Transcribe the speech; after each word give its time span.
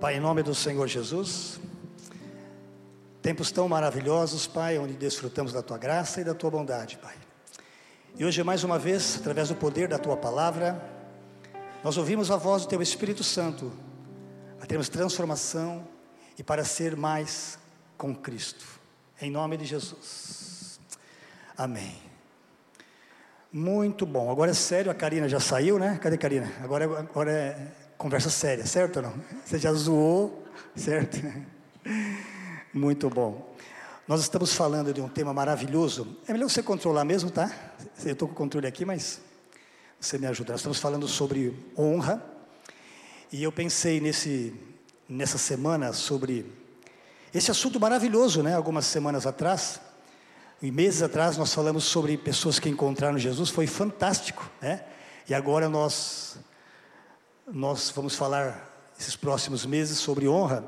Pai, 0.00 0.16
em 0.16 0.20
nome 0.20 0.42
do 0.42 0.54
Senhor 0.54 0.88
Jesus, 0.88 1.60
tempos 3.20 3.52
tão 3.52 3.68
maravilhosos, 3.68 4.46
Pai, 4.46 4.78
onde 4.78 4.94
desfrutamos 4.94 5.52
da 5.52 5.60
Tua 5.60 5.76
graça 5.76 6.22
e 6.22 6.24
da 6.24 6.32
Tua 6.32 6.50
bondade, 6.50 6.96
Pai. 6.96 7.14
E 8.16 8.24
hoje, 8.24 8.42
mais 8.42 8.64
uma 8.64 8.78
vez, 8.78 9.18
através 9.20 9.50
do 9.50 9.54
poder 9.54 9.88
da 9.88 9.98
Tua 9.98 10.16
palavra, 10.16 10.82
nós 11.84 11.98
ouvimos 11.98 12.30
a 12.30 12.36
voz 12.38 12.62
do 12.62 12.68
Teu 12.68 12.80
Espírito 12.80 13.22
Santo, 13.22 13.70
para 14.56 14.66
termos 14.66 14.88
transformação 14.88 15.86
e 16.38 16.42
para 16.42 16.64
ser 16.64 16.96
mais 16.96 17.58
com 17.98 18.14
Cristo. 18.14 18.64
Em 19.20 19.30
nome 19.30 19.58
de 19.58 19.66
Jesus. 19.66 20.80
Amém. 21.58 21.98
Muito 23.52 24.06
bom. 24.06 24.30
Agora 24.30 24.52
é 24.52 24.54
sério, 24.54 24.90
a 24.90 24.94
Karina 24.94 25.28
já 25.28 25.40
saiu, 25.40 25.78
né? 25.78 25.98
Cadê 26.00 26.14
a 26.14 26.18
Karina? 26.18 26.50
Agora, 26.62 26.86
é, 26.86 26.88
agora 26.88 27.30
é 27.30 27.79
conversa 28.00 28.30
séria, 28.30 28.64
certo 28.64 28.96
ou 28.96 29.02
não? 29.02 29.14
Você 29.44 29.58
já 29.58 29.70
zoou, 29.74 30.42
certo? 30.74 31.18
Muito 32.72 33.10
bom. 33.10 33.54
Nós 34.08 34.22
estamos 34.22 34.54
falando 34.54 34.94
de 34.94 35.02
um 35.02 35.08
tema 35.08 35.34
maravilhoso. 35.34 36.16
É 36.26 36.32
melhor 36.32 36.48
você 36.48 36.62
controlar 36.62 37.04
mesmo, 37.04 37.30
tá? 37.30 37.54
Eu 38.02 38.12
estou 38.12 38.26
com 38.26 38.32
o 38.32 38.36
controle 38.36 38.66
aqui, 38.66 38.86
mas 38.86 39.20
você 40.00 40.16
me 40.16 40.26
ajuda. 40.26 40.52
Nós 40.52 40.60
estamos 40.60 40.80
falando 40.80 41.06
sobre 41.06 41.54
honra. 41.76 42.24
E 43.30 43.42
eu 43.42 43.52
pensei 43.52 44.00
nesse, 44.00 44.54
nessa 45.06 45.36
semana 45.36 45.92
sobre 45.92 46.50
esse 47.34 47.50
assunto 47.50 47.78
maravilhoso, 47.78 48.42
né? 48.42 48.56
Algumas 48.56 48.86
semanas 48.86 49.26
atrás, 49.26 49.78
e 50.62 50.70
meses 50.70 51.02
atrás, 51.02 51.36
nós 51.36 51.52
falamos 51.52 51.84
sobre 51.84 52.16
pessoas 52.16 52.58
que 52.58 52.70
encontraram 52.70 53.18
Jesus. 53.18 53.50
Foi 53.50 53.66
fantástico, 53.66 54.50
né? 54.58 54.86
E 55.28 55.34
agora 55.34 55.68
nós 55.68 56.38
nós 57.52 57.90
vamos 57.94 58.14
falar 58.14 58.92
esses 58.98 59.16
próximos 59.16 59.66
meses 59.66 59.98
sobre 59.98 60.28
honra. 60.28 60.64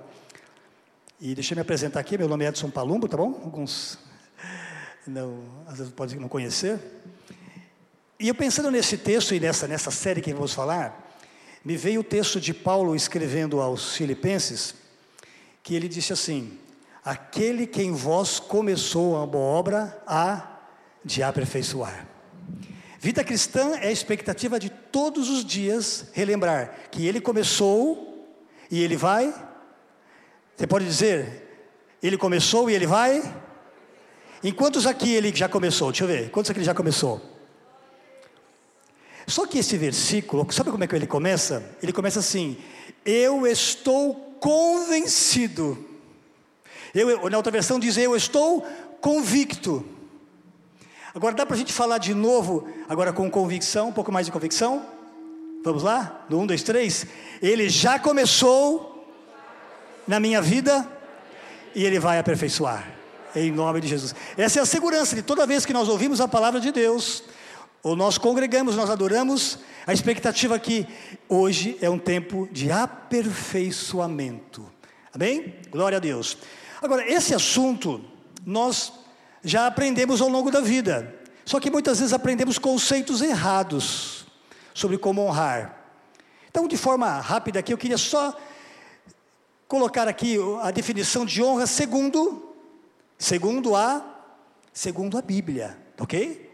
E 1.21 1.35
deixa 1.35 1.55
eu 1.55 1.57
me 1.57 1.63
apresentar 1.63 2.01
aqui, 2.01 2.19
meu 2.19 2.29
nome 2.29 2.45
é 2.45 2.49
Edson 2.49 2.71
Palumbo, 2.71 3.09
tá 3.09 3.17
bom? 3.17 3.41
Alguns 3.45 3.99
não, 5.07 5.45
às 5.67 5.79
vezes 5.79 5.93
podem 5.93 6.19
não 6.19 6.29
conhecer. 6.29 6.81
E 8.19 8.29
eu 8.29 8.35
pensando 8.35 8.71
nesse 8.71 8.97
texto 8.97 9.35
e 9.35 9.41
nessa, 9.41 9.69
nessa 9.69 9.91
série 9.91 10.21
que 10.21 10.33
vamos 10.33 10.53
falar, 10.53 11.17
me 11.65 11.77
veio 11.77 12.01
o 12.01 12.05
texto 12.05 12.41
de 12.41 12.53
Paulo 12.53 12.95
escrevendo 12.97 13.61
aos 13.61 13.95
Filipenses, 13.97 14.75
que 15.63 15.75
ele 15.75 15.89
disse 15.89 16.13
assim: 16.13 16.59
Aquele 17.05 17.67
que 17.67 17.83
em 17.83 17.93
vós 17.93 18.41
começou 18.41 19.23
a 19.23 19.27
boa 19.27 19.45
obra, 19.45 20.03
há 20.07 20.59
de 21.05 21.23
aperfeiçoar. 21.23 22.12
Vida 23.03 23.25
cristã 23.25 23.75
é 23.81 23.89
a 23.89 23.91
expectativa 23.91 24.61
de 24.61 24.71
todos 24.71 25.29
os 25.29 25.45
dias 25.45 26.07
relembrar 26.13 26.73
que 26.89 27.05
ele 27.05 27.21
começou 27.21 28.29
e 28.71 28.81
ele 28.81 28.97
vai. 28.97 29.35
Você 30.57 30.69
pode 30.69 30.85
dizer, 30.85 31.67
ele 32.01 32.17
começou 32.17 32.71
e 32.71 32.75
ele 32.75 32.87
vai? 32.87 33.21
Em 34.45 34.53
quantos 34.53 34.87
aqui 34.87 35.13
ele 35.13 35.35
já 35.35 35.49
começou? 35.49 35.91
Deixa 35.91 36.05
eu 36.05 36.09
ver, 36.09 36.31
quantos 36.31 36.53
aqui 36.53 36.61
ele 36.61 36.65
já 36.65 36.77
começou? 36.77 37.21
Só 39.27 39.49
que 39.49 39.59
esse 39.59 39.77
versículo, 39.77 40.47
sabe 40.53 40.71
como 40.71 40.85
é 40.85 40.87
que 40.87 40.95
ele 40.95 41.09
começa? 41.09 41.75
Ele 41.83 41.93
começa 41.93 42.21
assim: 42.21 42.57
Eu 43.05 43.49
estou 43.49 44.15
convencido. 44.39 45.77
Eu, 46.95 47.29
na 47.29 47.37
outra 47.37 47.51
versão 47.51 47.81
diz: 47.81 47.97
Eu 47.97 48.15
estou 48.15 48.65
convicto. 49.01 49.85
Agora 51.15 51.35
dá 51.35 51.45
para 51.45 51.55
a 51.55 51.59
gente 51.59 51.73
falar 51.73 51.99
de 51.99 52.15
novo, 52.15 52.67
agora 52.89 53.13
com 53.13 53.31
convicção, 53.31 53.89
um 53.89 53.93
pouco 53.93 54.11
mais 54.11 54.25
de 54.25 54.33
convicção? 54.33 54.87
Vamos 55.63 55.83
lá? 55.83 56.25
No 56.29 56.41
1, 56.41 56.47
2, 56.47 56.63
3. 56.63 57.07
Ele 57.43 57.69
já 57.69 57.99
começou 57.99 59.07
na 60.09 60.19
minha 60.19 60.41
vida 60.41 60.89
e 61.75 61.85
ele 61.85 61.99
vai 61.99 62.19
aperfeiçoar. 62.19 62.91
Em 63.37 63.51
nome 63.51 63.81
de 63.81 63.89
Jesus. 63.89 64.15
Essa 64.37 64.59
é 64.61 64.63
a 64.63 64.67
segurança 64.67 65.15
de 65.15 65.23
toda 65.23 65.47
vez 65.47 65.67
que 65.67 65.73
nós 65.73 65.89
ouvimos 65.89 66.21
a 66.21 66.29
palavra 66.29 66.61
de 66.61 66.71
Deus, 66.73 67.25
ou 67.83 67.97
nós 67.97 68.19
congregamos, 68.19 68.77
nós 68.77 68.91
adoramos, 68.91 69.59
a 69.87 69.93
expectativa 69.93 70.59
que 70.59 70.87
hoje 71.29 71.77
é 71.81 71.91
um 71.91 71.99
tempo 71.99 72.49
de 72.53 72.71
aperfeiçoamento. 72.71 74.65
Amém? 75.15 75.57
Glória 75.71 75.97
a 75.97 76.01
Deus. 76.01 76.39
Agora, 76.81 77.07
esse 77.11 77.35
assunto, 77.35 78.01
nós 78.45 78.93
já 79.43 79.67
aprendemos 79.67 80.21
ao 80.21 80.29
longo 80.29 80.51
da 80.51 80.61
vida. 80.61 81.15
Só 81.45 81.59
que 81.59 81.71
muitas 81.71 81.99
vezes 81.99 82.13
aprendemos 82.13 82.59
conceitos 82.59 83.21
errados 83.21 84.27
sobre 84.73 84.97
como 84.97 85.23
honrar. 85.23 85.79
Então, 86.49 86.69
de 86.69 86.77
forma 86.77 87.21
rápida 87.21 87.59
aqui, 87.59 87.73
eu 87.73 87.79
queria 87.79 87.99
só 87.99 88.39
colocar 89.67 90.07
aqui 90.07 90.37
a 90.63 90.71
definição 90.71 91.25
de 91.25 91.43
honra 91.43 91.67
segundo 91.67 92.55
segundo 93.19 93.77
a 93.77 94.05
segundo 94.73 95.17
a 95.17 95.23
Bíblia, 95.23 95.79
OK? 95.99 96.51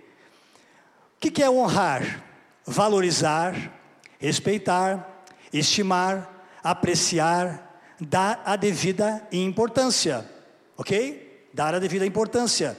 O 1.17 1.21
que, 1.21 1.43
é 1.43 1.51
honrar? 1.51 2.25
Valorizar, 2.65 3.73
respeitar, 4.19 5.25
estimar, 5.53 6.45
apreciar, 6.63 7.83
dar 7.99 8.43
a 8.45 8.55
devida 8.55 9.27
importância, 9.33 10.29
ok? 10.77 11.28
Dar 11.59 11.75
a 11.75 11.81
devida 11.81 12.07
importância. 12.07 12.79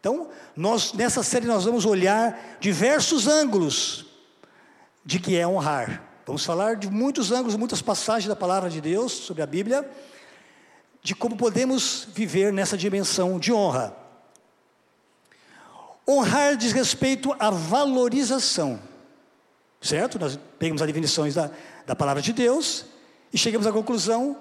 Então, 0.00 0.28
nós 0.56 0.92
nessa 0.94 1.22
série 1.22 1.46
nós 1.46 1.64
vamos 1.64 1.84
olhar 1.84 2.56
diversos 2.58 3.28
ângulos 3.28 4.06
de 5.04 5.20
que 5.20 5.36
é 5.36 5.46
honrar. 5.46 6.02
Vamos 6.26 6.44
falar 6.44 6.74
de 6.74 6.90
muitos 6.90 7.30
ângulos, 7.30 7.54
muitas 7.54 7.80
passagens 7.80 8.28
da 8.28 8.34
palavra 8.34 8.68
de 8.68 8.80
Deus 8.80 9.12
sobre 9.12 9.44
a 9.44 9.46
Bíblia, 9.46 9.88
de 11.04 11.14
como 11.14 11.36
podemos 11.36 12.08
viver 12.12 12.52
nessa 12.52 12.76
dimensão 12.76 13.38
de 13.38 13.52
honra. 13.52 13.94
Honrar 16.06 16.56
diz 16.56 16.72
respeito 16.72 17.32
à 17.38 17.48
valorização, 17.48 18.80
certo? 19.80 20.18
Nós 20.18 20.36
pegamos 20.58 20.82
as 20.82 20.86
definições 20.88 21.34
da, 21.36 21.48
da 21.86 21.94
palavra 21.94 22.20
de 22.20 22.32
Deus 22.32 22.86
e 23.32 23.38
chegamos 23.38 23.68
à 23.68 23.72
conclusão 23.72 24.36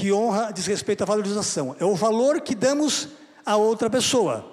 que 0.00 0.10
honra 0.10 0.50
diz 0.50 0.66
respeito 0.66 1.02
à 1.02 1.04
valorização, 1.04 1.76
é 1.78 1.84
o 1.84 1.94
valor 1.94 2.40
que 2.40 2.54
damos 2.54 3.08
a 3.44 3.56
outra 3.56 3.90
pessoa. 3.90 4.50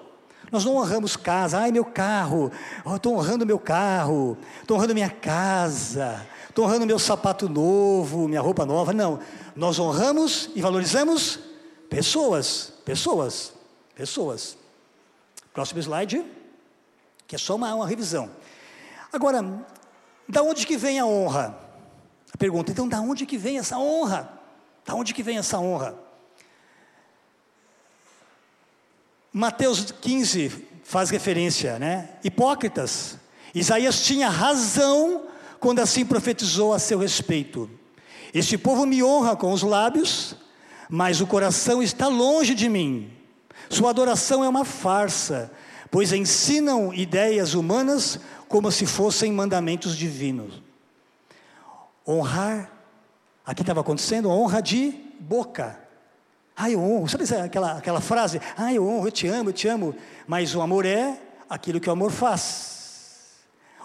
Nós 0.52 0.66
não 0.66 0.76
honramos 0.76 1.16
casa, 1.16 1.60
ai 1.60 1.72
meu 1.72 1.86
carro, 1.86 2.52
estou 2.94 3.16
honrando 3.16 3.46
meu 3.46 3.58
carro, 3.58 4.38
estou 4.62 4.76
honrando 4.76 4.94
minha 4.94 5.10
casa, 5.10 6.28
estou 6.50 6.66
honrando 6.66 6.86
meu 6.86 7.00
sapato 7.00 7.48
novo, 7.48 8.28
minha 8.28 8.42
roupa 8.42 8.66
nova. 8.66 8.92
Não, 8.92 9.22
nós 9.56 9.80
honramos 9.80 10.50
e 10.54 10.62
valorizamos 10.62 11.40
pessoas, 11.90 12.74
pessoas, 12.84 13.54
pessoas. 13.96 14.58
Próximo 15.54 15.80
slide, 15.80 16.26
que 17.26 17.36
é 17.36 17.40
só 17.40 17.56
uma, 17.56 17.74
uma 17.74 17.88
revisão. 17.88 18.30
Agora, 19.14 19.64
da 20.28 20.42
onde 20.42 20.68
que 20.68 20.76
vem 20.76 21.00
a 21.00 21.06
honra? 21.06 21.58
A 22.34 22.38
pergunta, 22.38 22.70
então, 22.70 22.88
da 22.88 23.00
onde 23.00 23.26
que 23.26 23.38
vem 23.38 23.58
essa 23.58 23.78
honra? 23.78 24.37
Da 24.88 24.96
onde 24.96 25.14
que 25.14 25.22
vem 25.22 25.38
essa 25.38 25.60
honra? 25.60 26.00
Mateus 29.34 29.92
15 29.92 30.66
faz 30.82 31.10
referência, 31.10 31.78
né? 31.78 32.12
Hipócritas. 32.24 33.18
Isaías 33.54 34.02
tinha 34.04 34.30
razão 34.30 35.28
quando 35.60 35.80
assim 35.80 36.06
profetizou 36.06 36.74
a 36.74 36.80
seu 36.80 37.00
respeito. 37.00 37.70
Este 38.34 38.58
povo 38.58 38.86
me 38.86 39.04
honra 39.04 39.36
com 39.36 39.52
os 39.52 39.62
lábios, 39.62 40.38
mas 40.90 41.20
o 41.20 41.28
coração 41.28 41.84
está 41.84 42.08
longe 42.08 42.56
de 42.56 42.70
mim. 42.70 43.12
Sua 43.70 43.90
adoração 43.90 44.42
é 44.42 44.48
uma 44.48 44.64
farsa, 44.64 45.52
pois 45.92 46.14
ensinam 46.14 46.94
ideias 46.94 47.54
humanas 47.56 48.22
como 48.48 48.72
se 48.72 48.86
fossem 48.86 49.34
mandamentos 49.34 49.98
divinos. 49.98 50.64
Honrar 52.08 52.77
Aqui 53.48 53.62
estava 53.62 53.80
acontecendo 53.80 54.30
honra 54.30 54.62
de 54.62 54.94
boca. 55.22 55.80
Ah, 56.54 56.70
eu 56.70 56.82
honro. 56.82 57.08
Sabe 57.08 57.24
aquela, 57.34 57.78
aquela 57.78 58.02
frase? 58.02 58.42
Ah, 58.58 58.74
eu 58.74 58.86
honro, 58.86 59.08
eu 59.08 59.12
te 59.12 59.26
amo, 59.26 59.52
eu 59.52 59.54
te 59.54 59.70
amo. 59.70 59.96
Mas 60.28 60.54
o 60.54 60.62
amor 60.62 60.86
é 60.86 61.18
aquilo 61.50 61.80
que 61.80 61.88
o 61.88 61.94
amor 61.94 62.12
faz. 62.12 63.38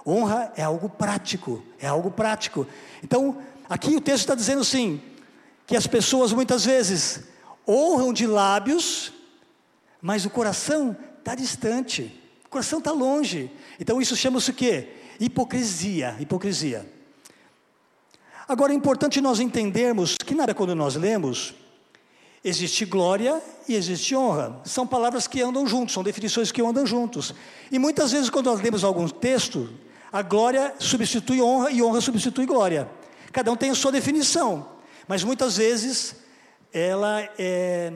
Honra 0.04 0.52
é 0.56 0.64
algo 0.64 0.88
prático, 0.88 1.62
é 1.78 1.86
algo 1.86 2.10
prático. 2.10 2.66
Então, 3.04 3.38
aqui 3.70 3.94
o 3.94 4.00
texto 4.00 4.22
está 4.22 4.34
dizendo 4.34 4.64
sim, 4.64 5.00
que 5.64 5.76
as 5.76 5.86
pessoas 5.86 6.32
muitas 6.32 6.64
vezes 6.64 7.22
honram 7.66 8.12
de 8.12 8.26
lábios, 8.26 9.12
mas 10.00 10.24
o 10.24 10.30
coração 10.30 10.96
está 11.20 11.36
distante, 11.36 12.20
o 12.44 12.48
coração 12.48 12.80
está 12.80 12.90
longe. 12.90 13.48
Então 13.78 14.02
isso 14.02 14.16
chama-se 14.16 14.50
o 14.50 14.54
quê? 14.54 14.88
Hipocrisia, 15.20 16.16
hipocrisia. 16.18 16.84
Agora 18.48 18.72
é 18.72 18.76
importante 18.76 19.20
nós 19.20 19.40
entendermos 19.40 20.16
que 20.16 20.34
nada 20.34 20.54
quando 20.54 20.74
nós 20.74 20.96
lemos, 20.96 21.54
existe 22.44 22.84
glória 22.84 23.40
e 23.68 23.74
existe 23.74 24.16
honra. 24.16 24.60
São 24.64 24.86
palavras 24.86 25.26
que 25.26 25.40
andam 25.40 25.66
juntos, 25.66 25.94
são 25.94 26.02
definições 26.02 26.50
que 26.50 26.60
andam 26.60 26.84
juntos. 26.84 27.34
E 27.70 27.78
muitas 27.78 28.12
vezes 28.12 28.28
quando 28.28 28.46
nós 28.46 28.60
lemos 28.60 28.82
algum 28.82 29.08
texto, 29.08 29.70
a 30.12 30.22
glória 30.22 30.74
substitui 30.78 31.40
honra 31.40 31.70
e 31.70 31.82
honra 31.82 32.00
substitui 32.00 32.44
glória. 32.44 32.88
Cada 33.32 33.50
um 33.50 33.56
tem 33.56 33.70
a 33.70 33.74
sua 33.74 33.92
definição. 33.92 34.68
mas 35.08 35.24
muitas 35.24 35.56
vezes 35.56 36.16
ela 36.72 37.28
é, 37.38 37.92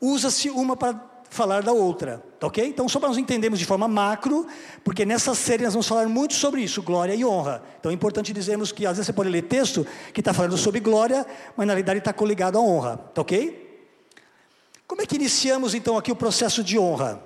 usa-se 0.00 0.50
uma 0.50 0.76
para 0.76 1.09
falar 1.30 1.62
da 1.62 1.72
outra, 1.72 2.22
tá 2.40 2.48
ok? 2.48 2.66
Então, 2.66 2.88
só 2.88 2.98
para 2.98 3.08
nós 3.08 3.16
entendermos 3.16 3.58
de 3.58 3.64
forma 3.64 3.86
macro, 3.86 4.46
porque 4.84 5.06
nessa 5.06 5.32
série 5.34 5.62
nós 5.62 5.72
vamos 5.72 5.86
falar 5.86 6.08
muito 6.08 6.34
sobre 6.34 6.60
isso, 6.60 6.82
glória 6.82 7.14
e 7.14 7.24
honra. 7.24 7.62
Então, 7.78 7.90
é 7.90 7.94
importante 7.94 8.32
dizermos 8.32 8.72
que 8.72 8.84
às 8.84 8.96
vezes 8.96 9.06
você 9.06 9.12
pode 9.12 9.30
ler 9.30 9.42
texto 9.42 9.86
que 10.12 10.20
está 10.20 10.34
falando 10.34 10.58
sobre 10.58 10.80
glória, 10.80 11.24
mas 11.56 11.66
na 11.66 11.72
realidade 11.72 12.00
está 12.00 12.12
coligado 12.12 12.58
à 12.58 12.60
honra, 12.60 12.96
tá 13.14 13.22
ok? 13.22 13.68
Como 14.88 15.00
é 15.00 15.06
que 15.06 15.14
iniciamos 15.14 15.72
então 15.72 15.96
aqui 15.96 16.10
o 16.10 16.16
processo 16.16 16.64
de 16.64 16.76
honra? 16.76 17.22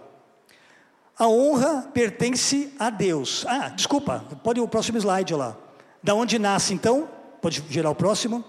A 1.19 1.27
honra 1.27 1.89
pertence 1.95 2.75
a 2.79 2.91
Deus. 2.91 3.47
Ah, 3.49 3.71
desculpa, 3.71 4.23
pode 4.43 4.61
o 4.61 4.69
próximo 4.69 4.99
slide 4.99 5.35
lá. 5.35 5.57
Da 6.03 6.15
onde 6.15 6.39
nasce 6.39 6.75
então? 6.75 7.09
Pode 7.41 7.65
gerar 7.71 7.89
o 7.89 7.95
próximo. 7.95 8.45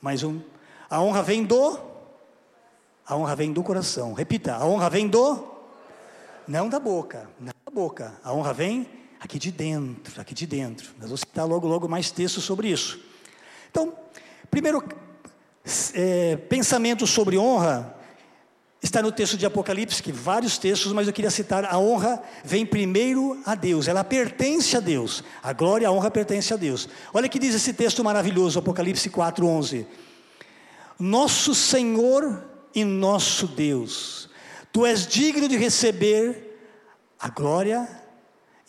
Mais 0.00 0.22
um. 0.22 0.40
A 0.88 1.02
honra 1.02 1.22
vem 1.22 1.44
do 1.44 1.89
a 3.10 3.16
honra 3.16 3.34
vem 3.34 3.52
do 3.52 3.60
coração. 3.60 4.12
Repita, 4.12 4.54
a 4.54 4.64
honra 4.64 4.88
vem 4.88 5.08
do 5.08 5.44
não 6.46 6.68
da 6.68 6.78
boca, 6.78 7.28
não 7.40 7.52
da 7.64 7.72
boca. 7.72 8.14
A 8.22 8.32
honra 8.32 8.54
vem 8.54 8.88
aqui 9.18 9.36
de 9.36 9.50
dentro, 9.50 10.20
aqui 10.20 10.32
de 10.32 10.46
dentro. 10.46 10.90
Nós 10.96 11.08
vamos 11.08 11.20
citar 11.20 11.44
logo 11.44 11.66
logo 11.66 11.88
mais 11.88 12.12
textos 12.12 12.44
sobre 12.44 12.68
isso. 12.68 13.00
Então, 13.68 13.92
primeiro 14.48 14.80
é, 15.92 16.36
pensamento 16.36 17.04
sobre 17.04 17.36
honra 17.36 17.96
está 18.80 19.02
no 19.02 19.10
texto 19.10 19.36
de 19.36 19.44
Apocalipse, 19.44 20.00
que 20.00 20.12
vários 20.12 20.56
textos, 20.56 20.92
mas 20.92 21.08
eu 21.08 21.12
queria 21.12 21.32
citar 21.32 21.64
a 21.64 21.76
honra 21.80 22.22
vem 22.44 22.64
primeiro 22.64 23.42
a 23.44 23.56
Deus, 23.56 23.88
ela 23.88 24.04
pertence 24.04 24.76
a 24.76 24.80
Deus. 24.80 25.24
A 25.42 25.52
glória 25.52 25.88
a 25.88 25.90
honra 25.90 26.12
pertence 26.12 26.54
a 26.54 26.56
Deus. 26.56 26.88
Olha 27.12 27.28
que 27.28 27.40
diz 27.40 27.56
esse 27.56 27.72
texto 27.72 28.04
maravilhoso, 28.04 28.60
Apocalipse 28.60 29.10
4:11. 29.10 29.84
Nosso 30.96 31.56
Senhor 31.56 32.49
e 32.74 32.84
nosso 32.84 33.46
Deus. 33.46 34.28
Tu 34.72 34.86
és 34.86 35.06
digno 35.06 35.48
de 35.48 35.56
receber 35.56 36.50
a 37.18 37.28
glória 37.28 37.88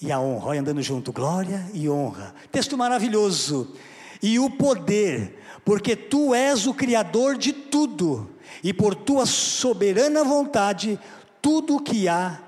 e 0.02 0.12
a 0.12 0.20
honra. 0.20 0.48
Olha, 0.48 0.62
andando 0.62 0.82
junto, 0.82 1.12
glória 1.12 1.70
e 1.74 1.88
honra. 1.88 2.34
Texto 2.52 2.78
maravilhoso. 2.78 3.74
E 4.22 4.40
o 4.40 4.50
poder, 4.50 5.40
porque 5.64 5.96
tu 5.96 6.34
és 6.34 6.68
o 6.68 6.74
Criador 6.74 7.38
de 7.38 7.54
tudo, 7.54 8.30
e 8.64 8.74
por 8.74 8.94
tua 8.94 9.26
soberana 9.26 10.24
vontade, 10.24 11.00
tudo 11.42 11.78
o 11.78 11.82
que 11.82 12.08
há 12.08 12.40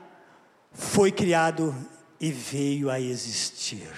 foi 0.71 1.11
criado 1.11 1.75
e 2.19 2.31
veio 2.31 2.89
a 2.89 2.99
existir. 2.99 3.89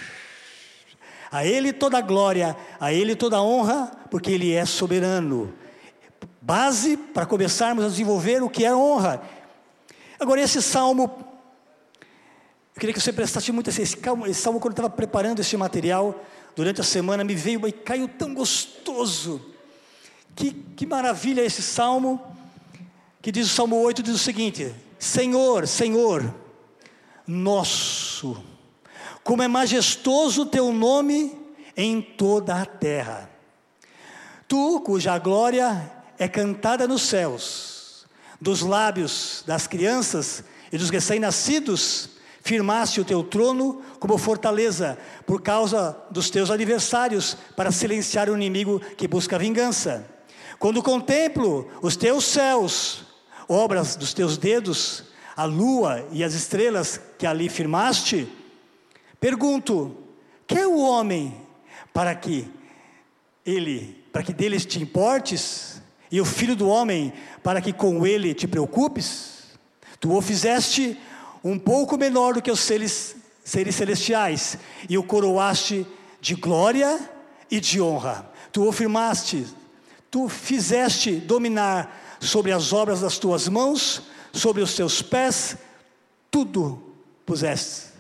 A 1.32 1.46
Ele 1.46 1.74
toda 1.74 1.98
a 1.98 2.02
glória, 2.02 2.56
a 2.80 2.94
Ele 2.94 3.16
toda 3.16 3.38
a 3.38 3.44
honra, 3.44 3.92
porque 4.10 4.32
Ele 4.32 4.54
é 4.54 4.66
soberano 4.66 5.54
base 6.46 6.96
para 6.96 7.26
começarmos 7.26 7.84
a 7.84 7.88
desenvolver 7.88 8.44
o 8.44 8.50
que 8.50 8.64
é 8.64 8.74
honra. 8.74 9.20
Agora, 10.20 10.40
esse 10.40 10.62
salmo, 10.62 11.12
eu 12.76 12.80
queria 12.80 12.94
que 12.94 13.02
você 13.02 13.12
prestasse 13.12 13.52
muito 13.52 13.72
atenção. 13.72 13.84
Esse, 13.84 14.30
esse 14.30 14.42
salmo, 14.42 14.60
quando 14.60 14.74
eu 14.74 14.84
estava 14.84 14.90
preparando 14.92 15.40
esse 15.40 15.58
material, 15.58 16.24
durante 16.56 16.80
a 16.80 16.84
semana, 16.84 17.24
me 17.24 17.34
veio 17.34 17.68
e 17.68 17.72
caiu 17.72 18.08
tão 18.08 18.36
gostoso. 18.36 19.44
Que, 20.36 20.52
que 20.52 20.86
maravilha 20.86 21.42
esse 21.42 21.64
salmo, 21.64 22.22
que 23.24 23.32
diz 23.32 23.48
o 23.48 23.56
salmo 23.56 23.78
8: 23.78 24.04
diz 24.04 24.14
o 24.14 24.20
seguinte: 24.20 24.72
Senhor, 25.00 25.68
Senhor, 25.68 26.32
nosso, 27.26 28.38
como 29.24 29.42
é 29.42 29.48
majestoso 29.48 30.44
o 30.44 30.46
teu 30.46 30.72
nome 30.72 31.36
em 31.76 32.04
toda 32.04 32.62
a 32.62 32.68
terra. 32.68 33.32
Tu, 34.48 34.80
cuja 34.82 35.18
glória 35.18 35.95
é 36.18 36.28
cantada 36.28 36.88
nos 36.88 37.04
céus, 37.04 38.06
dos 38.40 38.62
lábios 38.62 39.44
das 39.46 39.68
crianças 39.68 40.44
e 40.72 40.78
dos 40.78 40.90
recém-nascidos, 40.90 42.10
firmaste 42.42 43.02
o 43.02 43.06
teu 43.06 43.24
trono 43.24 43.82
como 44.00 44.18
fortaleza 44.18 44.98
por 45.26 45.42
causa 45.42 45.98
dos 46.12 46.30
teus 46.30 46.52
adversários, 46.52 47.36
para 47.56 47.72
silenciar 47.72 48.30
o 48.30 48.36
inimigo 48.36 48.80
que 48.98 49.08
busca 49.08 49.40
vingança. 49.40 50.06
Quando 50.60 50.84
contemplo 50.84 51.68
os 51.82 51.96
teus 51.96 52.24
céus, 52.26 53.04
obras 53.48 53.96
dos 53.96 54.14
teus 54.14 54.38
dedos, 54.38 55.06
a 55.36 55.44
lua 55.46 56.08
e 56.12 56.24
as 56.24 56.34
estrelas 56.34 57.00
que 57.18 57.26
ali 57.26 57.50
firmaste, 57.50 58.28
pergunto: 59.20 59.98
que 60.48 60.58
é 60.58 60.68
o 60.68 60.78
homem 60.78 61.36
para 61.94 62.14
que 62.16 62.48
ele, 63.46 64.06
para 64.12 64.24
que 64.24 64.34
deles 64.34 64.66
te 64.66 64.82
importes? 64.82 65.75
E 66.12 66.22
o 66.22 66.26
filho 66.26 66.56
do 66.56 66.68
homem, 66.68 67.14
para 67.44 67.62
que 67.62 67.74
com 67.74 68.06
ele 68.06 68.34
te 68.34 68.48
preocupes? 68.48 69.44
Tu 70.00 70.12
o 70.12 70.22
fizeste 70.22 71.00
um 71.44 71.58
pouco 71.58 71.98
menor 71.98 72.34
do 72.34 72.42
que 72.42 72.52
os 72.52 72.60
seres, 72.60 73.16
seres 73.44 73.76
celestiais, 73.76 74.58
e 74.90 74.98
o 74.98 75.04
coroaste 75.04 75.86
de 76.22 76.36
glória 76.36 77.00
e 77.50 77.60
de 77.60 77.82
honra. 77.82 78.30
Tu 78.52 78.66
o 78.66 78.72
firmaste, 78.72 79.46
tu 80.12 80.30
fizeste 80.30 81.14
dominar 81.14 82.18
sobre 82.20 82.52
as 82.52 82.74
obras 82.74 83.02
das 83.02 83.18
tuas 83.18 83.48
mãos, 83.48 84.04
sobre 84.32 84.62
os 84.62 84.76
teus 84.76 85.02
pés, 85.02 85.58
tudo 86.30 86.82
puseste 87.26 87.95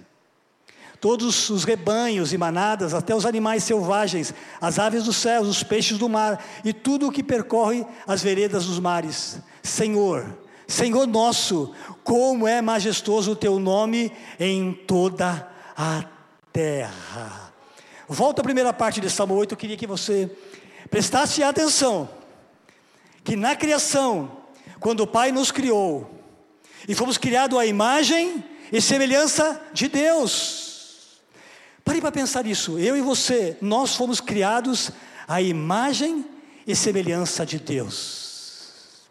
todos 1.06 1.52
os 1.52 1.64
rebanhos 1.64 2.34
e 2.34 2.38
manadas, 2.38 2.92
até 2.92 3.16
os 3.16 3.28
animais 3.28 3.64
selvagens, 3.64 4.34
as 4.60 4.80
aves 4.80 5.04
dos 5.04 5.16
céus, 5.18 5.48
os 5.48 5.62
peixes 5.62 6.00
do 6.00 6.10
mar 6.10 6.44
e 6.64 6.74
tudo 6.74 7.08
o 7.08 7.12
que 7.12 7.22
percorre 7.22 7.86
as 8.08 8.24
veredas 8.24 8.66
dos 8.66 8.80
mares. 8.80 9.38
Senhor, 9.62 10.36
Senhor 10.68 11.06
nosso, 11.06 11.72
como 12.04 12.48
é 12.48 12.60
majestoso 12.60 13.34
o 13.34 13.36
teu 13.36 13.60
nome 13.60 14.12
em 14.40 14.74
toda 14.74 15.48
a 15.78 16.06
terra. 16.52 17.54
Volta 18.08 18.42
à 18.42 18.44
primeira 18.44 18.74
parte 18.74 19.00
de 19.00 19.08
Salmo 19.08 19.36
8, 19.36 19.52
eu 19.52 19.58
queria 19.58 19.78
que 19.78 19.86
você 19.86 20.28
prestasse 20.90 21.44
atenção 21.44 22.10
que 23.24 23.36
na 23.36 23.56
criação, 23.56 24.32
quando 24.80 25.02
o 25.02 25.08
Pai 25.08 25.32
nos 25.32 25.52
criou, 25.52 26.10
e 26.88 26.96
fomos 26.96 27.20
criados 27.20 27.60
à 27.60 27.64
imagem 27.64 28.44
e 28.72 28.82
semelhança 28.82 29.62
de 29.72 29.88
Deus. 29.88 30.65
Pare 31.86 32.02
para 32.02 32.12
pensar 32.12 32.44
nisso. 32.44 32.80
Eu 32.80 32.98
e 32.98 33.02
você, 33.02 33.58
nós 33.62 33.96
fomos 33.96 34.20
criados 34.20 34.90
à 35.28 35.40
imagem 35.40 36.26
e 36.66 36.76
semelhança 36.76 37.46
de 37.46 37.60
Deus. 37.60 39.04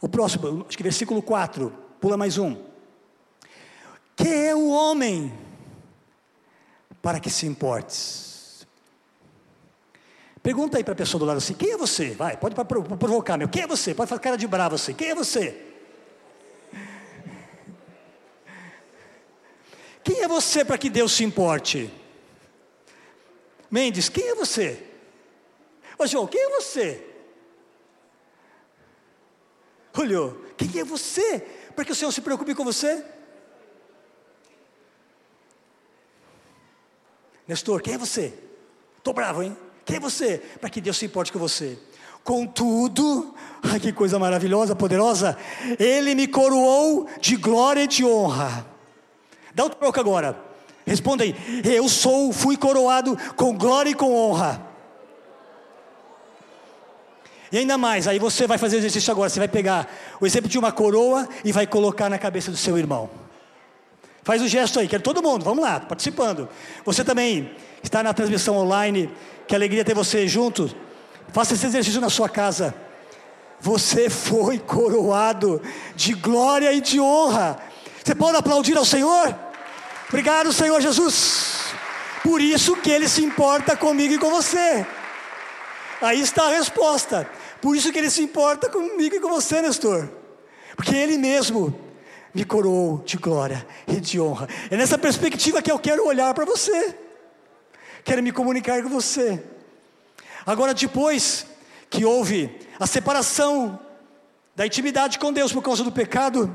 O 0.00 0.08
próximo, 0.08 0.66
acho 0.68 0.76
que 0.76 0.82
versículo 0.82 1.22
4, 1.22 1.72
pula 2.00 2.16
mais 2.16 2.36
um. 2.36 2.56
Que 4.16 4.28
é 4.28 4.54
o 4.56 4.68
homem 4.68 5.32
para 7.00 7.20
que 7.20 7.30
se 7.30 7.46
importes? 7.46 8.66
Pergunta 10.42 10.78
aí 10.78 10.84
para 10.84 10.94
a 10.94 10.96
pessoa 10.96 11.20
do 11.20 11.26
lado 11.26 11.36
assim: 11.38 11.54
quem 11.54 11.70
é 11.70 11.76
você? 11.76 12.10
Vai, 12.10 12.36
pode 12.36 12.56
provocar, 12.56 13.36
meu. 13.36 13.48
Quem 13.48 13.62
é 13.62 13.66
você? 13.68 13.94
Pode 13.94 14.08
fazer 14.08 14.20
cara 14.20 14.36
de 14.36 14.48
bravo 14.48 14.74
assim: 14.74 14.94
quem 14.94 15.10
é 15.10 15.14
você? 15.14 15.62
Quem 20.02 20.22
é 20.22 20.28
você 20.28 20.64
para 20.64 20.76
que 20.76 20.90
Deus 20.90 21.12
se 21.12 21.22
importe? 21.22 21.92
Mendes, 23.70 24.08
quem 24.08 24.28
é 24.28 24.34
você? 24.34 24.82
Ô 25.98 26.06
João, 26.06 26.26
quem 26.26 26.40
é 26.40 26.48
você? 26.60 27.04
Julio, 29.94 30.44
quem 30.56 30.80
é 30.80 30.84
você? 30.84 31.40
Para 31.74 31.84
que 31.84 31.92
o 31.92 31.94
Senhor 31.94 32.12
se 32.12 32.20
preocupe 32.20 32.54
com 32.54 32.64
você? 32.64 33.04
Nestor, 37.48 37.80
quem 37.80 37.94
é 37.94 37.98
você? 37.98 38.34
Estou 38.98 39.14
bravo, 39.14 39.42
hein? 39.42 39.56
Quem 39.84 39.96
é 39.96 40.00
você? 40.00 40.38
Para 40.60 40.68
que 40.68 40.80
Deus 40.80 40.96
se 40.96 41.06
importe 41.06 41.32
com 41.32 41.38
você. 41.38 41.78
Contudo, 42.22 43.34
ai 43.62 43.78
que 43.78 43.92
coisa 43.92 44.18
maravilhosa, 44.18 44.74
poderosa, 44.74 45.38
Ele 45.78 46.14
me 46.14 46.26
coroou 46.26 47.08
de 47.20 47.36
glória 47.36 47.84
e 47.84 47.86
de 47.86 48.04
honra. 48.04 48.66
Dá 49.54 49.64
um 49.64 49.70
troco 49.70 50.00
agora. 50.00 50.45
Responda 50.86 51.24
aí. 51.24 51.34
Eu 51.64 51.88
sou, 51.88 52.32
fui 52.32 52.56
coroado 52.56 53.18
com 53.34 53.56
glória 53.56 53.90
e 53.90 53.94
com 53.94 54.14
honra. 54.14 54.64
E 57.50 57.58
ainda 57.58 57.76
mais, 57.76 58.06
aí 58.06 58.18
você 58.18 58.46
vai 58.46 58.56
fazer 58.56 58.76
o 58.76 58.78
exercício 58.78 59.10
agora. 59.10 59.28
Você 59.28 59.40
vai 59.40 59.48
pegar 59.48 59.88
o 60.20 60.26
exemplo 60.26 60.48
de 60.48 60.58
uma 60.58 60.70
coroa 60.70 61.28
e 61.44 61.50
vai 61.50 61.66
colocar 61.66 62.08
na 62.08 62.18
cabeça 62.18 62.50
do 62.50 62.56
seu 62.56 62.78
irmão. 62.78 63.10
Faz 64.22 64.42
o 64.42 64.48
gesto 64.48 64.80
aí, 64.80 64.88
quero 64.88 65.02
todo 65.02 65.22
mundo, 65.22 65.44
vamos 65.44 65.62
lá, 65.62 65.78
participando. 65.78 66.48
Você 66.84 67.04
também 67.04 67.52
está 67.82 68.02
na 68.02 68.12
transmissão 68.12 68.56
online, 68.56 69.08
que 69.46 69.54
alegria 69.54 69.84
ter 69.84 69.94
você 69.94 70.26
junto. 70.26 70.74
Faça 71.32 71.54
esse 71.54 71.66
exercício 71.66 72.00
na 72.00 72.10
sua 72.10 72.28
casa. 72.28 72.74
Você 73.60 74.10
foi 74.10 74.58
coroado 74.58 75.62
de 75.94 76.12
glória 76.12 76.72
e 76.72 76.80
de 76.80 77.00
honra. 77.00 77.58
Você 78.04 78.14
pode 78.14 78.36
aplaudir 78.36 78.76
ao 78.76 78.84
Senhor? 78.84 79.45
Obrigado, 80.08 80.52
Senhor 80.52 80.80
Jesus. 80.80 81.74
Por 82.22 82.40
isso 82.40 82.76
que 82.76 82.90
Ele 82.90 83.08
se 83.08 83.24
importa 83.24 83.76
comigo 83.76 84.14
e 84.14 84.18
com 84.18 84.30
você. 84.30 84.86
Aí 86.00 86.20
está 86.20 86.46
a 86.46 86.50
resposta. 86.50 87.28
Por 87.60 87.76
isso 87.76 87.92
que 87.92 87.98
ele 87.98 88.10
se 88.10 88.22
importa 88.22 88.68
comigo 88.68 89.16
e 89.16 89.20
com 89.20 89.28
você, 89.28 89.62
Nestor. 89.62 90.08
Porque 90.76 90.94
ele 90.94 91.16
mesmo 91.16 91.78
me 92.34 92.44
coroou 92.44 93.02
de 93.04 93.16
glória 93.16 93.66
e 93.86 93.98
de 93.98 94.20
honra. 94.20 94.46
É 94.70 94.76
nessa 94.76 94.98
perspectiva 94.98 95.62
que 95.62 95.72
eu 95.72 95.78
quero 95.78 96.06
olhar 96.06 96.34
para 96.34 96.44
você. 96.44 96.94
Quero 98.04 98.22
me 98.22 98.30
comunicar 98.30 98.82
com 98.82 98.88
você. 98.88 99.42
Agora, 100.44 100.74
depois 100.74 101.46
que 101.88 102.04
houve 102.04 102.54
a 102.78 102.86
separação 102.86 103.80
da 104.54 104.66
intimidade 104.66 105.18
com 105.18 105.32
Deus 105.32 105.52
por 105.52 105.62
causa 105.62 105.82
do 105.82 105.90
pecado, 105.90 106.54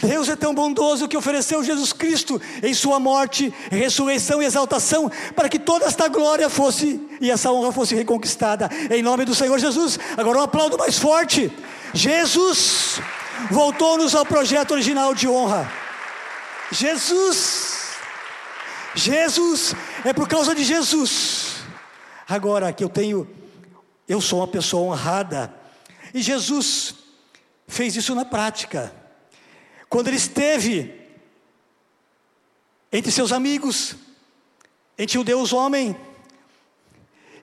Deus 0.00 0.28
é 0.28 0.36
tão 0.36 0.54
bondoso 0.54 1.06
que 1.06 1.16
ofereceu 1.16 1.62
Jesus 1.62 1.92
Cristo 1.92 2.40
em 2.62 2.72
sua 2.72 2.98
morte, 2.98 3.52
ressurreição 3.70 4.42
e 4.42 4.46
exaltação, 4.46 5.10
para 5.36 5.48
que 5.48 5.58
toda 5.58 5.84
esta 5.84 6.08
glória 6.08 6.48
fosse 6.48 7.00
e 7.20 7.30
essa 7.30 7.52
honra 7.52 7.72
fosse 7.72 7.94
reconquistada 7.94 8.70
em 8.90 9.02
nome 9.02 9.24
do 9.24 9.34
Senhor 9.34 9.58
Jesus. 9.58 9.98
Agora 10.16 10.38
um 10.38 10.42
aplauso 10.42 10.78
mais 10.78 10.98
forte. 10.98 11.52
Jesus 11.92 13.00
voltou-nos 13.50 14.14
ao 14.14 14.24
projeto 14.24 14.72
original 14.72 15.14
de 15.14 15.28
honra. 15.28 15.70
Jesus, 16.70 17.90
Jesus, 18.94 19.74
é 20.04 20.12
por 20.12 20.26
causa 20.26 20.54
de 20.54 20.64
Jesus. 20.64 21.56
Agora 22.26 22.72
que 22.72 22.82
eu 22.82 22.88
tenho, 22.88 23.28
eu 24.08 24.20
sou 24.22 24.40
uma 24.40 24.48
pessoa 24.48 24.90
honrada, 24.90 25.54
e 26.14 26.22
Jesus 26.22 26.94
fez 27.68 27.94
isso 27.94 28.14
na 28.14 28.24
prática. 28.24 29.01
Quando 29.92 30.08
ele 30.08 30.16
esteve 30.16 30.90
entre 32.90 33.12
seus 33.12 33.30
amigos, 33.30 33.94
entre 34.96 35.18
o 35.18 35.22
Deus 35.22 35.52
homem, 35.52 35.94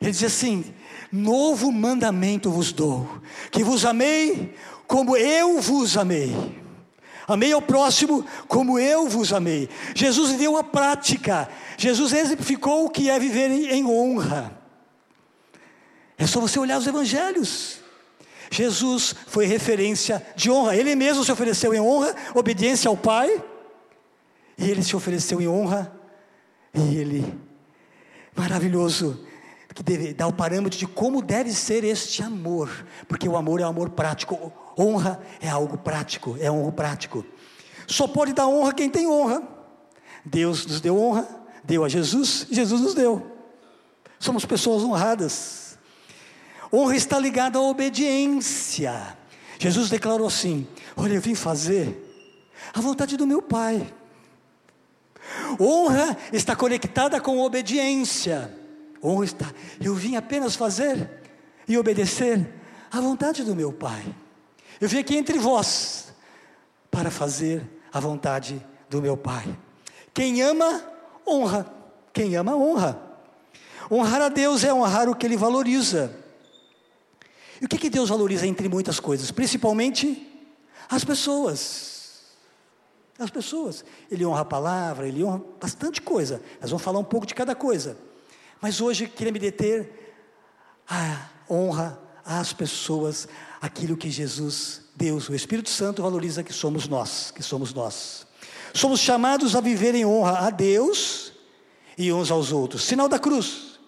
ele 0.02 0.10
diz 0.10 0.24
assim: 0.24 0.74
Novo 1.12 1.72
mandamento 1.72 2.50
vos 2.50 2.72
dou, 2.72 3.08
que 3.52 3.64
vos 3.64 3.86
amei 3.86 4.56
como 4.88 5.16
eu 5.16 5.62
vos 5.62 5.96
amei. 5.96 6.36
Amei 7.28 7.54
ao 7.54 7.62
próximo 7.62 8.26
como 8.48 8.80
eu 8.80 9.08
vos 9.08 9.32
amei. 9.32 9.70
Jesus 9.94 10.36
deu 10.36 10.58
a 10.58 10.64
prática. 10.64 11.48
Jesus 11.78 12.14
exemplificou 12.14 12.86
o 12.86 12.90
que 12.90 13.12
é 13.12 13.20
viver 13.20 13.52
em 13.52 13.86
honra. 13.86 14.60
É 16.18 16.26
só 16.26 16.40
você 16.40 16.58
olhar 16.58 16.80
os 16.80 16.88
evangelhos. 16.88 17.80
Jesus 18.50 19.16
foi 19.28 19.46
referência 19.46 20.26
de 20.36 20.50
honra. 20.50 20.76
Ele 20.76 20.96
mesmo 20.96 21.24
se 21.24 21.32
ofereceu 21.32 21.74
em 21.74 21.80
honra, 21.80 22.16
obediência 22.34 22.90
ao 22.90 22.98
Pai. 22.98 23.44
E 24.58 24.70
ele 24.70 24.84
se 24.84 24.96
ofereceu 24.96 25.42
em 25.42 25.48
honra. 25.48 25.92
E 26.74 26.98
ele, 26.98 27.40
maravilhoso, 28.36 29.26
que 29.74 29.84
deve 29.84 30.14
dar 30.14 30.28
o 30.28 30.34
parâmetro 30.34 30.78
de 30.78 30.86
como 30.88 31.22
deve 31.22 31.52
ser 31.52 31.84
este 31.84 32.22
amor, 32.22 32.86
porque 33.08 33.30
o 33.30 33.38
amor 33.38 33.62
é 33.62 33.66
um 33.66 33.70
amor 33.70 33.90
prático. 33.92 34.52
Honra 34.78 35.22
é 35.40 35.50
algo 35.50 35.78
prático, 35.78 36.36
é 36.40 36.48
algo 36.48 36.72
prático. 36.72 37.26
Só 37.88 38.08
pode 38.08 38.34
dar 38.34 38.48
honra 38.48 38.74
quem 38.74 38.90
tem 38.90 39.08
honra. 39.08 39.42
Deus 40.26 40.66
nos 40.66 40.82
deu 40.82 41.00
honra, 41.00 41.28
deu 41.64 41.84
a 41.84 41.90
Jesus, 41.90 42.46
Jesus 42.52 42.82
nos 42.82 42.94
deu. 42.94 43.26
Somos 44.20 44.46
pessoas 44.46 44.84
honradas. 44.84 45.69
Honra 46.72 46.96
está 46.96 47.18
ligada 47.18 47.58
à 47.58 47.62
obediência. 47.62 49.18
Jesus 49.58 49.90
declarou 49.90 50.28
assim: 50.28 50.68
Olha, 50.96 51.14
eu 51.14 51.22
vim 51.22 51.36
fazer 51.36 52.10
a 52.74 52.80
vontade 52.80 53.18
do 53.18 53.26
meu 53.26 53.42
Pai. 53.42 53.94
Honra 55.60 56.18
está 56.32 56.56
conectada 56.56 57.20
com 57.20 57.40
obediência. 57.40 58.56
Honra 59.04 59.26
está, 59.26 59.46
eu 59.82 59.96
vim 59.96 60.16
apenas 60.16 60.56
fazer 60.56 61.10
e 61.68 61.78
obedecer 61.78 62.54
à 62.92 63.00
vontade 63.00 63.44
do 63.44 63.56
meu 63.56 63.72
Pai. 63.72 64.04
Eu 64.80 64.88
vim 64.88 65.00
aqui 65.00 65.18
entre 65.18 65.38
vós 65.38 66.14
para 66.90 67.12
fazer 67.12 67.64
a 67.92 68.00
vontade 68.00 68.66
do 68.90 69.02
meu 69.02 69.16
Pai. 69.16 69.58
Quem 70.14 70.42
ama, 70.42 70.84
honra. 71.28 71.66
Quem 72.12 72.36
ama, 72.36 72.56
honra. 72.56 73.02
Honrar 73.92 74.22
a 74.22 74.30
Deus 74.30 74.64
é 74.64 74.74
honrar 74.74 75.10
o 75.10 75.16
que 75.16 75.26
Ele 75.26 75.38
valoriza. 75.38 76.14
E 77.62 77.66
o 77.66 77.68
que, 77.68 77.78
que 77.78 77.90
Deus 77.90 78.10
valoriza 78.10 78.48
entre 78.48 78.70
muitas 78.70 79.00
coisas? 79.00 79.32
Principalmente 79.32 80.28
as 80.90 81.04
pessoas. 81.04 82.24
As 83.18 83.30
pessoas. 83.30 83.84
Ele 84.10 84.26
honra 84.26 84.42
a 84.42 84.46
palavra, 84.46 85.08
ele 85.08 85.24
honra 85.24 85.42
bastante 85.60 86.02
coisa. 86.02 86.42
Nós 86.62 86.70
vamos 86.70 86.84
falar 86.84 87.00
um 87.00 87.04
pouco 87.04 87.26
de 87.26 87.36
cada 87.36 87.54
coisa. 87.54 87.98
Mas 88.62 88.80
hoje 88.80 89.08
queria 89.08 89.32
me 89.32 89.40
deter 89.40 90.14
a 90.88 91.30
honra 91.50 92.00
às 92.26 92.54
pessoas, 92.54 93.28
aquilo 93.62 93.98
que 93.98 94.10
Jesus, 94.10 94.84
Deus, 94.96 95.28
o 95.30 95.36
Espírito 95.36 95.70
Santo 95.70 96.02
valoriza 96.02 96.44
que 96.44 96.54
somos 96.54 96.88
nós, 96.88 97.32
que 97.32 97.42
somos 97.42 97.74
nós. 97.74 98.28
Somos 98.74 99.00
chamados 99.00 99.56
a 99.56 99.62
viver 99.62 99.96
em 99.96 100.06
honra 100.06 100.48
a 100.48 100.50
Deus 100.50 101.34
e 101.98 102.14
uns 102.14 102.32
aos 102.32 102.52
outros. 102.52 102.84
Sinal 102.84 103.10
da 103.10 103.20
cruz. 103.20 103.80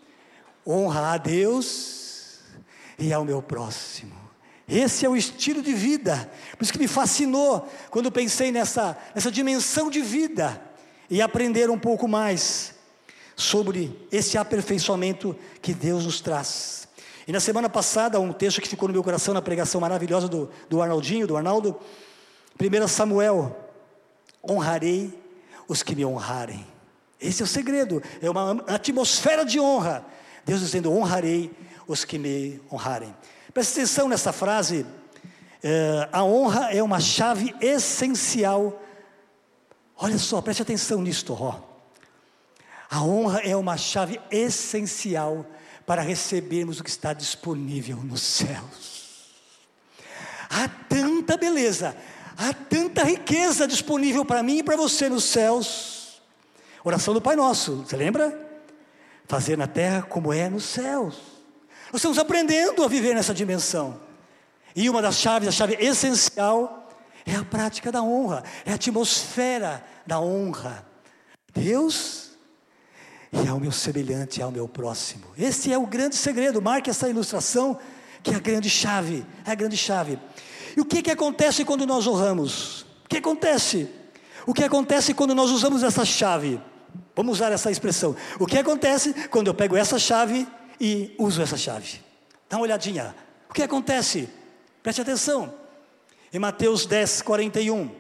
Honra 0.66 1.14
a 1.14 1.18
Deus 1.18 1.91
e 3.02 3.12
ao 3.12 3.26
meu 3.26 3.42
próximo. 3.42 4.14
Esse 4.70 5.06
é 5.06 5.10
o 5.10 5.18
estilo 5.18 5.62
de 5.62 5.74
vida. 5.74 6.32
Por 6.56 6.64
isso 6.64 6.72
que 6.72 6.80
me 6.80 6.88
fascinou 6.88 7.68
quando 7.90 8.12
pensei 8.12 8.52
nessa, 8.52 8.96
nessa 9.14 9.32
dimensão 9.32 9.90
de 9.90 10.00
vida 10.02 10.62
e 11.10 11.22
aprender 11.22 11.70
um 11.70 11.80
pouco 11.80 12.08
mais 12.08 12.76
sobre 13.36 14.08
esse 14.12 14.38
aperfeiçoamento 14.38 15.36
que 15.62 15.74
Deus 15.74 16.06
nos 16.06 16.22
traz. 16.22 16.88
E 17.28 17.32
na 17.32 17.40
semana 17.40 17.68
passada, 17.68 18.20
um 18.20 18.32
texto 18.32 18.62
que 18.62 18.70
ficou 18.70 18.88
no 18.88 18.94
meu 18.94 19.04
coração 19.04 19.34
na 19.34 19.42
pregação 19.42 19.82
maravilhosa 19.82 20.28
do, 20.28 20.50
do 20.70 20.82
Arnaldinho, 20.82 21.26
do 21.26 21.36
Arnaldo, 21.36 21.78
1 22.60 22.88
Samuel, 22.88 23.58
honrarei 24.48 25.12
os 25.68 25.82
que 25.82 25.96
me 25.96 26.06
honrarem. 26.06 26.66
Esse 27.20 27.42
é 27.42 27.46
o 27.46 27.48
segredo, 27.48 28.02
é 28.22 28.30
uma 28.30 28.64
atmosfera 28.68 29.44
de 29.44 29.60
honra. 29.60 30.06
Deus 30.46 30.60
dizendo: 30.60 30.92
honrarei 30.92 31.52
os 31.92 32.06
que 32.06 32.18
me 32.18 32.62
honrarem. 32.72 33.16
Preste 33.54 33.74
atenção 33.74 34.08
nessa 34.08 34.32
frase. 34.32 34.86
É, 35.62 36.08
a 36.12 36.24
honra 36.24 36.74
é 36.74 36.82
uma 36.82 37.00
chave 37.00 37.54
essencial. 37.60 38.82
Olha 39.98 40.18
só, 40.18 40.42
preste 40.42 40.62
atenção 40.62 41.02
nisto, 41.02 41.36
ó. 41.40 41.60
A 42.90 43.04
honra 43.04 43.40
é 43.42 43.56
uma 43.56 43.78
chave 43.78 44.20
essencial 44.32 45.46
para 45.86 46.02
recebermos 46.02 46.80
o 46.80 46.84
que 46.84 46.90
está 46.90 47.14
disponível 47.14 47.98
nos 47.98 48.22
céus. 48.22 49.32
Há 50.50 50.68
tanta 50.68 51.38
beleza, 51.38 51.96
há 52.38 52.54
tanta 52.54 53.04
riqueza 53.04 53.68
disponível 53.68 54.26
para 54.26 54.44
mim 54.44 54.58
e 54.58 54.64
para 54.64 54.76
você 54.76 55.08
nos 55.08 55.24
céus. 55.24 56.22
Oração 56.84 57.14
do 57.14 57.22
Pai 57.22 57.36
Nosso, 57.36 57.84
você 57.84 57.96
lembra? 57.96 58.50
Fazer 59.28 59.58
na 59.58 59.68
terra 59.68 60.02
como 60.02 60.34
é 60.34 60.50
nos 60.50 60.66
céus. 60.66 61.31
Nós 61.92 62.00
estamos 62.00 62.18
aprendendo 62.18 62.84
a 62.84 62.88
viver 62.88 63.14
nessa 63.14 63.34
dimensão. 63.34 64.00
E 64.76 64.90
uma 64.90 65.02
das 65.02 65.18
chaves, 65.18 65.50
a 65.50 65.52
chave 65.52 65.76
essencial, 65.80 66.90
é 67.26 67.36
a 67.36 67.44
prática 67.44 67.92
da 67.92 68.02
honra, 68.02 68.44
é 68.66 68.72
a 68.72 68.76
atmosfera 68.76 69.84
da 70.08 70.20
honra. 70.20 70.86
Deus 71.54 72.32
e 73.32 73.48
ao 73.48 73.60
meu 73.60 73.72
semelhante, 73.72 74.42
ao 74.42 74.52
meu 74.52 74.68
próximo. 74.68 75.26
Esse 75.38 75.72
é 75.72 75.78
o 75.78 75.86
grande 75.86 76.16
segredo. 76.16 76.62
Marque 76.62 76.90
essa 76.90 77.10
ilustração, 77.10 77.78
que 78.24 78.32
é 78.32 78.36
a 78.36 78.40
grande 78.40 78.70
chave. 78.70 79.26
É 79.46 79.52
a 79.52 79.56
grande 79.56 79.78
chave. 79.78 80.20
E 80.76 80.82
o 80.82 80.86
que, 80.86 81.02
que 81.02 81.12
acontece 81.12 81.66
quando 81.66 81.86
nós 81.86 82.08
honramos? 82.08 82.82
O 83.06 83.10
que 83.10 83.18
acontece? 83.18 83.90
O 84.46 84.54
que 84.54 84.64
acontece 84.64 85.14
quando 85.14 85.36
nós 85.36 85.50
usamos 85.50 85.84
essa 85.84 86.06
chave? 86.06 86.60
Vamos 87.16 87.38
usar 87.38 87.52
essa 87.52 87.70
expressão. 87.70 88.16
O 88.40 88.46
que 88.46 88.58
acontece 88.58 89.14
quando 89.30 89.48
eu 89.48 89.54
pego 89.54 89.76
essa 89.76 90.00
chave 90.00 90.48
e 90.82 91.14
uso 91.20 91.44
essa 91.44 91.56
chave? 91.56 92.02
Dá 92.50 92.58
uma 92.58 92.64
olhadinha. 92.64 93.16
O 93.48 93.54
que 93.54 93.62
acontece? 93.62 94.28
Preste 94.82 95.00
atenção. 95.00 95.54
Em 96.34 96.40
Mateus 96.40 96.88
10, 96.88 97.22
41. 97.22 97.92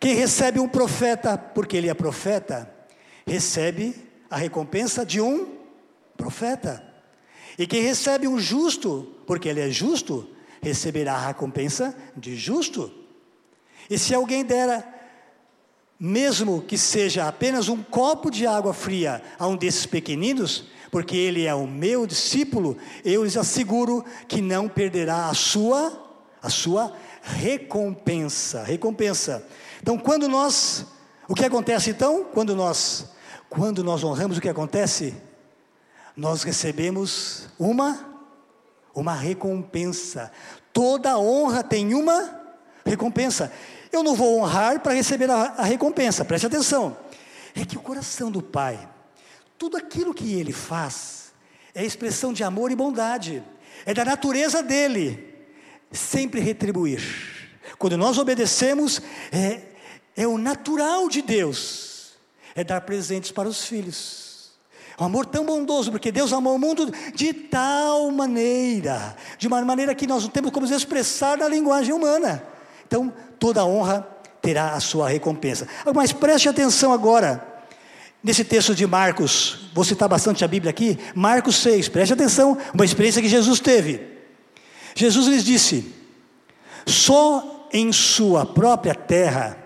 Quem 0.00 0.14
recebe 0.14 0.58
um 0.58 0.68
profeta 0.68 1.38
porque 1.38 1.76
ele 1.76 1.88
é 1.88 1.94
profeta, 1.94 2.68
recebe 3.24 3.94
a 4.28 4.36
recompensa 4.36 5.06
de 5.06 5.20
um 5.20 5.56
profeta. 6.16 6.82
E 7.56 7.64
quem 7.64 7.82
recebe 7.82 8.26
um 8.26 8.38
justo, 8.38 9.14
porque 9.24 9.48
ele 9.48 9.60
é 9.60 9.70
justo, 9.70 10.28
receberá 10.60 11.14
a 11.14 11.28
recompensa 11.28 11.96
de 12.16 12.34
justo. 12.34 12.92
E 13.88 13.96
se 13.96 14.12
alguém 14.12 14.44
dera, 14.44 14.84
mesmo 15.98 16.62
que 16.62 16.76
seja 16.76 17.26
apenas 17.26 17.68
um 17.68 17.82
copo 17.82 18.30
de 18.30 18.46
água 18.46 18.74
fria 18.74 19.22
a 19.38 19.46
um 19.46 19.56
desses 19.56 19.86
pequeninos, 19.86 20.64
porque 20.90 21.16
ele 21.16 21.44
é 21.46 21.54
o 21.54 21.66
meu 21.66 22.06
discípulo, 22.06 22.76
eu 23.04 23.24
lhes 23.24 23.36
asseguro 23.36 24.04
que 24.28 24.40
não 24.40 24.68
perderá 24.68 25.28
a 25.28 25.34
sua 25.34 26.04
a 26.42 26.48
sua 26.48 26.92
recompensa. 27.22 28.62
Recompensa. 28.62 29.44
Então, 29.82 29.98
quando 29.98 30.28
nós, 30.28 30.86
o 31.26 31.34
que 31.34 31.44
acontece 31.44 31.90
então? 31.90 32.24
Quando 32.32 32.54
nós 32.54 33.10
quando 33.48 33.82
nós 33.82 34.04
honramos, 34.04 34.38
o 34.38 34.40
que 34.40 34.48
acontece? 34.48 35.14
nós 36.16 36.42
recebemos 36.42 37.48
uma 37.58 38.16
uma 38.94 39.12
recompensa. 39.12 40.32
Toda 40.72 41.18
honra 41.18 41.62
tem 41.62 41.92
uma 41.92 42.40
recompensa. 42.82 43.52
Eu 43.96 44.02
não 44.02 44.14
vou 44.14 44.38
honrar 44.38 44.80
para 44.80 44.92
receber 44.92 45.30
a, 45.30 45.54
a 45.56 45.64
recompensa, 45.64 46.22
preste 46.22 46.46
atenção. 46.46 46.94
É 47.54 47.64
que 47.64 47.78
o 47.78 47.80
coração 47.80 48.30
do 48.30 48.42
Pai, 48.42 48.86
tudo 49.56 49.78
aquilo 49.78 50.12
que 50.12 50.34
ele 50.34 50.52
faz, 50.52 51.32
é 51.74 51.82
expressão 51.82 52.30
de 52.30 52.44
amor 52.44 52.70
e 52.70 52.76
bondade, 52.76 53.42
é 53.86 53.94
da 53.94 54.04
natureza 54.04 54.62
dele, 54.62 55.34
sempre 55.90 56.40
retribuir. 56.40 57.00
Quando 57.78 57.96
nós 57.96 58.18
obedecemos, 58.18 59.00
é, 59.32 59.62
é 60.14 60.26
o 60.26 60.36
natural 60.36 61.08
de 61.08 61.22
Deus, 61.22 62.12
é 62.54 62.62
dar 62.62 62.82
presentes 62.82 63.30
para 63.30 63.48
os 63.48 63.64
filhos. 63.64 64.52
Um 65.00 65.04
amor 65.04 65.24
tão 65.24 65.46
bondoso, 65.46 65.90
porque 65.90 66.12
Deus 66.12 66.34
amou 66.34 66.56
o 66.56 66.58
mundo 66.58 66.92
de 67.14 67.32
tal 67.32 68.10
maneira, 68.10 69.16
de 69.38 69.46
uma 69.46 69.62
maneira 69.62 69.94
que 69.94 70.06
nós 70.06 70.22
não 70.22 70.30
temos 70.30 70.50
como 70.50 70.66
expressar 70.66 71.38
na 71.38 71.48
linguagem 71.48 71.94
humana. 71.94 72.55
Então, 72.86 73.12
toda 73.38 73.64
honra 73.64 74.06
terá 74.40 74.74
a 74.74 74.80
sua 74.80 75.08
recompensa. 75.08 75.66
Mas 75.92 76.12
preste 76.12 76.48
atenção 76.48 76.92
agora, 76.92 77.44
nesse 78.22 78.44
texto 78.44 78.74
de 78.74 78.86
Marcos, 78.86 79.70
vou 79.74 79.84
citar 79.84 80.08
bastante 80.08 80.44
a 80.44 80.48
Bíblia 80.48 80.70
aqui, 80.70 80.98
Marcos 81.14 81.56
6, 81.56 81.88
preste 81.88 82.12
atenção, 82.12 82.56
uma 82.72 82.84
experiência 82.84 83.20
que 83.20 83.28
Jesus 83.28 83.58
teve. 83.58 84.00
Jesus 84.94 85.26
lhes 85.26 85.44
disse: 85.44 85.92
só 86.86 87.68
em 87.72 87.92
sua 87.92 88.46
própria 88.46 88.94
terra, 88.94 89.58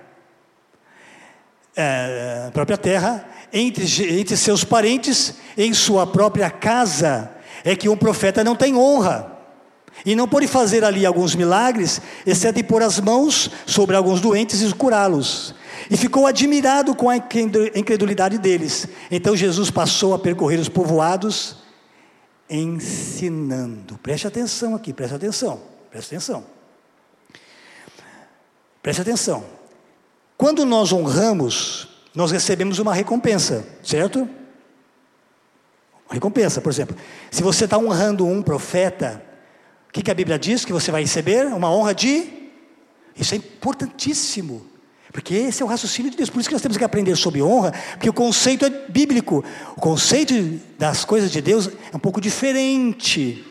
é, 1.77 2.51
própria 2.53 2.79
terra, 2.79 3.29
entre, 3.53 4.19
entre 4.19 4.37
seus 4.37 4.65
parentes, 4.65 5.35
em 5.59 5.75
sua 5.75 6.07
própria 6.07 6.51
casa, 6.51 7.31
é 7.65 7.77
que 7.77 7.89
um 7.89 7.97
profeta 7.97 8.43
não 8.43 8.57
tem 8.57 8.75
honra. 8.75 9.40
E 10.05 10.15
não 10.15 10.27
pode 10.27 10.47
fazer 10.47 10.85
ali 10.85 11.05
alguns 11.05 11.35
milagres, 11.35 12.01
exceto 12.27 12.63
pôr 12.65 12.83
as 12.83 12.99
mãos 13.01 13.51
sobre 13.67 13.97
alguns 13.97 14.21
doentes 14.21 14.63
e 14.63 14.73
curá-los. 14.75 15.55
E 15.91 15.97
ficou 15.97 16.27
admirado 16.27 16.95
com 16.95 17.09
a 17.09 17.17
incredulidade 17.17 18.39
deles. 18.39 18.89
Então 19.11 19.37
Jesus 19.37 19.71
passou 19.71 20.15
a 20.15 20.19
percorrer 20.19 20.59
os 20.59 20.69
povoados, 20.69 21.57
ensinando. 22.49 23.99
Preste 24.03 24.27
atenção 24.27 24.75
aqui, 24.75 24.93
preste 24.93 25.15
atenção, 25.15 25.61
preste 25.91 26.15
atenção. 26.15 26.45
Preste 28.83 29.03
atenção. 29.03 29.45
Quando 30.37 30.65
nós 30.65 30.93
honramos, 30.93 31.89
nós 32.15 32.31
recebemos 32.31 32.79
uma 32.79 32.95
recompensa, 32.95 33.65
certo? 33.83 34.21
Uma 36.07 36.15
recompensa, 36.15 36.61
por 36.61 36.71
exemplo. 36.71 36.97
Se 37.31 37.43
você 37.43 37.67
está 37.67 37.77
honrando 37.77 38.27
um 38.27 38.43
profeta, 38.43 39.23
o 39.91 39.93
que, 39.93 40.03
que 40.03 40.11
a 40.11 40.15
Bíblia 40.15 40.39
diz 40.39 40.65
que 40.65 40.73
você 40.73 40.93
vai 40.93 41.03
receber? 41.03 41.47
Uma 41.47 41.69
honra 41.69 41.93
de. 41.93 42.23
Isso 43.17 43.35
é 43.35 43.39
importantíssimo. 43.39 44.65
Porque 45.13 45.35
esse 45.35 45.61
é 45.61 45.65
o 45.65 45.69
raciocínio 45.69 46.13
de 46.13 46.17
Deus. 46.17 46.31
Por 46.31 46.39
isso 46.39 46.49
que 46.49 46.55
nós 46.55 46.63
temos 46.63 46.77
que 46.77 46.85
aprender 46.85 47.17
sobre 47.17 47.43
honra, 47.43 47.73
porque 47.95 48.09
o 48.09 48.13
conceito 48.13 48.65
é 48.65 48.71
bíblico. 48.89 49.45
O 49.77 49.81
conceito 49.81 50.33
das 50.79 51.05
coisas 51.05 51.33
de 51.33 51.43
Deus 51.43 51.69
é 51.93 51.97
um 51.97 51.99
pouco 51.99 52.21
diferente 52.21 53.45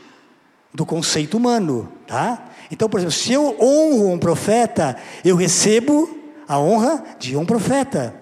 do 0.74 0.86
conceito 0.86 1.36
humano, 1.36 1.92
tá? 2.08 2.52
Então, 2.72 2.88
por 2.88 3.02
exemplo, 3.02 3.14
se 3.14 3.34
eu 3.34 3.58
honro 3.60 4.14
um 4.14 4.18
profeta, 4.18 4.96
eu 5.26 5.36
recebo 5.36 6.18
a 6.48 6.58
honra 6.58 7.04
de 7.20 7.36
um 7.36 7.46
profeta. 7.46 8.16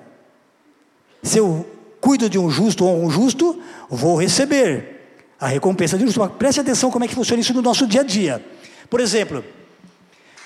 Se 1.21 1.37
eu 1.37 1.69
cuido 2.01 2.27
de 2.27 2.39
um 2.39 2.49
justo 2.49 2.83
ou 2.83 3.05
um 3.05 3.11
justo, 3.11 3.61
vou 3.91 4.15
receber 4.15 4.96
a 5.39 5.47
recompensa 5.47 5.97
de 5.97 6.05
justo. 6.05 6.27
Preste 6.31 6.59
atenção 6.59 6.89
como 6.89 7.05
é 7.05 7.07
que 7.07 7.15
funciona 7.15 7.41
isso 7.41 7.53
no 7.53 7.61
nosso 7.61 7.85
dia 7.85 8.01
a 8.01 8.03
dia. 8.03 8.43
Por 8.89 8.99
exemplo, 8.99 9.43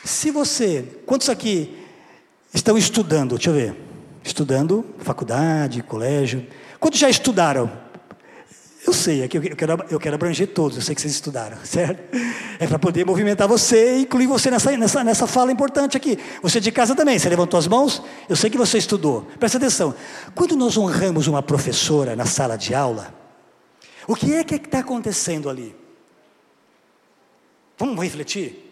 se 0.03 0.31
você, 0.31 0.85
quantos 1.05 1.29
aqui 1.29 1.77
estão 2.53 2.77
estudando? 2.77 3.35
Deixa 3.35 3.49
eu 3.49 3.53
ver. 3.53 3.75
Estudando, 4.23 4.85
faculdade, 4.99 5.81
colégio. 5.81 6.45
Quantos 6.79 6.99
já 6.99 7.09
estudaram? 7.09 7.71
Eu 8.85 8.93
sei, 8.93 9.23
aqui 9.23 9.37
eu 9.37 9.55
quero, 9.55 9.85
eu 9.91 9.99
quero 9.99 10.15
abranger 10.15 10.47
todos, 10.47 10.75
eu 10.75 10.81
sei 10.81 10.95
que 10.95 11.01
vocês 11.01 11.13
estudaram, 11.13 11.55
certo? 11.63 12.01
É 12.59 12.65
para 12.65 12.79
poder 12.79 13.05
movimentar 13.05 13.47
você 13.47 13.97
e 13.97 14.01
incluir 14.01 14.25
você 14.25 14.49
nessa, 14.49 14.75
nessa, 14.75 15.03
nessa 15.03 15.27
fala 15.27 15.51
importante 15.51 15.95
aqui. 15.95 16.17
Você 16.41 16.59
de 16.59 16.71
casa 16.71 16.95
também, 16.95 17.19
você 17.19 17.29
levantou 17.29 17.59
as 17.59 17.67
mãos? 17.67 18.01
Eu 18.27 18.35
sei 18.35 18.49
que 18.49 18.57
você 18.57 18.79
estudou. 18.79 19.27
Presta 19.39 19.59
atenção. 19.59 19.93
Quando 20.33 20.55
nós 20.55 20.77
honramos 20.77 21.27
uma 21.27 21.43
professora 21.43 22.15
na 22.15 22.25
sala 22.25 22.57
de 22.57 22.73
aula, 22.73 23.20
o 24.07 24.15
que 24.15 24.33
é 24.33 24.43
que 24.43 24.55
está 24.55 24.79
acontecendo 24.79 25.49
ali? 25.49 25.75
Vamos 27.77 28.01
refletir? 28.03 28.71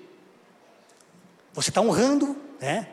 Você 1.54 1.70
está 1.70 1.82
honrando, 1.82 2.36
né? 2.60 2.88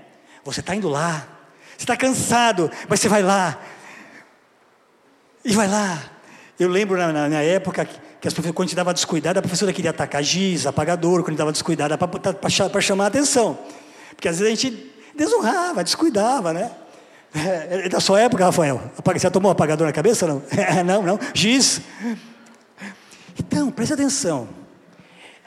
Você 0.45 0.61
está 0.61 0.75
indo 0.75 0.89
lá. 0.89 1.29
Você 1.77 1.85
está 1.85 1.97
cansado, 1.97 2.71
mas 2.89 3.01
você 3.01 3.09
vai 3.09 3.23
lá. 3.23 3.61
E 5.45 5.53
vai 5.53 5.69
lá. 5.69 6.03
Eu 6.59 6.69
lembro 6.69 6.97
na, 6.97 7.13
na, 7.13 7.29
na 7.29 7.43
época 7.43 7.85
que, 7.85 8.27
as 8.27 8.33
professoras, 8.33 8.57
quando 8.57 8.67
a 8.67 8.69
gente 8.69 8.77
dava 8.77 8.95
descuidado, 8.95 9.39
a 9.39 9.43
professora 9.43 9.73
queria 9.73 9.91
atacar 9.91 10.23
giz, 10.23 10.67
apagador, 10.67 11.23
quando 11.23 11.37
dava 11.37 11.53
descuidado, 11.53 11.95
para 11.99 12.81
chamar 12.81 13.05
a 13.05 13.09
atenção. 13.09 13.59
Porque 14.11 14.29
às 14.29 14.39
vezes 14.39 14.53
a 14.53 14.57
gente 14.57 14.93
desonrava, 15.15 15.85
descuidava, 15.85 16.53
né? 16.53 16.71
É, 17.37 17.87
é 17.87 17.89
da 17.89 18.01
sua 18.01 18.21
época, 18.21 18.45
Rafael? 18.45 18.81
Você 19.15 19.31
tomou 19.31 19.51
um 19.51 19.53
apagador 19.53 19.87
na 19.87 19.93
cabeça? 19.93 20.27
Não, 20.27 20.43
não, 20.85 21.03
não. 21.03 21.19
Giz. 21.35 21.81
Então, 23.39 23.71
preste 23.71 23.93
atenção. 23.93 24.49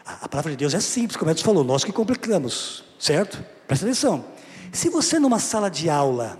A, 0.05 0.25
a 0.25 0.29
palavra 0.29 0.51
de 0.51 0.57
Deus 0.57 0.73
é 0.73 0.79
simples, 0.79 1.17
como 1.17 1.31
gente 1.31 1.43
falou, 1.43 1.63
nós 1.63 1.83
que 1.83 1.91
complicamos, 1.91 2.83
certo? 2.99 3.43
Preste 3.67 3.83
atenção. 3.83 4.25
Se 4.71 4.89
você 4.89 5.17
numa 5.17 5.39
sala 5.39 5.69
de 5.69 5.89
aula 5.89 6.39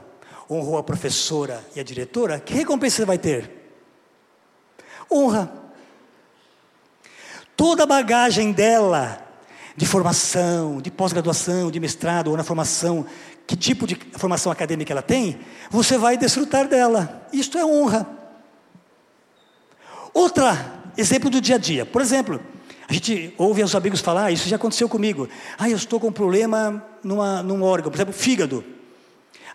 honrou 0.50 0.78
a 0.78 0.84
professora 0.84 1.64
e 1.76 1.80
a 1.80 1.84
diretora, 1.84 2.40
que 2.40 2.54
recompensa 2.54 2.98
você 2.98 3.06
vai 3.06 3.18
ter? 3.18 3.60
honra. 5.12 5.52
Toda 7.58 7.84
a 7.84 7.88
bagagem 7.88 8.52
dela, 8.52 9.26
de 9.76 9.86
formação, 9.86 10.80
de 10.80 10.92
pós-graduação, 10.92 11.72
de 11.72 11.80
mestrado 11.80 12.30
ou 12.30 12.38
na 12.38 12.44
formação, 12.44 13.06
que 13.50 13.56
tipo 13.56 13.88
de 13.88 13.98
formação 14.12 14.52
acadêmica 14.52 14.94
ela 14.94 15.02
tem, 15.02 15.40
você 15.72 15.98
vai 15.98 16.16
desfrutar 16.16 16.68
dela. 16.68 17.28
Isto 17.34 17.58
é 17.58 17.66
honra. 17.66 18.08
Outra 20.14 20.84
exemplo 20.96 21.32
do 21.32 21.42
dia 21.42 21.56
a 21.56 21.58
dia. 21.58 21.84
Por 21.84 22.00
exemplo, 22.00 22.40
a 22.88 22.94
gente 22.94 23.34
ouve 23.40 23.64
os 23.64 23.74
amigos 23.74 24.02
falar, 24.02 24.26
ah, 24.26 24.32
isso 24.32 24.48
já 24.48 24.56
aconteceu 24.56 24.88
comigo. 24.88 25.28
Ah, 25.58 25.68
eu 25.68 25.76
estou 25.76 26.00
com 26.00 26.10
um 26.10 26.12
problema 26.12 26.86
numa, 27.04 27.42
num 27.42 27.64
órgão, 27.64 27.90
por 27.90 27.98
exemplo, 27.98 28.14
fígado. 28.14 28.64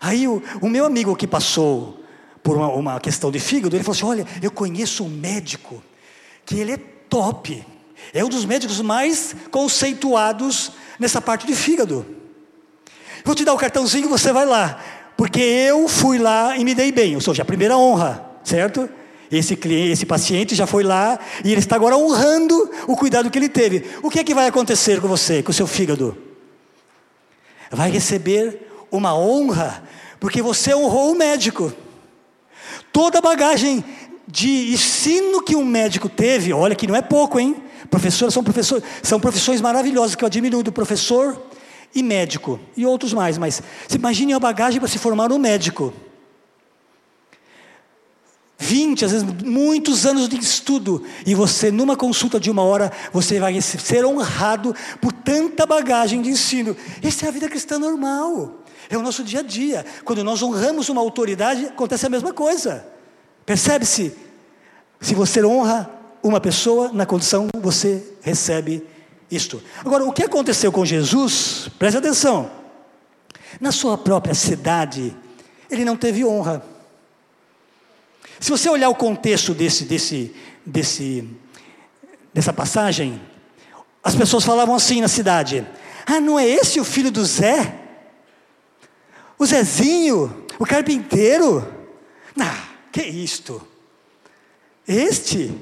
Aí 0.01 0.27
o, 0.27 0.43
o 0.59 0.67
meu 0.67 0.85
amigo 0.85 1.15
que 1.15 1.25
passou 1.25 2.03
por 2.43 2.57
uma, 2.57 2.67
uma 2.73 2.99
questão 2.99 3.31
de 3.31 3.39
fígado, 3.39 3.77
ele 3.77 3.83
falou 3.85 3.95
assim: 3.95 4.05
Olha, 4.05 4.27
eu 4.41 4.51
conheço 4.51 5.05
um 5.05 5.09
médico 5.09 5.81
que 6.45 6.59
ele 6.59 6.73
é 6.73 6.77
top, 6.77 7.65
é 8.13 8.25
um 8.25 8.27
dos 8.27 8.43
médicos 8.43 8.81
mais 8.81 9.33
conceituados 9.49 10.73
nessa 10.99 11.21
parte 11.21 11.47
de 11.47 11.55
fígado. 11.55 12.24
Vou 13.25 13.33
te 13.33 13.43
dar 13.43 13.55
o 13.55 13.57
cartãozinho, 13.57 14.07
você 14.07 14.31
vai 14.31 14.45
lá, 14.45 14.79
porque 15.17 15.41
eu 15.41 15.87
fui 15.87 16.19
lá 16.19 16.55
e 16.55 16.63
me 16.63 16.75
dei 16.75 16.91
bem, 16.91 17.15
ou 17.15 17.21
seja, 17.21 17.41
a 17.41 17.45
primeira 17.45 17.75
honra, 17.75 18.23
certo? 18.43 18.87
Esse 19.31 19.55
cliente, 19.55 19.91
esse 19.91 20.05
paciente 20.05 20.53
já 20.53 20.67
foi 20.67 20.83
lá 20.83 21.17
e 21.43 21.51
ele 21.51 21.59
está 21.59 21.75
agora 21.75 21.97
honrando 21.97 22.69
o 22.87 22.95
cuidado 22.95 23.31
que 23.31 23.39
ele 23.39 23.49
teve. 23.49 23.83
O 24.03 24.11
que 24.11 24.19
é 24.19 24.23
que 24.23 24.35
vai 24.35 24.45
acontecer 24.45 25.01
com 25.01 25.07
você, 25.07 25.41
com 25.41 25.49
o 25.49 25.53
seu 25.53 25.65
fígado? 25.65 26.15
Vai 27.71 27.89
receber 27.89 28.69
uma 28.91 29.17
honra, 29.17 29.83
porque 30.19 30.39
você 30.39 30.75
honrou 30.75 31.11
o 31.11 31.17
médico 31.17 31.73
toda 32.93 33.17
a 33.17 33.21
bagagem 33.21 33.83
de 34.27 34.71
ensino 34.71 35.41
que 35.41 35.55
um 35.55 35.65
médico 35.65 36.07
teve, 36.07 36.53
olha 36.53 36.75
que 36.75 36.85
não 36.85 36.95
é 36.95 37.01
pouco, 37.01 37.39
hein? 37.39 37.55
Professores 37.89 38.35
são 38.35 38.43
professores, 38.43 38.83
são 39.01 39.19
profissões 39.19 39.61
maravilhosas 39.61 40.13
que 40.13 40.23
eu 40.23 40.27
admiro 40.27 40.61
do 40.61 40.71
professor 40.71 41.41
e 41.95 42.03
médico 42.03 42.59
e 42.75 42.85
outros 42.85 43.13
mais, 43.13 43.37
mas 43.37 43.63
se 43.87 43.97
imagine 43.97 44.33
a 44.33 44.39
bagagem 44.39 44.79
para 44.79 44.89
se 44.89 44.99
formar 44.99 45.31
um 45.31 45.39
médico. 45.39 45.93
20, 48.57 49.05
às 49.05 49.11
vezes 49.11 49.27
muitos 49.43 50.05
anos 50.05 50.27
de 50.27 50.37
estudo, 50.37 51.03
e 51.25 51.33
você, 51.33 51.71
numa 51.71 51.95
consulta 51.95 52.39
de 52.39 52.51
uma 52.51 52.63
hora, 52.63 52.91
você 53.11 53.39
vai 53.39 53.59
ser 53.61 54.05
honrado 54.05 54.75
por 55.01 55.11
tanta 55.11 55.65
bagagem 55.65 56.21
de 56.21 56.29
ensino. 56.29 56.75
Essa 57.01 57.25
é 57.25 57.29
a 57.29 57.31
vida 57.31 57.49
cristã 57.49 57.77
normal. 57.77 58.63
É 58.89 58.97
o 58.97 59.01
nosso 59.01 59.23
dia 59.23 59.39
a 59.39 59.43
dia. 59.43 59.85
Quando 60.03 60.23
nós 60.23 60.41
honramos 60.41 60.89
uma 60.89 61.01
autoridade, 61.01 61.65
acontece 61.65 62.05
a 62.05 62.09
mesma 62.09 62.33
coisa. 62.33 62.85
Percebe-se? 63.45 64.13
Se 65.01 65.13
você 65.13 65.43
honra 65.45 65.89
uma 66.23 66.39
pessoa, 66.39 66.91
na 66.93 67.05
condição 67.05 67.47
você 67.61 68.03
recebe 68.21 68.83
isto. 69.29 69.61
Agora, 69.79 70.03
o 70.05 70.11
que 70.11 70.23
aconteceu 70.23 70.71
com 70.71 70.85
Jesus? 70.85 71.69
Preste 71.79 71.97
atenção. 71.97 72.51
Na 73.59 73.71
sua 73.71 73.97
própria 73.97 74.33
cidade, 74.33 75.15
ele 75.69 75.85
não 75.85 75.95
teve 75.95 76.25
honra. 76.25 76.63
Se 78.39 78.51
você 78.51 78.69
olhar 78.69 78.89
o 78.89 78.95
contexto 78.95 79.53
desse, 79.53 79.85
desse, 79.85 80.35
desse, 80.65 81.27
dessa 82.33 82.53
passagem, 82.53 83.21
as 84.03 84.15
pessoas 84.15 84.43
falavam 84.43 84.75
assim 84.75 85.01
na 85.01 85.07
cidade: 85.07 85.65
Ah, 86.05 86.19
não 86.19 86.37
é 86.37 86.47
esse 86.47 86.79
o 86.79 86.85
filho 86.85 87.11
do 87.11 87.25
Zé? 87.25 87.81
O 89.37 89.45
Zezinho, 89.45 90.45
o 90.59 90.65
carpinteiro? 90.65 91.65
Ah, 92.39 92.69
que 92.91 93.01
isto? 93.01 93.65
Este? 94.87 95.53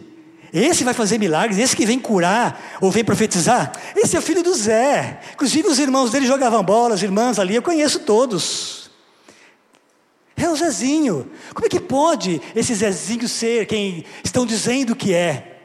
Esse 0.53 0.83
vai 0.83 0.93
fazer 0.93 1.17
milagres, 1.17 1.57
esse 1.57 1.75
que 1.75 1.83
vem 1.83 1.97
curar 1.97 2.77
ou 2.79 2.91
vem 2.91 3.03
profetizar, 3.03 3.71
esse 3.95 4.15
é 4.15 4.19
o 4.19 4.21
filho 4.21 4.43
do 4.43 4.53
Zé. 4.53 5.19
Inclusive 5.33 5.67
os 5.67 5.79
irmãos 5.79 6.11
dele 6.11 6.27
jogavam 6.27 6.63
bola, 6.63 6.93
as 6.93 7.01
irmãs 7.01 7.39
ali, 7.39 7.55
eu 7.55 7.63
conheço 7.63 8.01
todos. 8.01 8.91
É 10.37 10.47
o 10.47 10.55
Zezinho. 10.55 11.31
Como 11.55 11.65
é 11.65 11.69
que 11.69 11.79
pode 11.79 12.39
esse 12.55 12.75
Zezinho 12.75 13.27
ser 13.27 13.65
quem 13.65 14.05
estão 14.23 14.45
dizendo 14.45 14.95
que 14.95 15.11
é? 15.11 15.57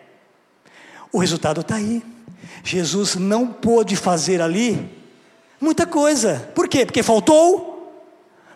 O 1.12 1.18
resultado 1.18 1.60
está 1.60 1.74
aí. 1.74 2.02
Jesus 2.64 3.16
não 3.16 3.46
pôde 3.48 3.94
fazer 3.94 4.40
ali 4.40 4.90
muita 5.60 5.86
coisa. 5.86 6.50
Por 6.54 6.66
quê? 6.66 6.86
Porque 6.86 7.02
faltou. 7.02 7.92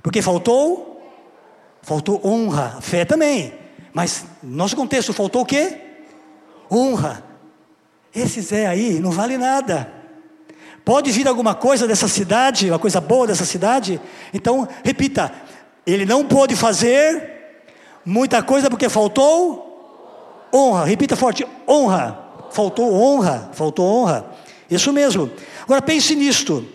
Porque 0.03 0.23
faltou. 0.23 1.03
Faltou 1.83 2.21
honra, 2.25 2.79
fé 2.81 3.05
também. 3.05 3.53
Mas 3.93 4.25
no 4.43 4.57
nosso 4.57 4.77
contexto 4.77 5.13
faltou 5.13 5.43
o 5.43 5.47
quê? 5.47 5.82
Honra. 6.73 7.23
Esse 8.15 8.41
Zé 8.41 8.67
aí 8.67 8.99
não 8.99 9.11
vale 9.11 9.37
nada. 9.37 9.93
Pode 10.85 11.11
vir 11.13 11.29
alguma 11.29 11.55
coisa 11.55 11.87
dessa 11.87 12.09
cidade, 12.09 12.71
uma 12.71 12.79
coisa 12.79 13.01
boa 13.01 13.27
dessa 13.27 13.45
cidade? 13.45 14.01
Então, 14.33 14.67
repita: 14.83 15.33
ele 15.87 16.05
não 16.05 16.25
pôde 16.25 16.57
fazer 16.57 17.31
muita 18.05 18.43
coisa 18.43 18.69
porque 18.69 18.89
faltou 18.89 20.49
honra. 20.53 20.85
Repita 20.85 21.15
forte: 21.15 21.47
honra. 21.69 22.19
Faltou 22.51 22.93
honra, 22.93 23.51
faltou 23.53 23.87
honra. 23.87 24.27
Isso 24.71 24.93
mesmo. 24.93 25.31
Agora 25.63 25.81
pense 25.81 26.15
nisto: 26.15 26.67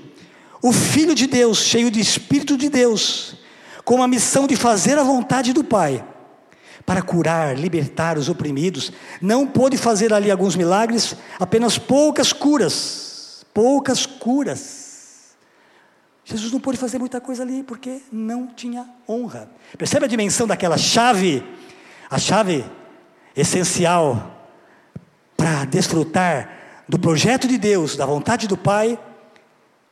o 0.62 0.72
Filho 0.72 1.14
de 1.14 1.28
Deus, 1.28 1.60
cheio 1.60 1.92
de 1.92 2.00
Espírito 2.00 2.58
de 2.58 2.70
Deus, 2.70 3.36
com 3.84 4.02
a 4.02 4.08
missão 4.08 4.48
de 4.48 4.56
fazer 4.56 4.98
a 4.98 5.04
vontade 5.04 5.54
do 5.54 5.64
Pai 5.64 6.04
para 6.88 7.02
curar, 7.02 7.60
libertar 7.60 8.18
os 8.18 8.30
oprimidos. 8.30 8.94
Não 9.22 9.46
pôde 9.46 9.76
fazer 9.78 10.14
ali 10.14 10.32
alguns 10.32 10.56
milagres, 10.56 11.18
apenas 11.38 11.78
poucas 11.78 12.32
curas. 12.32 13.46
Poucas 13.54 14.06
curas. 14.06 15.36
Jesus 16.24 16.50
não 16.50 16.62
pôde 16.62 16.78
fazer 16.78 16.98
muita 16.98 17.20
coisa 17.20 17.44
ali 17.44 17.62
porque 17.62 18.02
não 18.10 18.48
tinha 18.48 18.88
honra. 19.08 19.50
Percebe 19.78 20.06
a 20.06 20.08
dimensão 20.08 20.48
daquela 20.48 20.78
chave? 20.78 21.44
A 22.10 22.18
chave 22.18 22.64
essencial 23.36 24.48
para 25.36 25.66
desfrutar 25.66 26.50
do 26.88 26.98
projeto 26.98 27.50
de 27.50 27.58
Deus, 27.58 27.98
da 27.98 28.06
vontade 28.06 28.48
do 28.48 28.56
Pai, 28.56 28.98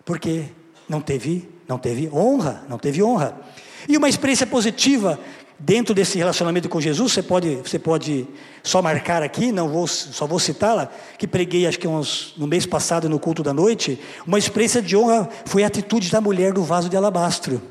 porque 0.06 0.46
não 0.88 1.02
teve, 1.02 1.50
não 1.68 1.78
teve 1.78 2.08
honra, 2.08 2.64
não 2.70 2.78
teve 2.78 3.04
honra. 3.04 3.38
E 3.86 3.98
uma 3.98 4.08
experiência 4.08 4.48
positiva 4.48 5.20
Dentro 5.58 5.96
desse 5.96 6.18
relacionamento 6.18 6.68
com 6.68 6.82
Jesus, 6.82 7.14
você 7.14 7.24
pode, 7.24 7.56
você 7.56 7.80
pode 7.80 8.28
só 8.62 8.82
marcar 8.82 9.24
aqui, 9.24 9.54
não 9.54 9.70
vou, 9.70 9.88
só 9.88 10.28
vou 10.28 10.38
citá-la, 10.38 10.92
que 11.18 11.26
preguei 11.26 11.66
acho 11.66 11.80
que 11.80 11.88
uns, 11.88 12.34
no 12.36 12.46
mês 12.46 12.66
passado 12.66 13.08
no 13.08 13.18
culto 13.18 13.42
da 13.42 13.54
noite, 13.54 13.98
uma 14.28 14.38
experiência 14.38 14.82
de 14.82 14.98
honra 14.98 15.30
foi 15.46 15.64
a 15.64 15.68
atitude 15.68 16.12
da 16.12 16.20
mulher 16.20 16.52
do 16.52 16.62
vaso 16.62 16.90
de 16.90 16.98
alabastro, 16.98 17.62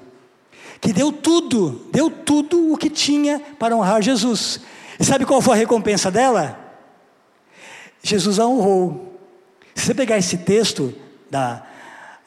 que 0.81 0.95
deu 0.95 1.13
tudo, 1.13 1.83
deu 1.93 2.11
tudo 2.11 2.73
o 2.73 2.77
que 2.79 2.89
tinha 2.89 3.41
para 3.59 3.77
honrar 3.77 4.01
Jesus. 4.01 4.61
E 4.99 5.05
sabe 5.05 5.27
qual 5.27 5.43
foi 5.43 5.55
a 5.55 5.59
recompensa 5.59 6.11
dela? 6.11 6.59
Jesus 8.03 8.39
a 8.39 8.47
honrou. 8.47 9.19
Se 9.75 9.87
você 9.87 9.95
pegar 9.95 10.17
esse 10.17 10.39
texto 10.39 10.95
da, 11.31 11.67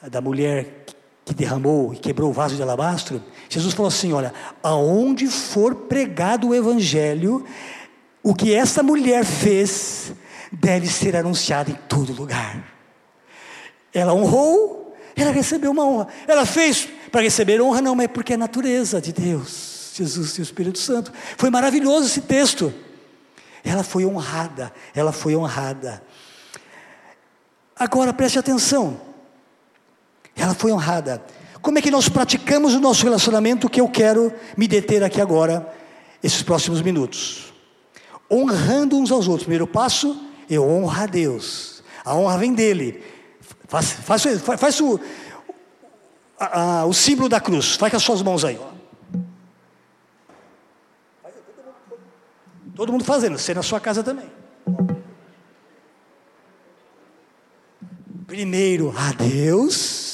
da 0.02 0.20
mulher 0.20 0.84
que 1.28 1.34
derramou 1.34 1.92
e 1.92 1.98
quebrou 1.98 2.30
o 2.30 2.32
vaso 2.32 2.56
de 2.56 2.62
alabastro, 2.62 3.22
Jesus 3.48 3.74
falou 3.74 3.88
assim: 3.88 4.12
olha, 4.12 4.32
aonde 4.62 5.26
for 5.28 5.74
pregado 5.74 6.48
o 6.48 6.54
evangelho, 6.54 7.44
o 8.22 8.34
que 8.34 8.54
essa 8.54 8.82
mulher 8.82 9.24
fez 9.24 10.12
deve 10.50 10.86
ser 10.86 11.14
anunciado 11.14 11.70
em 11.70 11.74
todo 11.74 12.14
lugar. 12.14 12.64
Ela 13.92 14.14
honrou, 14.14 14.96
ela 15.14 15.30
recebeu 15.30 15.70
uma 15.70 15.84
honra. 15.84 16.08
Ela 16.26 16.46
fez 16.46 16.88
para 17.12 17.20
receber 17.20 17.60
honra, 17.60 17.82
não, 17.82 17.94
mas 17.94 18.08
porque 18.08 18.32
é 18.32 18.36
a 18.36 18.38
natureza 18.38 19.00
de 19.00 19.12
Deus, 19.12 19.92
Jesus 19.94 20.38
e 20.38 20.40
o 20.40 20.42
Espírito 20.42 20.78
Santo. 20.78 21.12
Foi 21.36 21.50
maravilhoso 21.50 22.06
esse 22.06 22.22
texto. 22.22 22.72
Ela 23.62 23.82
foi 23.82 24.06
honrada, 24.06 24.72
ela 24.94 25.12
foi 25.12 25.36
honrada. 25.36 26.02
Agora 27.76 28.14
preste 28.14 28.38
atenção. 28.38 29.07
Ela 30.38 30.54
foi 30.54 30.72
honrada. 30.72 31.22
Como 31.60 31.78
é 31.78 31.82
que 31.82 31.90
nós 31.90 32.08
praticamos 32.08 32.72
o 32.74 32.80
nosso 32.80 33.02
relacionamento 33.02 33.68
que 33.68 33.80
eu 33.80 33.88
quero 33.88 34.32
me 34.56 34.68
deter 34.68 35.02
aqui 35.02 35.20
agora, 35.20 35.68
esses 36.22 36.42
próximos 36.42 36.80
minutos? 36.80 37.52
Honrando 38.30 38.96
uns 38.96 39.10
aos 39.10 39.26
outros. 39.26 39.42
Primeiro 39.42 39.66
passo, 39.66 40.16
eu 40.48 40.64
honro 40.64 41.02
a 41.02 41.06
Deus. 41.06 41.82
A 42.04 42.14
honra 42.14 42.38
vem 42.38 42.54
dele. 42.54 43.02
Faz, 43.66 43.90
faz, 43.90 44.22
faz, 44.22 44.60
faz 44.60 44.80
o, 44.80 45.00
a, 46.38 46.60
a, 46.60 46.86
o 46.86 46.94
símbolo 46.94 47.28
da 47.28 47.40
cruz. 47.40 47.74
Faz 47.74 47.90
com 47.90 47.96
as 47.96 48.02
suas 48.02 48.22
mãos 48.22 48.44
aí. 48.44 48.58
Todo 52.76 52.92
mundo 52.92 53.04
fazendo, 53.04 53.36
você 53.36 53.52
na 53.52 53.62
sua 53.62 53.80
casa 53.80 54.04
também. 54.04 54.30
Primeiro 58.24 58.94
a 58.96 59.10
Deus 59.12 60.07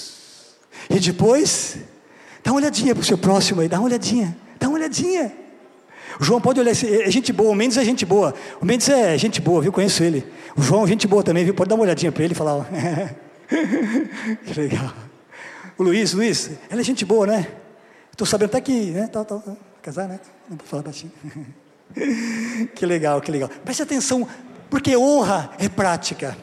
e 0.94 1.00
depois, 1.00 1.76
dá 2.44 2.52
uma 2.52 2.60
olhadinha 2.60 2.94
para 2.94 3.02
o 3.02 3.04
seu 3.04 3.18
próximo 3.18 3.60
aí, 3.60 3.68
dá 3.68 3.78
uma 3.78 3.86
olhadinha, 3.86 4.36
dá 4.60 4.68
uma 4.68 4.78
olhadinha. 4.78 5.32
O 6.20 6.24
João 6.24 6.40
pode 6.40 6.60
olhar, 6.60 6.70
é 6.70 7.10
gente 7.10 7.32
boa, 7.32 7.50
o 7.50 7.54
Mendes 7.54 7.76
é 7.76 7.84
gente 7.84 8.06
boa. 8.06 8.32
O 8.60 8.64
Mendes 8.64 8.88
é 8.88 9.18
gente 9.18 9.40
boa, 9.40 9.60
viu? 9.60 9.72
Conheço 9.72 10.04
ele. 10.04 10.24
O 10.56 10.62
João 10.62 10.84
é 10.84 10.86
gente 10.86 11.08
boa 11.08 11.24
também, 11.24 11.44
viu? 11.44 11.52
Pode 11.52 11.68
dar 11.68 11.74
uma 11.74 11.82
olhadinha 11.82 12.12
para 12.12 12.22
ele 12.22 12.32
e 12.32 12.36
falar. 12.36 12.68
Que 14.46 14.58
legal. 14.58 14.90
O 15.76 15.82
Luiz, 15.82 16.14
Luiz, 16.14 16.50
ela 16.70 16.80
é 16.80 16.84
gente 16.84 17.04
boa, 17.04 17.26
né? 17.26 17.46
Estou 18.10 18.26
sabendo 18.26 18.48
até 18.48 18.60
que, 18.60 18.90
né? 18.90 19.06
Tá, 19.06 19.22
tá, 19.22 19.38
casar, 19.82 20.08
né? 20.08 20.18
Não 20.48 20.56
vou 20.56 20.66
falar 20.66 20.82
baixinho. 20.82 21.12
que 22.74 22.86
legal, 22.86 23.20
que 23.20 23.30
legal. 23.30 23.50
Preste 23.64 23.82
atenção, 23.82 24.26
porque 24.70 24.96
honra 24.96 25.50
é 25.58 25.68
prática. 25.68 26.36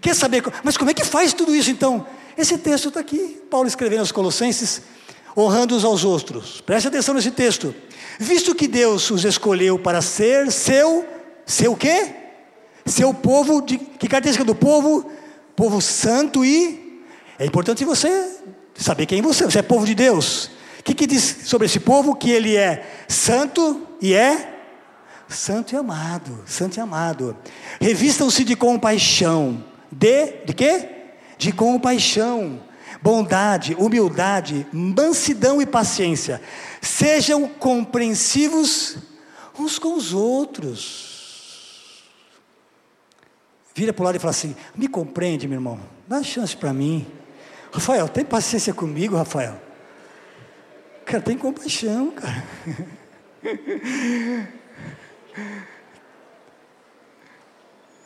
Quer 0.00 0.14
saber, 0.14 0.42
mas 0.64 0.76
como 0.76 0.90
é 0.90 0.94
que 0.94 1.04
faz 1.04 1.32
tudo 1.32 1.54
isso 1.54 1.70
então? 1.70 2.04
Esse 2.40 2.56
texto 2.56 2.88
está 2.88 3.00
aqui, 3.00 3.38
Paulo 3.50 3.68
escrevendo 3.68 3.98
aos 4.00 4.10
Colossenses, 4.10 4.80
honrando 5.36 5.76
uns 5.76 5.84
aos 5.84 6.04
outros. 6.04 6.62
Preste 6.62 6.88
atenção 6.88 7.14
nesse 7.14 7.30
texto. 7.30 7.74
Visto 8.18 8.54
que 8.54 8.66
Deus 8.66 9.10
os 9.10 9.26
escolheu 9.26 9.78
para 9.78 10.00
ser 10.00 10.50
seu, 10.50 11.06
seu 11.44 11.76
quê? 11.76 12.14
Seu 12.86 13.12
povo, 13.12 13.60
de, 13.60 13.76
que 13.76 14.08
característica 14.08 14.42
do 14.42 14.54
povo? 14.54 15.12
Povo 15.54 15.82
santo 15.82 16.42
e. 16.42 17.04
É 17.38 17.44
importante 17.44 17.84
você 17.84 18.38
saber 18.74 19.04
quem 19.04 19.20
você 19.20 19.44
é. 19.44 19.46
Você 19.46 19.58
é 19.58 19.62
povo 19.62 19.84
de 19.84 19.94
Deus. 19.94 20.46
O 20.78 20.82
que, 20.82 20.94
que 20.94 21.06
diz 21.06 21.40
sobre 21.44 21.66
esse 21.66 21.78
povo? 21.78 22.16
Que 22.16 22.30
ele 22.30 22.56
é 22.56 23.04
santo 23.06 23.86
e 24.00 24.14
é 24.14 24.62
santo 25.28 25.74
e 25.74 25.76
amado. 25.76 26.42
Santo 26.46 26.78
e 26.78 26.80
amado. 26.80 27.36
Revistam-se 27.78 28.44
de 28.44 28.56
compaixão. 28.56 29.62
De, 29.92 30.44
de 30.46 30.54
quê? 30.54 30.99
De 31.40 31.50
compaixão, 31.52 32.60
bondade, 33.00 33.74
humildade, 33.78 34.66
mansidão 34.70 35.62
e 35.62 35.66
paciência. 35.66 36.38
Sejam 36.82 37.48
compreensivos 37.48 38.98
uns 39.58 39.78
com 39.78 39.94
os 39.94 40.12
outros. 40.12 42.04
Vira 43.74 43.90
para 43.90 44.02
o 44.02 44.04
lado 44.04 44.16
e 44.16 44.18
fala 44.18 44.32
assim: 44.32 44.54
me 44.76 44.86
compreende, 44.86 45.48
meu 45.48 45.56
irmão, 45.56 45.80
dá 46.06 46.22
chance 46.22 46.54
para 46.54 46.74
mim. 46.74 47.06
Rafael, 47.72 48.06
tem 48.06 48.22
paciência 48.22 48.74
comigo, 48.74 49.16
Rafael. 49.16 49.58
Cara, 51.06 51.22
tem 51.22 51.38
compaixão, 51.38 52.10
cara. 52.10 52.44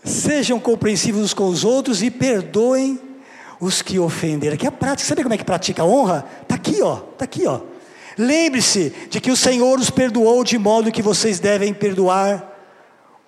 Sejam 0.05 0.61
compreensivos 0.61 1.21
uns 1.21 1.35
com 1.35 1.49
os 1.49 1.65
outros 1.65 2.01
e 2.01 2.11
perdoem 2.13 3.01
os 3.65 3.81
que 3.81 3.99
ofenderam. 3.99 4.55
Aqui 4.55 4.67
é 4.67 4.71
prática. 4.71 5.09
Sabe 5.09 5.23
como 5.23 5.35
é 5.35 5.39
que 5.39 5.45
pratica 5.45 5.83
a 5.83 5.87
honra? 5.87 6.25
Está 6.43 6.55
aqui, 6.55 6.83
ó. 6.83 6.99
Está 7.13 7.25
aqui, 7.25 7.47
ó. 7.47 7.61
Lembre-se 8.19 8.91
de 9.09 9.21
que 9.21 9.31
o 9.31 9.37
Senhor 9.37 9.79
os 9.79 9.91
perdoou 9.91 10.45
de 10.45 10.59
modo 10.59 10.93
que 10.93 11.03
vocês 11.03 11.41
devem 11.41 11.73
perdoar 11.73 12.53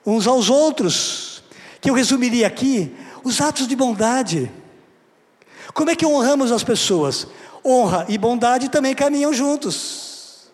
uns 0.04 0.26
aos 0.26 0.50
outros. 0.50 1.42
Que 1.80 1.88
eu 1.88 1.94
resumiria 1.94 2.46
aqui 2.46 2.94
os 3.24 3.40
atos 3.40 3.66
de 3.66 3.74
bondade. 3.74 4.50
Como 5.72 5.90
é 5.90 5.96
que 5.96 6.06
honramos 6.06 6.52
as 6.52 6.62
pessoas? 6.62 7.26
Honra 7.64 8.04
e 8.08 8.18
bondade 8.18 8.68
também 8.68 8.94
caminham 8.94 9.32
juntos. 9.32 10.50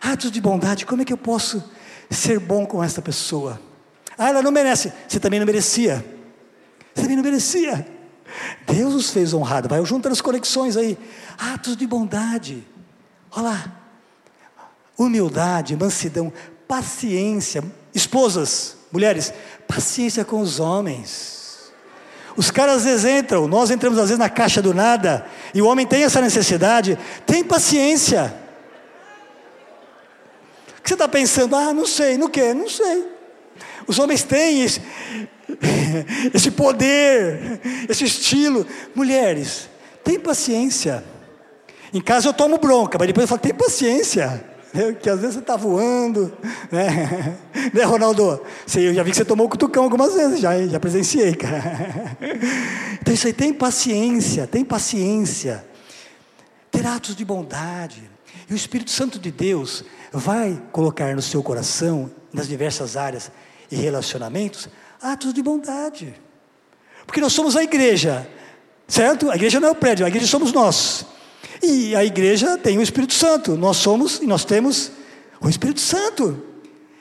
Atos 0.00 0.30
de 0.30 0.40
bondade, 0.40 0.84
como 0.84 1.02
é 1.02 1.04
que 1.04 1.12
eu 1.12 1.16
posso 1.16 1.62
ser 2.10 2.40
bom 2.40 2.66
com 2.66 2.82
essa 2.82 3.00
pessoa? 3.00 3.60
Ah, 4.18 4.30
ela 4.30 4.42
não 4.42 4.50
merece. 4.50 4.92
Você 5.08 5.20
também 5.20 5.38
não 5.38 5.46
merecia. 5.46 6.04
Você 6.94 7.02
também 7.02 7.16
não 7.16 7.22
merecia. 7.24 7.99
Deus 8.66 8.94
os 8.94 9.10
fez 9.10 9.34
honrado. 9.34 9.68
Vai 9.68 9.84
juntando 9.84 10.12
as 10.12 10.20
conexões 10.20 10.76
aí. 10.76 10.98
Atos 11.38 11.76
de 11.76 11.86
bondade. 11.86 12.66
Olha 13.30 13.42
lá. 13.42 13.72
Humildade, 14.96 15.76
mansidão, 15.76 16.32
paciência. 16.68 17.64
Esposas, 17.94 18.76
mulheres, 18.92 19.32
paciência 19.66 20.24
com 20.24 20.40
os 20.40 20.60
homens. 20.60 21.40
Os 22.36 22.50
caras 22.50 22.76
às 22.76 22.84
vezes 22.84 23.04
entram, 23.04 23.48
nós 23.48 23.70
entramos 23.70 23.98
às 23.98 24.06
vezes 24.06 24.18
na 24.18 24.28
caixa 24.28 24.62
do 24.62 24.72
nada, 24.72 25.26
e 25.52 25.60
o 25.60 25.66
homem 25.66 25.86
tem 25.86 26.04
essa 26.04 26.20
necessidade, 26.20 26.98
tem 27.26 27.42
paciência. 27.42 28.34
O 30.78 30.82
que 30.82 30.88
você 30.88 30.94
está 30.94 31.08
pensando? 31.08 31.54
Ah, 31.56 31.74
não 31.74 31.86
sei, 31.86 32.16
não 32.16 32.28
quer, 32.28 32.54
não 32.54 32.68
sei. 32.68 33.19
Os 33.90 33.98
homens 33.98 34.22
têm 34.22 34.62
esse, 34.62 34.80
esse 36.32 36.52
poder, 36.52 37.60
esse 37.88 38.04
estilo. 38.04 38.64
Mulheres, 38.94 39.68
tem 40.04 40.16
paciência. 40.16 41.02
Em 41.92 42.00
casa 42.00 42.28
eu 42.28 42.32
tomo 42.32 42.56
bronca, 42.56 42.96
mas 42.96 43.08
depois 43.08 43.24
eu 43.24 43.28
falo, 43.28 43.40
tem 43.40 43.52
paciência. 43.52 44.48
Que 45.02 45.10
às 45.10 45.18
vezes 45.18 45.34
você 45.34 45.40
está 45.40 45.56
voando, 45.56 46.32
né? 46.70 47.36
né, 47.74 47.82
Ronaldo? 47.82 48.40
eu 48.76 48.94
já 48.94 49.02
vi 49.02 49.10
que 49.10 49.16
você 49.16 49.24
tomou 49.24 49.48
o 49.48 49.50
cutucão 49.50 49.82
algumas 49.82 50.14
vezes, 50.14 50.38
já, 50.38 50.64
já 50.64 50.78
presenciei, 50.78 51.34
cara. 51.34 52.16
Então 53.02 53.12
isso 53.12 53.26
aí, 53.26 53.32
tem 53.32 53.52
paciência, 53.52 54.46
tem 54.46 54.64
paciência. 54.64 55.64
Ter 56.70 56.86
atos 56.86 57.16
de 57.16 57.24
bondade. 57.24 58.08
E 58.48 58.52
o 58.52 58.56
Espírito 58.56 58.92
Santo 58.92 59.18
de 59.18 59.32
Deus 59.32 59.84
vai 60.12 60.62
colocar 60.70 61.16
no 61.16 61.22
seu 61.22 61.42
coração, 61.42 62.08
nas 62.32 62.46
diversas 62.46 62.96
áreas 62.96 63.32
e 63.70 63.76
relacionamentos, 63.76 64.68
atos 65.00 65.32
de 65.32 65.42
bondade. 65.42 66.14
Porque 67.06 67.20
nós 67.20 67.32
somos 67.32 67.56
a 67.56 67.62
igreja, 67.62 68.28
certo? 68.86 69.30
A 69.30 69.36
igreja 69.36 69.60
não 69.60 69.68
é 69.68 69.70
o 69.72 69.74
prédio, 69.74 70.04
a 70.04 70.08
igreja 70.08 70.26
somos 70.26 70.52
nós. 70.52 71.06
E 71.62 71.94
a 71.94 72.04
igreja 72.04 72.56
tem 72.56 72.78
o 72.78 72.82
Espírito 72.82 73.12
Santo. 73.12 73.56
Nós 73.56 73.76
somos 73.76 74.20
e 74.20 74.26
nós 74.26 74.44
temos 74.44 74.92
o 75.40 75.48
Espírito 75.48 75.80
Santo. 75.80 76.42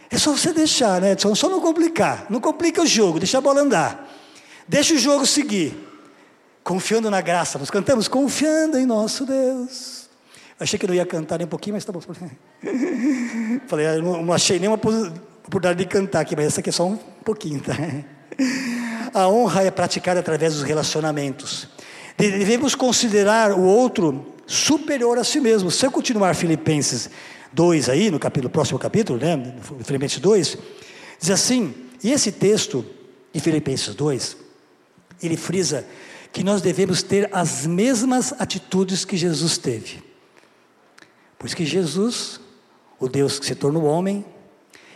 É 0.10 0.18
só 0.18 0.32
você 0.32 0.52
deixar, 0.52 1.00
né? 1.02 1.16
Só, 1.18 1.34
só 1.36 1.50
não 1.50 1.62
complicar. 1.62 2.26
Não 2.30 2.42
complica 2.42 2.82
o 2.82 2.86
jogo, 2.86 3.20
deixa 3.20 3.38
a 3.38 3.42
bola 3.42 3.62
andar. 3.62 4.10
Deixa 4.68 4.94
o 4.94 4.98
jogo 4.98 5.26
seguir. 5.26 5.78
Confiando 6.64 7.10
na 7.10 7.22
graça. 7.22 7.58
Nós 7.58 7.70
cantamos 7.70 8.08
confiando 8.08 8.78
em 8.78 8.86
nosso 8.86 9.26
Deus. 9.26 10.10
Achei 10.60 10.78
que 10.78 10.86
não 10.86 10.94
ia 10.94 11.06
cantar 11.06 11.38
nem 11.38 11.46
um 11.46 11.50
pouquinho, 11.50 11.76
mas 11.76 11.86
tá 11.86 11.94
bom. 11.94 12.02
Falei, 13.68 13.88
eu 13.88 14.04
não, 14.04 14.24
não 14.24 14.34
achei 14.34 14.60
nenhuma 14.60 14.78
oportunidade 15.50 15.80
de 15.84 15.90
cantar 15.90 16.22
aqui, 16.22 16.36
mas 16.36 16.46
essa 16.46 16.60
aqui 16.60 16.70
é 16.70 16.72
só 16.72 16.86
um 16.86 16.96
pouquinho, 16.96 17.60
tá? 17.60 17.74
A 19.14 19.28
honra 19.28 19.64
é 19.64 19.72
praticada 19.72 20.20
através 20.20 20.54
dos 20.54 20.64
relacionamentos. 20.64 21.68
Devemos 22.16 22.76
considerar 22.76 23.54
o 23.54 23.64
outro 23.64 24.36
superior 24.46 25.18
a 25.18 25.24
si 25.24 25.40
mesmo. 25.40 25.72
Se 25.72 25.86
eu 25.86 25.92
continuar 25.92 26.36
Filipenses 26.36 27.10
2 27.52 27.90
aí, 27.90 28.12
no 28.12 28.20
capítulo, 28.20 28.52
próximo 28.52 28.78
capítulo, 28.78 29.20
né, 29.20 29.56
Filipenses 29.84 30.20
2, 30.20 30.58
diz 31.20 31.32
assim, 31.32 31.74
e 32.04 32.12
esse 32.12 32.32
texto 32.32 32.86
de 33.34 33.40
Filipenses 33.40 33.96
2, 33.96 34.38
ele 35.24 35.36
frisa 35.36 35.84
que 36.32 36.44
nós 36.44 36.62
devemos 36.62 37.02
ter 37.02 37.28
as 37.32 37.66
mesmas 37.66 38.34
atitudes 38.40 39.04
que 39.04 39.18
Jesus 39.18 39.58
teve. 39.58 40.04
Pois 41.40 41.56
que 41.56 41.66
Jesus, 41.66 42.40
o 43.00 43.08
Deus 43.08 43.40
que 43.40 43.46
se 43.48 43.56
tornou 43.56 43.86
homem, 43.86 44.24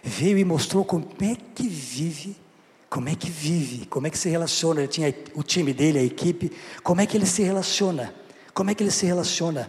veio 0.03 0.37
e 0.37 0.43
mostrou 0.43 0.83
como 0.83 1.07
é 1.21 1.35
que 1.55 1.67
vive 1.67 2.35
como 2.93 3.09
é 3.09 3.15
que 3.15 3.27
vive? 3.27 3.87
Como 3.87 4.05
é 4.05 4.09
que 4.11 4.17
se 4.19 4.29
relaciona? 4.29 4.81
Ele 4.81 4.87
tinha 4.87 5.15
o 5.33 5.41
time 5.41 5.73
dele, 5.73 5.97
a 5.97 6.03
equipe. 6.03 6.51
Como 6.83 7.01
é 7.01 7.07
que 7.07 7.17
ele 7.17 7.25
se 7.25 7.41
relaciona? 7.41 8.13
Como 8.53 8.69
é 8.69 8.75
que 8.75 8.83
ele 8.83 8.91
se 8.91 9.03
relaciona? 9.07 9.67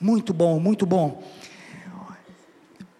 Muito 0.00 0.34
bom, 0.34 0.58
muito 0.58 0.84
bom. 0.84 1.22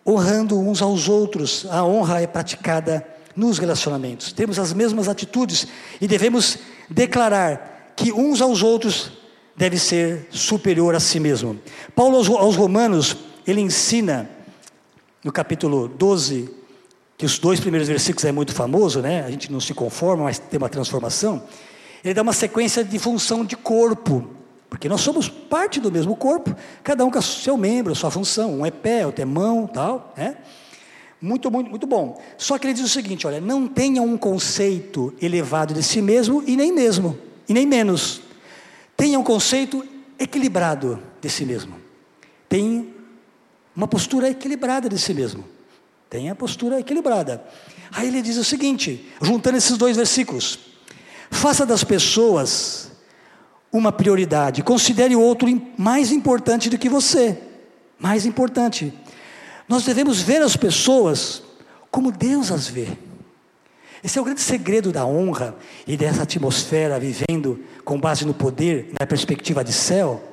Honrando 0.06 0.56
uns 0.56 0.80
aos 0.80 1.08
outros. 1.08 1.66
A 1.68 1.84
honra 1.84 2.20
é 2.20 2.28
praticada 2.28 3.04
nos 3.34 3.58
relacionamentos. 3.58 4.30
Temos 4.30 4.56
as 4.56 4.72
mesmas 4.72 5.08
atitudes 5.08 5.66
e 6.00 6.06
devemos 6.06 6.58
declarar 6.88 7.92
que 7.96 8.12
uns 8.12 8.40
aos 8.40 8.62
outros 8.62 9.10
deve 9.56 9.80
ser 9.80 10.28
superior 10.30 10.94
a 10.94 11.00
si 11.00 11.18
mesmo. 11.18 11.58
Paulo 11.96 12.18
aos, 12.18 12.54
Romanos, 12.54 13.16
ele 13.44 13.60
ensina 13.60 14.30
no 15.22 15.30
capítulo 15.30 15.88
12, 15.88 16.50
que 17.16 17.26
os 17.26 17.38
dois 17.38 17.60
primeiros 17.60 17.86
versículos 17.86 18.24
é 18.24 18.32
muito 18.32 18.54
famoso, 18.54 19.00
né? 19.00 19.22
A 19.22 19.30
gente 19.30 19.52
não 19.52 19.60
se 19.60 19.74
conforma, 19.74 20.24
mas 20.24 20.38
tem 20.38 20.56
uma 20.56 20.68
transformação. 20.68 21.42
Ele 22.02 22.14
dá 22.14 22.22
uma 22.22 22.32
sequência 22.32 22.82
de 22.82 22.98
função 22.98 23.44
de 23.44 23.56
corpo, 23.56 24.30
porque 24.70 24.88
nós 24.88 25.02
somos 25.02 25.28
parte 25.28 25.78
do 25.78 25.92
mesmo 25.92 26.16
corpo, 26.16 26.56
cada 26.82 27.04
um 27.04 27.10
com 27.10 27.20
seu 27.20 27.56
membro, 27.58 27.94
sua 27.94 28.10
função. 28.10 28.60
Um 28.60 28.66
é 28.66 28.70
pé, 28.70 29.04
outro 29.04 29.20
é 29.20 29.26
mão, 29.26 29.66
tal, 29.66 30.14
né? 30.16 30.36
Muito, 31.20 31.50
muito, 31.50 31.68
muito 31.68 31.86
bom. 31.86 32.18
Só 32.38 32.56
que 32.56 32.66
ele 32.66 32.72
diz 32.72 32.84
o 32.84 32.88
seguinte: 32.88 33.26
olha, 33.26 33.40
não 33.40 33.68
tenha 33.68 34.00
um 34.00 34.16
conceito 34.16 35.12
elevado 35.20 35.74
de 35.74 35.82
si 35.82 36.00
mesmo 36.00 36.42
e 36.46 36.56
nem 36.56 36.72
mesmo, 36.72 37.18
e 37.46 37.52
nem 37.52 37.66
menos. 37.66 38.22
Tenha 38.96 39.18
um 39.18 39.24
conceito 39.24 39.86
equilibrado 40.18 40.98
de 41.20 41.28
si 41.28 41.44
mesmo. 41.44 41.74
Tenha 42.48 42.86
uma 43.80 43.88
postura 43.88 44.28
equilibrada 44.28 44.90
de 44.90 44.98
si 44.98 45.14
mesmo. 45.14 45.42
Tenha 46.10 46.32
a 46.32 46.34
postura 46.34 46.78
equilibrada. 46.78 47.42
Aí 47.90 48.08
ele 48.08 48.20
diz 48.20 48.36
o 48.36 48.44
seguinte, 48.44 49.08
juntando 49.22 49.56
esses 49.56 49.78
dois 49.78 49.96
versículos: 49.96 50.58
faça 51.30 51.64
das 51.64 51.82
pessoas 51.82 52.90
uma 53.72 53.90
prioridade, 53.90 54.62
considere 54.62 55.16
o 55.16 55.20
outro 55.20 55.48
mais 55.78 56.12
importante 56.12 56.68
do 56.68 56.76
que 56.76 56.90
você. 56.90 57.38
Mais 57.98 58.26
importante. 58.26 58.92
Nós 59.66 59.82
devemos 59.82 60.20
ver 60.20 60.42
as 60.42 60.56
pessoas 60.56 61.42
como 61.90 62.12
Deus 62.12 62.50
as 62.50 62.68
vê. 62.68 62.86
Esse 64.04 64.18
é 64.18 64.20
o 64.20 64.24
grande 64.24 64.42
segredo 64.42 64.92
da 64.92 65.06
honra 65.06 65.56
e 65.86 65.96
dessa 65.96 66.24
atmosfera 66.24 67.00
vivendo 67.00 67.60
com 67.82 67.98
base 67.98 68.26
no 68.26 68.34
poder, 68.34 68.92
na 68.98 69.06
perspectiva 69.06 69.64
de 69.64 69.72
céu. 69.72 70.29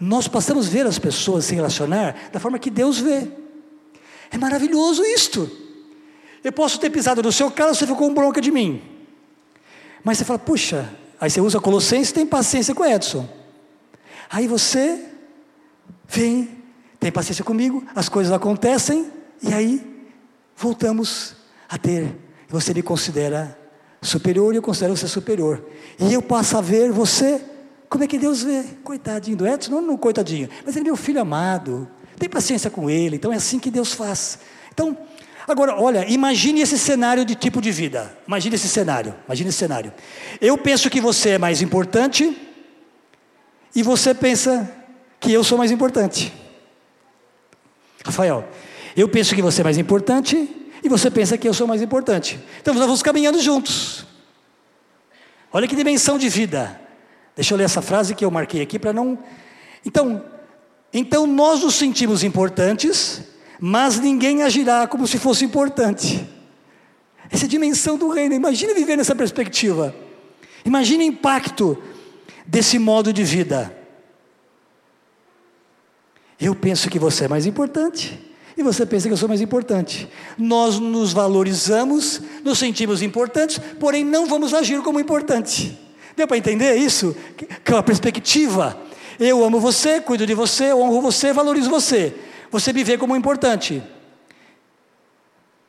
Nós 0.00 0.26
passamos 0.26 0.66
a 0.66 0.70
ver 0.70 0.86
as 0.86 0.98
pessoas 0.98 1.44
se 1.44 1.54
relacionar 1.54 2.30
da 2.32 2.40
forma 2.40 2.58
que 2.58 2.70
Deus 2.70 2.98
vê. 2.98 3.28
É 4.30 4.38
maravilhoso 4.38 5.04
isto. 5.04 5.50
Eu 6.42 6.52
posso 6.52 6.80
ter 6.80 6.88
pisado 6.88 7.22
no 7.22 7.30
seu 7.30 7.50
carro, 7.50 7.74
você 7.74 7.86
ficou 7.86 8.08
com 8.08 8.14
bronca 8.14 8.40
de 8.40 8.50
mim. 8.50 8.82
Mas 10.02 10.16
você 10.16 10.24
fala, 10.24 10.38
puxa, 10.38 10.88
aí 11.20 11.28
você 11.28 11.40
usa 11.40 11.60
Colossenses 11.60 12.12
tem 12.12 12.24
paciência 12.24 12.74
com 12.74 12.84
Edson. 12.84 13.28
Aí 14.30 14.46
você 14.46 15.04
vem, 16.08 16.48
tem 16.98 17.12
paciência 17.12 17.44
comigo, 17.44 17.84
as 17.94 18.08
coisas 18.08 18.32
acontecem, 18.32 19.10
e 19.42 19.52
aí 19.52 20.06
voltamos 20.56 21.34
a 21.68 21.76
ter. 21.76 22.16
Você 22.48 22.72
me 22.72 22.82
considera 22.82 23.58
superior 24.00 24.54
e 24.54 24.56
eu 24.56 24.62
considero 24.62 24.96
você 24.96 25.06
superior. 25.06 25.62
E 25.98 26.12
eu 26.12 26.22
passo 26.22 26.56
a 26.56 26.60
ver 26.60 26.90
você, 26.90 27.42
como 27.90 28.04
é 28.04 28.06
que 28.06 28.18
Deus 28.18 28.44
vê? 28.44 28.62
Coitadinho 28.84 29.36
do 29.36 29.46
Edson, 29.46 29.72
não, 29.72 29.82
não 29.82 29.96
coitadinho, 29.96 30.48
mas 30.64 30.76
ele 30.76 30.84
é 30.84 30.90
meu 30.90 30.96
filho 30.96 31.20
amado, 31.20 31.90
tem 32.16 32.28
paciência 32.28 32.70
com 32.70 32.88
ele, 32.88 33.16
então 33.16 33.32
é 33.32 33.36
assim 33.36 33.58
que 33.58 33.68
Deus 33.68 33.92
faz. 33.92 34.38
Então, 34.72 34.96
agora, 35.46 35.74
olha, 35.74 36.08
imagine 36.08 36.60
esse 36.60 36.78
cenário 36.78 37.24
de 37.24 37.34
tipo 37.34 37.60
de 37.60 37.72
vida. 37.72 38.16
Imagine 38.28 38.54
esse 38.54 38.68
cenário. 38.68 39.12
Imagine 39.26 39.48
esse 39.48 39.58
cenário. 39.58 39.92
Eu 40.40 40.56
penso 40.56 40.88
que 40.88 41.00
você 41.00 41.30
é 41.30 41.38
mais 41.38 41.60
importante 41.62 42.40
e 43.74 43.82
você 43.82 44.14
pensa 44.14 44.70
que 45.18 45.32
eu 45.32 45.42
sou 45.42 45.58
mais 45.58 45.72
importante. 45.72 46.32
Rafael, 48.04 48.48
eu 48.96 49.08
penso 49.08 49.34
que 49.34 49.42
você 49.42 49.62
é 49.62 49.64
mais 49.64 49.78
importante 49.78 50.48
e 50.84 50.88
você 50.88 51.10
pensa 51.10 51.36
que 51.36 51.48
eu 51.48 51.52
sou 51.52 51.66
mais 51.66 51.82
importante. 51.82 52.38
Então 52.60 52.72
nós 52.72 52.84
vamos 52.84 53.02
caminhando 53.02 53.40
juntos. 53.40 54.06
Olha 55.52 55.66
que 55.66 55.74
dimensão 55.74 56.16
de 56.16 56.28
vida. 56.28 56.80
Deixa 57.34 57.54
eu 57.54 57.58
ler 57.58 57.64
essa 57.64 57.80
frase 57.82 58.14
que 58.14 58.24
eu 58.24 58.30
marquei 58.30 58.60
aqui 58.60 58.78
para 58.78 58.92
não. 58.92 59.18
Então, 59.84 60.24
então 60.92 61.26
nós 61.26 61.62
nos 61.62 61.74
sentimos 61.74 62.22
importantes, 62.22 63.22
mas 63.58 63.98
ninguém 63.98 64.42
agirá 64.42 64.86
como 64.86 65.06
se 65.06 65.18
fosse 65.18 65.44
importante. 65.44 66.28
Essa 67.30 67.44
é 67.44 67.46
a 67.46 67.50
dimensão 67.50 67.96
do 67.96 68.08
reino. 68.08 68.34
Imagine 68.34 68.74
viver 68.74 68.96
nessa 68.96 69.14
perspectiva. 69.14 69.94
Imagine 70.64 71.04
o 71.04 71.06
impacto 71.08 71.80
desse 72.46 72.78
modo 72.78 73.12
de 73.12 73.22
vida. 73.22 73.74
Eu 76.40 76.54
penso 76.54 76.90
que 76.90 76.98
você 76.98 77.26
é 77.26 77.28
mais 77.28 77.46
importante. 77.46 78.18
E 78.56 78.62
você 78.62 78.84
pensa 78.84 79.06
que 79.06 79.12
eu 79.12 79.16
sou 79.16 79.28
mais 79.28 79.40
importante. 79.40 80.08
Nós 80.36 80.78
nos 80.78 81.12
valorizamos, 81.12 82.20
nos 82.44 82.58
sentimos 82.58 83.00
importantes, 83.00 83.58
porém 83.78 84.04
não 84.04 84.26
vamos 84.26 84.52
agir 84.52 84.82
como 84.82 84.98
importante. 84.98 85.78
Deu 86.16 86.26
para 86.26 86.36
entender 86.36 86.74
isso? 86.76 87.16
Que 87.36 87.72
é 87.72 87.74
uma 87.74 87.82
perspectiva 87.82 88.90
eu 89.20 89.44
amo 89.44 89.60
você, 89.60 90.00
cuido 90.00 90.26
de 90.26 90.32
você, 90.32 90.72
honro 90.72 91.02
você, 91.02 91.30
valorizo 91.30 91.68
você. 91.68 92.14
você 92.50 92.72
me 92.72 92.82
vê 92.82 92.96
como 92.96 93.14
importante. 93.14 93.82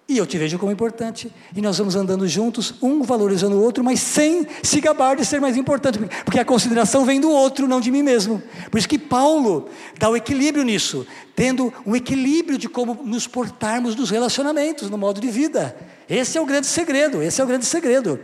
E 0.07 0.17
eu 0.17 0.25
te 0.25 0.37
vejo 0.37 0.57
como 0.57 0.71
importante, 0.71 1.31
e 1.55 1.61
nós 1.61 1.77
vamos 1.77 1.95
andando 1.95 2.27
juntos, 2.27 2.73
um 2.81 3.03
valorizando 3.03 3.55
o 3.57 3.61
outro, 3.61 3.83
mas 3.83 3.99
sem 3.99 4.47
se 4.63 4.81
gabar 4.81 5.15
de 5.15 5.25
ser 5.25 5.39
mais 5.39 5.55
importante, 5.55 5.99
porque 6.25 6.39
a 6.39 6.43
consideração 6.43 7.05
vem 7.05 7.19
do 7.21 7.29
outro, 7.29 7.67
não 7.67 7.79
de 7.79 7.91
mim 7.91 8.03
mesmo. 8.03 8.41
Por 8.69 8.77
isso 8.77 8.89
que 8.89 8.97
Paulo 8.97 9.69
dá 9.97 10.09
o 10.09 10.15
equilíbrio 10.15 10.65
nisso, 10.65 11.05
tendo 11.35 11.73
um 11.85 11.95
equilíbrio 11.95 12.57
de 12.57 12.67
como 12.67 13.01
nos 13.05 13.27
portarmos 13.27 13.95
nos 13.95 14.09
relacionamentos, 14.09 14.89
no 14.89 14.97
modo 14.97 15.21
de 15.21 15.29
vida. 15.29 15.75
Esse 16.09 16.37
é 16.37 16.41
o 16.41 16.45
grande 16.45 16.67
segredo, 16.67 17.21
esse 17.21 17.39
é 17.39 17.43
o 17.43 17.47
grande 17.47 17.65
segredo. 17.65 18.19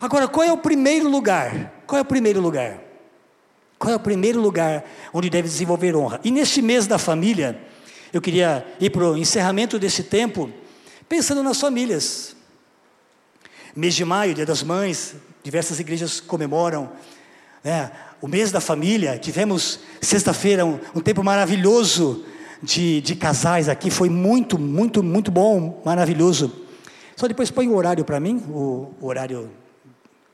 Agora, 0.00 0.28
qual 0.28 0.46
é 0.46 0.52
o 0.52 0.58
primeiro 0.58 1.08
lugar? 1.08 1.82
Qual 1.86 1.98
é 1.98 2.02
o 2.02 2.04
primeiro 2.04 2.40
lugar? 2.40 2.78
Qual 3.78 3.92
é 3.92 3.96
o 3.96 4.00
primeiro 4.00 4.40
lugar 4.40 4.84
onde 5.12 5.30
deve 5.30 5.48
desenvolver 5.48 5.94
honra? 5.96 6.20
E 6.24 6.30
neste 6.30 6.60
mês 6.60 6.86
da 6.86 6.98
família, 6.98 7.60
eu 8.12 8.20
queria 8.20 8.66
ir 8.80 8.90
para 8.90 9.04
o 9.04 9.16
encerramento 9.16 9.78
desse 9.78 10.02
tempo 10.04 10.52
Pensando 11.08 11.42
nas 11.42 11.58
famílias. 11.58 12.36
Mês 13.74 13.94
de 13.94 14.04
maio, 14.04 14.34
Dia 14.34 14.44
das 14.44 14.62
Mães, 14.62 15.14
diversas 15.42 15.80
igrejas 15.80 16.20
comemoram 16.20 16.90
né, 17.64 17.90
o 18.20 18.28
mês 18.28 18.52
da 18.52 18.60
família. 18.60 19.18
Tivemos 19.18 19.80
sexta-feira 20.02 20.66
um, 20.66 20.78
um, 20.94 21.00
tempo 21.00 21.24
maravilhoso 21.24 22.26
de, 22.62 23.00
de 23.00 23.16
casais 23.16 23.70
aqui. 23.70 23.90
Foi 23.90 24.10
muito, 24.10 24.58
muito, 24.58 25.02
muito 25.02 25.30
bom, 25.30 25.80
maravilhoso. 25.82 26.52
Só 27.16 27.26
depois 27.26 27.50
põe 27.50 27.66
o 27.68 27.74
horário 27.74 28.04
para 28.04 28.20
mim, 28.20 28.44
o, 28.50 28.92
o 29.00 29.06
horário 29.06 29.50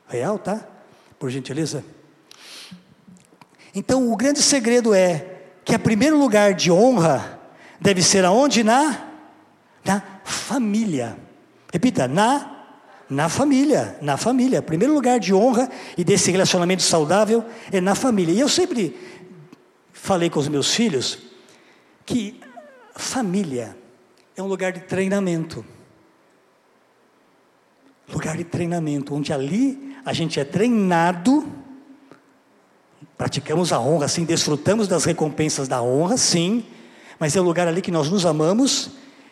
real, 0.07 0.37
tá? 0.39 0.65
Por 1.19 1.29
gentileza. 1.29 1.83
Então, 3.73 4.11
o 4.11 4.15
grande 4.15 4.41
segredo 4.41 4.93
é 4.93 5.33
que 5.63 5.75
o 5.75 5.79
primeiro 5.79 6.17
lugar 6.17 6.53
de 6.53 6.71
honra 6.71 7.39
deve 7.79 8.01
ser 8.01 8.23
aonde? 8.23 8.63
Na 8.63 9.05
na 9.85 10.01
família. 10.23 11.15
Repita, 11.71 12.07
na 12.07 12.51
na 13.07 13.29
família, 13.29 13.95
na 14.01 14.17
família. 14.17 14.63
Primeiro 14.63 14.91
lugar 14.91 15.19
de 15.19 15.31
honra 15.31 15.69
e 15.95 16.03
desse 16.03 16.31
relacionamento 16.31 16.81
saudável 16.81 17.45
é 17.71 17.79
na 17.79 17.93
família. 17.93 18.33
E 18.33 18.39
eu 18.39 18.49
sempre 18.49 18.97
falei 19.93 20.27
com 20.27 20.39
os 20.39 20.47
meus 20.47 20.73
filhos 20.73 21.19
que 22.03 22.39
família 22.95 23.77
é 24.35 24.41
um 24.41 24.47
lugar 24.47 24.71
de 24.71 24.79
treinamento. 24.79 25.63
Lugar 28.11 28.37
de 28.37 28.43
treinamento, 28.43 29.13
onde 29.13 29.31
ali 29.31 29.84
a 30.05 30.13
gente 30.13 30.39
é 30.39 30.43
treinado, 30.43 31.51
praticamos 33.17 33.73
a 33.73 33.79
honra, 33.79 34.07
sim, 34.07 34.23
desfrutamos 34.23 34.87
das 34.87 35.03
recompensas 35.03 35.67
da 35.67 35.81
honra, 35.81 36.15
sim, 36.15 36.63
mas 37.19 37.35
é 37.35 37.41
o 37.41 37.43
lugar 37.43 37.67
ali 37.67 37.81
que 37.81 37.91
nós 37.91 38.09
nos 38.09 38.25
amamos 38.25 38.91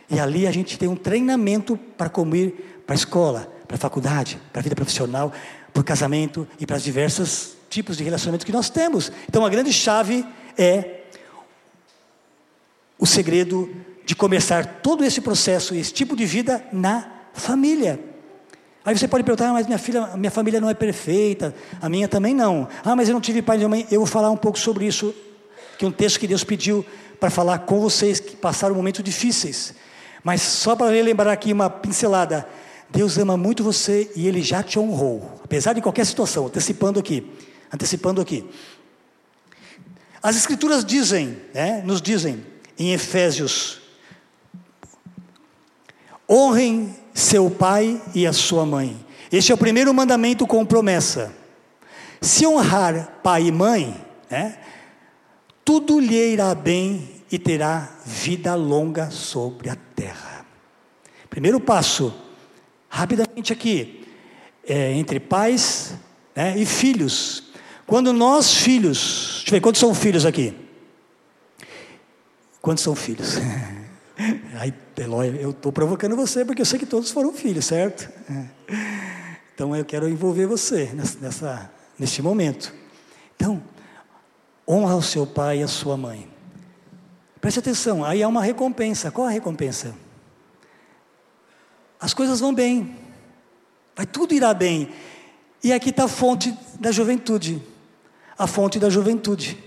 e 0.10 0.20
ali 0.20 0.48
a 0.48 0.52
gente 0.52 0.78
tem 0.78 0.90
um 0.90 0.96
treinamento 0.96 1.78
para 1.96 2.10
como 2.10 2.36
ir 2.36 2.82
para 2.88 2.96
a 2.96 2.98
escola, 2.98 3.48
para 3.68 3.76
a 3.76 3.80
faculdade, 3.80 4.40
para 4.52 4.62
a 4.62 4.64
vida 4.64 4.76
profissional, 4.76 5.32
para 5.72 5.82
o 5.82 5.84
casamento 5.84 6.48
e 6.60 6.66
para 6.66 6.78
os 6.78 6.84
diversos 6.84 7.56
tipos 7.70 7.98
de 7.98 8.04
relacionamento 8.04 8.46
que 8.46 8.52
nós 8.52 8.70
temos. 8.70 9.12
Então 9.30 9.46
a 9.46 9.50
grande 9.50 9.72
chave 9.72 10.26
é 10.58 11.02
o 12.98 13.06
segredo 13.06 13.70
de 14.06 14.16
começar 14.16 14.82
todo 14.82 15.04
esse 15.04 15.22
processo, 15.22 15.76
esse 15.76 15.94
tipo 15.94 16.16
de 16.16 16.26
vida 16.26 16.66
na 16.72 17.12
família. 17.34 18.13
Aí 18.86 18.98
você 18.98 19.08
pode 19.08 19.24
perguntar, 19.24 19.50
ah, 19.50 19.54
mas 19.54 19.66
minha 19.66 19.78
filha, 19.78 20.08
minha 20.18 20.32
família 20.32 20.60
não 20.60 20.70
é 20.70 20.74
perfeita, 20.74 21.56
a 21.82 21.88
minha 21.88 22.08
também 22.08 22.34
não. 22.34 22.68
Ah, 22.84 22.96
mas 22.96 23.08
eu 23.08 23.14
não 23.14 23.22
tive 23.22 23.42
pai 23.42 23.62
e 23.62 23.68
mãe. 23.68 23.88
Eu 23.90 24.02
vou 24.02 24.08
falar 24.08 24.30
um 24.30 24.38
pouco 24.38 24.60
sobre 24.60 24.86
isso, 24.86 25.16
que 25.78 25.86
é 25.86 25.88
um 25.88 25.92
texto 25.92 26.20
que 26.20 26.28
Deus 26.28 26.44
pediu 26.44 26.86
para 27.20 27.30
falar 27.30 27.60
com 27.60 27.80
vocês 27.80 28.20
que 28.20 28.36
passaram 28.36 28.76
momentos 28.76 29.02
difíceis. 29.02 29.74
Mas 30.22 30.42
só 30.42 30.76
para 30.76 30.88
lembrar 30.88 31.32
aqui 31.32 31.54
uma 31.54 31.70
pincelada: 31.70 32.46
Deus 32.90 33.18
ama 33.18 33.38
muito 33.38 33.64
você 33.64 34.12
e 34.18 34.28
Ele 34.28 34.42
já 34.42 34.62
te 34.62 34.78
honrou, 34.78 35.40
apesar 35.44 35.72
de 35.72 35.82
qualquer 35.82 36.06
situação, 36.06 36.48
antecipando 36.48 37.00
aqui, 37.00 37.32
antecipando 37.72 38.20
aqui. 38.20 38.46
As 40.22 40.36
Escrituras 40.36 40.84
dizem, 40.84 41.38
né, 41.54 41.82
nos 41.86 42.02
dizem 42.02 42.46
em 42.78 42.92
Efésios: 42.92 43.82
honrem 46.30 47.03
seu 47.14 47.50
pai 47.50 48.02
e 48.14 48.26
a 48.26 48.34
sua 48.34 48.66
mãe. 48.66 49.06
Este 49.32 49.52
é 49.52 49.56
o 49.56 49.58
primeiro 49.58 49.94
mandamento 49.94 50.46
com 50.48 50.66
promessa. 50.66 51.34
Se 52.22 52.46
honrar 52.46 53.20
pai 53.24 53.48
e 53.48 53.52
mãe, 53.52 53.96
né, 54.30 54.58
tudo 55.66 56.00
lhe 56.00 56.16
irá 56.16 56.54
bem 56.56 57.10
e 57.32 57.38
terá 57.38 57.90
vida 58.06 58.56
longa 58.56 59.12
sobre 59.12 59.70
a 59.70 59.78
terra. 59.96 60.46
Primeiro 61.30 61.60
passo, 61.60 62.14
rapidamente 62.88 63.52
aqui, 63.52 64.06
é 64.66 64.94
entre 64.94 65.20
pais 65.20 65.96
né, 66.36 66.58
e 66.58 66.66
filhos. 66.66 67.52
Quando 67.86 68.14
nós, 68.14 68.54
filhos, 68.54 69.38
deixa 69.38 69.50
eu 69.50 69.52
ver, 69.54 69.62
quantos 69.62 69.80
são 69.80 69.94
filhos 69.94 70.26
aqui? 70.26 70.54
Quantos 72.62 72.84
são 72.84 72.96
filhos? 72.96 73.38
Aí, 74.60 74.74
Eloy, 74.98 75.38
eu 75.40 75.52
estou 75.52 75.72
provocando 75.72 76.16
você 76.16 76.46
porque 76.46 76.62
eu 76.62 76.66
sei 76.66 76.80
que 76.80 76.86
todos 76.86 77.12
foram 77.12 77.34
filhos, 77.34 77.66
certo? 77.66 78.10
Então 79.54 79.76
eu 79.76 79.86
quero 79.86 80.08
envolver 80.08 80.46
você 80.46 80.92
nessa, 80.94 81.72
neste 81.98 82.22
momento. 82.22 82.74
Então, 83.36 83.62
honra 84.68 84.96
o 84.96 85.02
seu 85.02 85.26
pai 85.26 85.60
e 85.60 85.64
a 85.64 85.68
sua 85.68 85.98
mãe. 85.98 86.28
Preste 87.40 87.60
atenção, 87.60 88.06
aí 88.06 88.24
há 88.24 88.28
uma 88.28 88.42
recompensa. 88.42 89.12
Qual 89.12 89.28
a 89.28 89.30
recompensa? 89.30 89.94
As 92.00 92.14
coisas 92.14 92.40
vão 92.40 92.54
bem, 92.54 92.98
vai 93.96 94.06
tudo 94.06 94.34
irá 94.34 94.54
bem. 94.54 94.90
E 95.64 95.72
aqui 95.72 95.90
está 95.90 96.06
a 96.06 96.10
fonte 96.10 96.58
da 96.80 96.92
juventude. 96.92 97.62
A 98.38 98.48
fonte 98.48 98.80
da 98.80 98.90
juventude. 98.90 99.62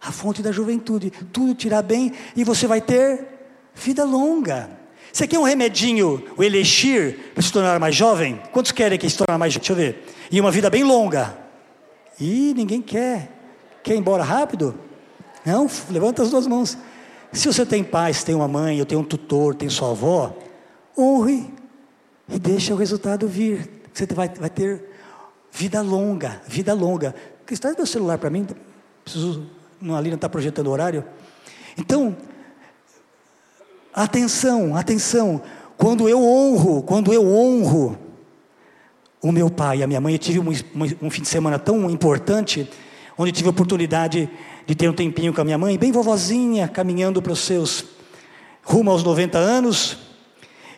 A 0.00 0.10
fonte 0.12 0.42
da 0.42 0.50
juventude. 0.52 1.10
Tudo 1.32 1.54
te 1.54 1.66
irá 1.66 1.82
bem 1.82 2.12
e 2.36 2.44
você 2.44 2.66
vai 2.66 2.80
ter 2.80 3.26
vida 3.74 4.04
longa. 4.04 4.70
Você 5.12 5.26
quer 5.26 5.38
um 5.38 5.42
remedinho, 5.42 6.24
o 6.36 6.42
Elixir, 6.42 7.32
para 7.34 7.42
se 7.42 7.52
tornar 7.52 7.78
mais 7.80 7.94
jovem? 7.94 8.40
Quantos 8.52 8.72
querem 8.72 8.98
que 8.98 9.08
se 9.10 9.16
tornar 9.16 9.38
mais 9.38 9.52
jovem? 9.52 9.66
Deixa 9.66 9.72
eu 9.72 9.76
ver. 9.76 10.04
E 10.30 10.40
uma 10.40 10.50
vida 10.50 10.70
bem 10.70 10.84
longa. 10.84 11.36
E 12.18 12.54
ninguém 12.56 12.80
quer. 12.80 13.30
Quer 13.82 13.94
ir 13.94 13.98
embora 13.98 14.22
rápido? 14.22 14.78
Não, 15.44 15.68
levanta 15.90 16.22
as 16.22 16.30
duas 16.30 16.46
mãos. 16.46 16.76
Se 17.32 17.46
você 17.46 17.64
tem 17.64 17.86
se 18.12 18.24
tem 18.24 18.34
uma 18.34 18.48
mãe, 18.48 18.78
eu 18.78 18.86
tenho 18.86 19.00
um 19.00 19.04
tutor, 19.04 19.54
tem 19.54 19.68
sua 19.68 19.90
avó, 19.90 20.36
honre 20.98 21.52
e 22.28 22.38
deixe 22.38 22.72
o 22.72 22.76
resultado 22.76 23.28
vir. 23.28 23.68
Você 23.92 24.06
vai, 24.06 24.28
vai 24.28 24.50
ter 24.50 24.84
vida 25.50 25.80
longa, 25.80 26.40
vida 26.46 26.74
longa. 26.74 27.14
Traz 27.60 27.76
meu 27.76 27.86
celular 27.86 28.18
para 28.18 28.30
mim, 28.30 28.46
preciso, 29.04 29.46
ali 29.96 30.10
não 30.10 30.16
está 30.16 30.28
projetando 30.28 30.66
o 30.66 30.70
horário. 30.70 31.04
Então, 31.76 32.16
atenção, 33.94 34.76
atenção. 34.76 35.42
Quando 35.76 36.08
eu 36.08 36.22
honro, 36.22 36.82
quando 36.82 37.12
eu 37.12 37.26
honro 37.26 37.98
o 39.22 39.32
meu 39.32 39.50
pai 39.50 39.78
e 39.78 39.82
a 39.82 39.86
minha 39.86 40.00
mãe, 40.00 40.14
eu 40.14 40.18
tive 40.18 40.38
um, 40.38 40.48
um, 41.02 41.10
fim 41.10 41.22
de 41.22 41.28
semana 41.28 41.58
tão 41.58 41.90
importante, 41.90 42.68
onde 43.16 43.32
tive 43.32 43.48
a 43.48 43.50
oportunidade 43.50 44.28
de 44.66 44.74
ter 44.74 44.88
um 44.88 44.92
tempinho 44.92 45.32
com 45.32 45.40
a 45.40 45.44
minha 45.44 45.58
mãe, 45.58 45.78
bem 45.78 45.92
vovozinha, 45.92 46.68
caminhando 46.68 47.20
para 47.20 47.32
os 47.32 47.40
seus 47.40 47.84
rumo 48.62 48.90
aos 48.90 49.02
90 49.02 49.38
anos, 49.38 49.98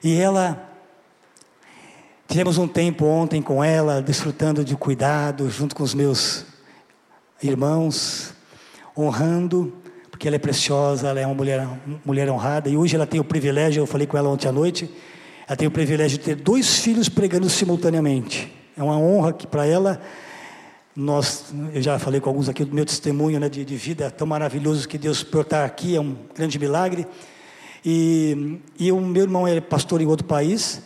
e 0.02 0.16
ela 0.16 0.70
tivemos 2.26 2.58
um 2.58 2.66
tempo 2.66 3.04
ontem 3.04 3.42
com 3.42 3.62
ela, 3.62 4.00
desfrutando 4.00 4.64
de 4.64 4.74
cuidado 4.76 5.50
junto 5.50 5.76
com 5.76 5.82
os 5.82 5.94
meus 5.94 6.46
irmãos, 7.42 8.31
honrando, 8.96 9.72
porque 10.10 10.26
ela 10.26 10.36
é 10.36 10.38
preciosa, 10.38 11.08
ela 11.08 11.20
é 11.20 11.26
uma 11.26 11.34
mulher, 11.34 11.66
mulher 12.04 12.30
honrada, 12.30 12.68
e 12.68 12.76
hoje 12.76 12.94
ela 12.94 13.06
tem 13.06 13.18
o 13.18 13.24
privilégio, 13.24 13.80
eu 13.80 13.86
falei 13.86 14.06
com 14.06 14.16
ela 14.16 14.28
ontem 14.28 14.48
à 14.48 14.52
noite, 14.52 14.90
ela 15.46 15.56
tem 15.56 15.66
o 15.66 15.70
privilégio 15.70 16.18
de 16.18 16.24
ter 16.24 16.34
dois 16.36 16.78
filhos 16.78 17.08
pregando 17.08 17.48
simultaneamente. 17.48 18.52
É 18.76 18.82
uma 18.82 18.96
honra 18.96 19.32
que 19.32 19.46
para 19.46 19.66
ela 19.66 20.00
nós, 20.94 21.52
eu 21.72 21.80
já 21.80 21.98
falei 21.98 22.20
com 22.20 22.28
alguns 22.28 22.48
aqui 22.48 22.64
do 22.64 22.74
meu 22.74 22.84
testemunho 22.84 23.40
né, 23.40 23.48
de, 23.48 23.64
de 23.64 23.76
vida 23.76 24.10
tão 24.10 24.26
maravilhoso 24.26 24.86
que 24.86 24.98
Deus 24.98 25.22
por 25.22 25.42
estar 25.42 25.64
aqui 25.64 25.96
é 25.96 26.00
um 26.00 26.16
grande 26.34 26.58
milagre. 26.58 27.06
E, 27.84 28.60
e 28.78 28.92
o 28.92 29.00
meu 29.00 29.22
irmão 29.22 29.48
é 29.48 29.60
pastor 29.60 30.00
em 30.00 30.06
outro 30.06 30.26
país 30.26 30.82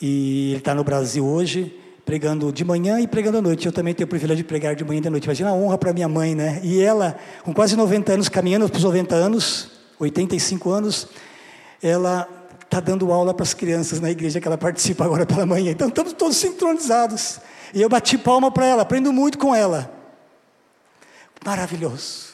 e 0.00 0.50
ele 0.50 0.58
está 0.58 0.74
no 0.74 0.84
Brasil 0.84 1.24
hoje 1.24 1.78
pregando 2.04 2.52
de 2.52 2.64
manhã 2.64 3.00
e 3.00 3.06
pregando 3.06 3.38
à 3.38 3.42
noite. 3.42 3.66
Eu 3.66 3.72
também 3.72 3.94
tenho 3.94 4.06
o 4.06 4.08
privilégio 4.08 4.42
de 4.42 4.48
pregar 4.48 4.74
de 4.74 4.84
manhã 4.84 4.98
e 4.98 5.02
de 5.02 5.10
noite. 5.10 5.24
Imagina 5.24 5.50
a 5.50 5.54
honra 5.54 5.78
para 5.78 5.92
minha 5.92 6.08
mãe, 6.08 6.34
né? 6.34 6.60
E 6.62 6.80
ela, 6.80 7.16
com 7.42 7.52
quase 7.54 7.76
90 7.76 8.12
anos, 8.12 8.28
caminhando 8.28 8.68
para 8.68 8.76
os 8.76 8.84
90 8.84 9.14
anos, 9.14 9.70
85 9.98 10.70
anos, 10.70 11.08
ela 11.82 12.28
está 12.62 12.80
dando 12.80 13.12
aula 13.12 13.34
para 13.34 13.42
as 13.42 13.52
crianças 13.52 14.00
na 14.00 14.10
igreja 14.10 14.40
que 14.40 14.48
ela 14.48 14.58
participa 14.58 15.04
agora 15.04 15.26
pela 15.26 15.44
manhã. 15.44 15.72
Então 15.72 15.88
estamos 15.88 16.12
todos 16.12 16.36
sincronizados. 16.36 17.40
E 17.74 17.80
eu 17.80 17.88
bati 17.88 18.18
palma 18.18 18.50
para 18.50 18.66
ela, 18.66 18.82
aprendo 18.82 19.12
muito 19.12 19.38
com 19.38 19.54
ela. 19.54 19.92
Maravilhoso. 21.44 22.32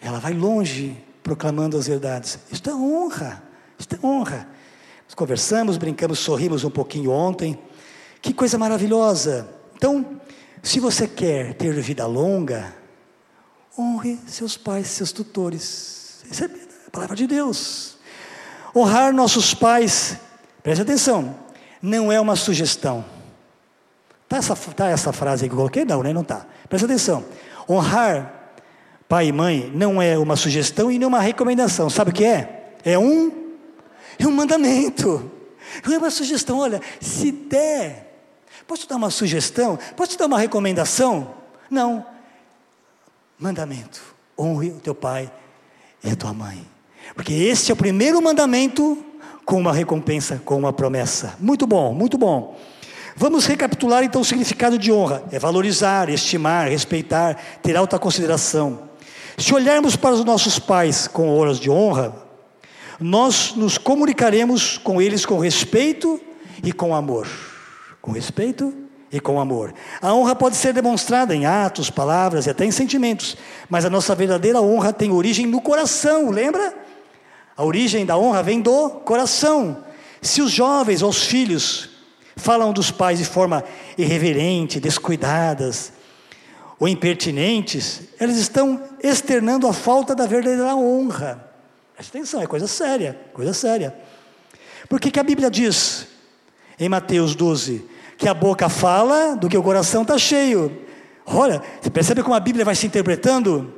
ela 0.00 0.18
vai 0.18 0.32
longe 0.32 0.96
proclamando 1.22 1.76
as 1.76 1.86
verdades. 1.86 2.38
Isto 2.50 2.70
é 2.70 2.74
honra, 2.74 3.42
isto 3.78 3.96
é 3.96 4.06
honra. 4.06 4.48
Nós 5.06 5.14
conversamos, 5.14 5.76
brincamos, 5.76 6.18
sorrimos 6.18 6.64
um 6.64 6.70
pouquinho 6.70 7.10
ontem. 7.10 7.58
Que 8.20 8.34
coisa 8.34 8.58
maravilhosa. 8.58 9.48
Então, 9.76 10.20
se 10.62 10.80
você 10.80 11.06
quer 11.06 11.54
ter 11.54 11.72
vida 11.80 12.06
longa, 12.06 12.74
honre 13.78 14.18
seus 14.26 14.56
pais, 14.56 14.88
seus 14.88 15.12
tutores. 15.12 16.24
Essa 16.30 16.46
é 16.46 16.50
a 16.86 16.90
palavra 16.90 17.14
de 17.14 17.26
Deus. 17.26 17.96
Honrar 18.74 19.12
nossos 19.12 19.54
pais, 19.54 20.16
preste 20.62 20.82
atenção, 20.82 21.34
não 21.80 22.10
é 22.10 22.20
uma 22.20 22.36
sugestão. 22.36 23.04
Está 24.24 24.38
essa, 24.38 24.56
tá 24.56 24.88
essa 24.88 25.12
frase 25.12 25.44
aí 25.44 25.48
que 25.48 25.54
eu 25.54 25.58
coloquei? 25.58 25.84
Não, 25.84 26.02
né? 26.02 26.12
Não 26.12 26.22
está. 26.22 26.46
Presta 26.68 26.86
atenção. 26.86 27.24
Honrar 27.68 28.50
pai 29.08 29.28
e 29.28 29.32
mãe 29.32 29.70
não 29.72 30.02
é 30.02 30.18
uma 30.18 30.34
sugestão 30.34 30.90
e 30.90 30.98
nem 30.98 31.06
uma 31.06 31.20
recomendação. 31.20 31.88
Sabe 31.88 32.10
o 32.10 32.14
que 32.14 32.24
é? 32.24 32.74
É 32.84 32.98
um, 32.98 33.45
é 34.18 34.26
um 34.26 34.32
mandamento. 34.32 35.30
Não 35.84 35.94
é 35.94 35.98
uma 35.98 36.10
sugestão. 36.10 36.58
Olha, 36.58 36.80
se 37.00 37.30
der, 37.32 38.20
posso 38.66 38.82
te 38.82 38.88
dar 38.88 38.96
uma 38.96 39.10
sugestão? 39.10 39.78
Posso 39.96 40.12
te 40.12 40.18
dar 40.18 40.26
uma 40.26 40.38
recomendação? 40.38 41.34
Não. 41.70 42.04
Mandamento. 43.38 44.00
Honre 44.38 44.70
o 44.70 44.80
teu 44.80 44.94
pai 44.94 45.30
e 46.02 46.10
a 46.10 46.16
tua 46.16 46.32
mãe. 46.32 46.66
Porque 47.14 47.32
esse 47.32 47.70
é 47.70 47.74
o 47.74 47.76
primeiro 47.76 48.20
mandamento 48.22 49.04
com 49.44 49.58
uma 49.58 49.72
recompensa, 49.72 50.40
com 50.44 50.56
uma 50.56 50.72
promessa. 50.72 51.36
Muito 51.38 51.66
bom, 51.66 51.94
muito 51.94 52.18
bom. 52.18 52.58
Vamos 53.16 53.46
recapitular 53.46 54.04
então 54.04 54.20
o 54.20 54.24
significado 54.24 54.78
de 54.78 54.92
honra: 54.92 55.22
é 55.30 55.38
valorizar, 55.38 56.10
estimar, 56.10 56.68
respeitar, 56.68 57.36
ter 57.62 57.76
alta 57.76 57.98
consideração. 57.98 58.86
Se 59.38 59.54
olharmos 59.54 59.96
para 59.96 60.14
os 60.14 60.24
nossos 60.24 60.58
pais 60.58 61.06
com 61.06 61.34
horas 61.38 61.60
de 61.60 61.70
honra, 61.70 62.25
nós 63.00 63.54
nos 63.54 63.78
comunicaremos 63.78 64.78
com 64.78 65.00
eles 65.00 65.26
com 65.26 65.38
respeito 65.38 66.20
e 66.62 66.72
com 66.72 66.94
amor. 66.94 67.26
Com 68.00 68.12
respeito 68.12 68.74
e 69.12 69.20
com 69.20 69.40
amor. 69.40 69.72
A 70.00 70.14
honra 70.14 70.34
pode 70.34 70.56
ser 70.56 70.72
demonstrada 70.72 71.34
em 71.34 71.46
atos, 71.46 71.90
palavras 71.90 72.46
e 72.46 72.50
até 72.50 72.64
em 72.64 72.70
sentimentos, 72.70 73.36
mas 73.68 73.84
a 73.84 73.90
nossa 73.90 74.14
verdadeira 74.14 74.60
honra 74.60 74.92
tem 74.92 75.12
origem 75.12 75.46
no 75.46 75.60
coração, 75.60 76.30
lembra? 76.30 76.74
A 77.56 77.64
origem 77.64 78.04
da 78.04 78.16
honra 78.18 78.42
vem 78.42 78.60
do 78.60 78.90
coração. 78.90 79.84
Se 80.20 80.42
os 80.42 80.50
jovens 80.50 81.02
ou 81.02 81.10
os 81.10 81.24
filhos 81.24 81.90
falam 82.36 82.72
dos 82.72 82.90
pais 82.90 83.18
de 83.18 83.24
forma 83.24 83.64
irreverente, 83.96 84.80
descuidadas, 84.80 85.92
ou 86.78 86.86
impertinentes, 86.86 88.02
eles 88.20 88.36
estão 88.36 88.82
externando 89.02 89.66
a 89.66 89.72
falta 89.72 90.14
da 90.14 90.26
verdadeira 90.26 90.76
honra. 90.76 91.45
Presta 91.96 92.18
atenção, 92.18 92.42
é 92.42 92.46
coisa 92.46 92.66
séria, 92.66 93.18
coisa 93.32 93.54
séria. 93.54 93.96
Por 94.86 95.00
que, 95.00 95.10
que 95.10 95.18
a 95.18 95.22
Bíblia 95.22 95.50
diz, 95.50 96.06
em 96.78 96.90
Mateus 96.90 97.34
12, 97.34 97.82
que 98.18 98.28
a 98.28 98.34
boca 98.34 98.68
fala 98.68 99.34
do 99.34 99.48
que 99.48 99.56
o 99.56 99.62
coração 99.62 100.02
está 100.02 100.18
cheio? 100.18 100.84
Olha, 101.24 101.62
você 101.80 101.88
percebe 101.88 102.22
como 102.22 102.34
a 102.34 102.40
Bíblia 102.40 102.66
vai 102.66 102.74
se 102.74 102.86
interpretando? 102.86 103.72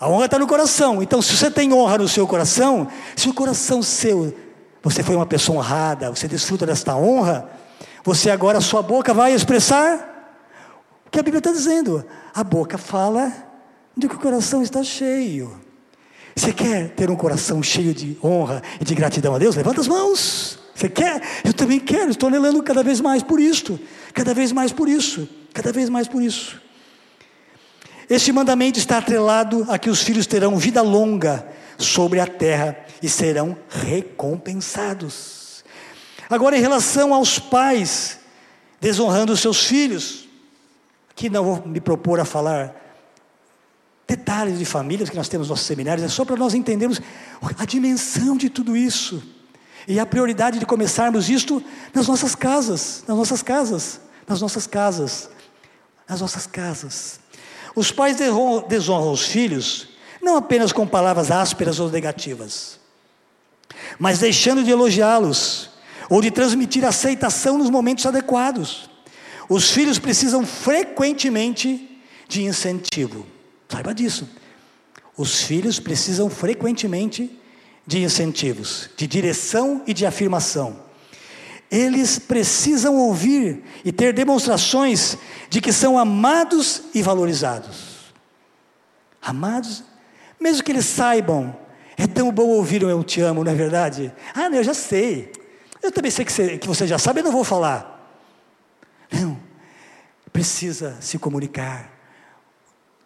A 0.00 0.08
honra 0.08 0.24
está 0.24 0.36
no 0.36 0.48
coração. 0.48 1.00
Então, 1.00 1.22
se 1.22 1.36
você 1.36 1.48
tem 1.48 1.72
honra 1.72 1.98
no 1.98 2.08
seu 2.08 2.26
coração, 2.26 2.88
se 3.14 3.28
o 3.28 3.34
coração 3.34 3.84
seu, 3.84 4.36
você 4.82 5.00
foi 5.04 5.14
uma 5.14 5.24
pessoa 5.24 5.58
honrada, 5.58 6.10
você 6.10 6.26
desfruta 6.26 6.66
desta 6.66 6.96
honra, 6.96 7.48
você 8.02 8.32
agora, 8.32 8.60
sua 8.60 8.82
boca 8.82 9.14
vai 9.14 9.32
expressar 9.32 10.08
que 11.08 11.20
a 11.20 11.22
Bíblia 11.22 11.38
está 11.38 11.52
dizendo. 11.52 12.04
A 12.34 12.42
boca 12.42 12.76
fala 12.76 13.32
de 13.96 14.08
que 14.08 14.16
o 14.16 14.18
coração 14.18 14.60
está 14.60 14.82
cheio. 14.82 15.61
Você 16.34 16.52
quer 16.52 16.90
ter 16.90 17.10
um 17.10 17.16
coração 17.16 17.62
cheio 17.62 17.94
de 17.94 18.16
honra 18.22 18.62
e 18.80 18.84
de 18.84 18.94
gratidão 18.94 19.34
a 19.34 19.38
Deus? 19.38 19.56
Levanta 19.56 19.80
as 19.80 19.88
mãos. 19.88 20.58
Você 20.74 20.88
quer? 20.88 21.20
Eu 21.44 21.52
também 21.52 21.78
quero. 21.78 22.10
Estou 22.10 22.28
anelando 22.28 22.62
cada 22.62 22.82
vez 22.82 23.00
mais 23.00 23.22
por 23.22 23.38
isto. 23.40 23.78
Cada 24.14 24.32
vez 24.32 24.52
mais 24.52 24.72
por 24.72 24.88
isso. 24.88 25.28
Cada 25.52 25.72
vez 25.72 25.88
mais 25.88 26.08
por 26.08 26.22
isso. 26.22 26.60
Este 28.08 28.32
mandamento 28.32 28.78
está 28.78 28.98
atrelado 28.98 29.66
a 29.68 29.78
que 29.78 29.90
os 29.90 30.02
filhos 30.02 30.26
terão 30.26 30.56
vida 30.56 30.82
longa 30.82 31.46
sobre 31.78 32.20
a 32.20 32.26
terra 32.26 32.76
e 33.02 33.08
serão 33.08 33.56
recompensados. 33.68 35.64
Agora, 36.28 36.56
em 36.56 36.60
relação 36.60 37.12
aos 37.12 37.38
pais 37.38 38.18
desonrando 38.80 39.32
os 39.32 39.40
seus 39.40 39.64
filhos, 39.64 40.22
Aqui 41.12 41.28
não 41.28 41.44
vou 41.44 41.62
me 41.66 41.80
propor 41.80 42.18
a 42.18 42.24
falar 42.24 42.74
detalhes 44.16 44.58
de 44.58 44.64
famílias 44.64 45.08
que 45.08 45.16
nós 45.16 45.28
temos 45.28 45.48
nos 45.48 45.56
nossos 45.56 45.66
seminários, 45.66 46.04
é 46.04 46.08
só 46.08 46.24
para 46.24 46.36
nós 46.36 46.52
entendermos 46.52 47.00
a 47.58 47.64
dimensão 47.64 48.36
de 48.36 48.50
tudo 48.50 48.76
isso. 48.76 49.22
E 49.88 49.98
a 49.98 50.04
prioridade 50.04 50.58
de 50.58 50.66
começarmos 50.66 51.30
isto 51.30 51.62
nas 51.94 52.06
nossas 52.06 52.34
casas, 52.34 53.02
nas 53.08 53.16
nossas 53.16 53.42
casas, 53.42 54.00
nas 54.28 54.40
nossas 54.40 54.66
casas, 54.66 55.30
nas 56.08 56.20
nossas 56.20 56.46
casas. 56.46 57.20
Os 57.74 57.90
pais 57.90 58.18
desonram 58.68 59.12
os 59.12 59.24
filhos, 59.24 59.88
não 60.20 60.36
apenas 60.36 60.72
com 60.72 60.86
palavras 60.86 61.30
ásperas 61.30 61.80
ou 61.80 61.90
negativas, 61.90 62.78
mas 63.98 64.18
deixando 64.18 64.62
de 64.62 64.70
elogiá-los, 64.70 65.70
ou 66.10 66.20
de 66.20 66.30
transmitir 66.30 66.84
aceitação 66.84 67.56
nos 67.56 67.70
momentos 67.70 68.04
adequados. 68.04 68.90
Os 69.48 69.70
filhos 69.70 69.98
precisam 69.98 70.44
frequentemente 70.44 71.98
de 72.28 72.42
incentivo. 72.42 73.31
Saiba 73.72 73.94
disso. 73.94 74.28
Os 75.16 75.44
filhos 75.44 75.80
precisam 75.80 76.28
frequentemente 76.28 77.40
de 77.86 78.02
incentivos, 78.02 78.90
de 78.98 79.06
direção 79.06 79.82
e 79.86 79.94
de 79.94 80.04
afirmação. 80.04 80.78
Eles 81.70 82.18
precisam 82.18 82.96
ouvir 82.96 83.64
e 83.82 83.90
ter 83.90 84.12
demonstrações 84.12 85.16
de 85.48 85.58
que 85.62 85.72
são 85.72 85.98
amados 85.98 86.82
e 86.92 87.00
valorizados. 87.00 88.12
Amados, 89.22 89.82
mesmo 90.38 90.62
que 90.62 90.72
eles 90.72 90.84
saibam, 90.84 91.56
é 91.96 92.06
tão 92.06 92.30
bom 92.30 92.48
ouvir 92.48 92.84
um 92.84 92.90
eu 92.90 93.02
te 93.02 93.22
amo, 93.22 93.42
não 93.42 93.52
é 93.52 93.54
verdade? 93.54 94.12
Ah, 94.34 94.50
não, 94.50 94.58
eu 94.58 94.64
já 94.64 94.74
sei. 94.74 95.32
Eu 95.82 95.90
também 95.90 96.10
sei 96.10 96.26
que 96.26 96.32
você, 96.32 96.58
que 96.58 96.68
você 96.68 96.86
já 96.86 96.98
sabe, 96.98 97.20
eu 97.20 97.24
não 97.24 97.32
vou 97.32 97.42
falar. 97.42 98.20
Não. 99.10 99.40
Precisa 100.30 100.98
se 101.00 101.18
comunicar 101.18 101.91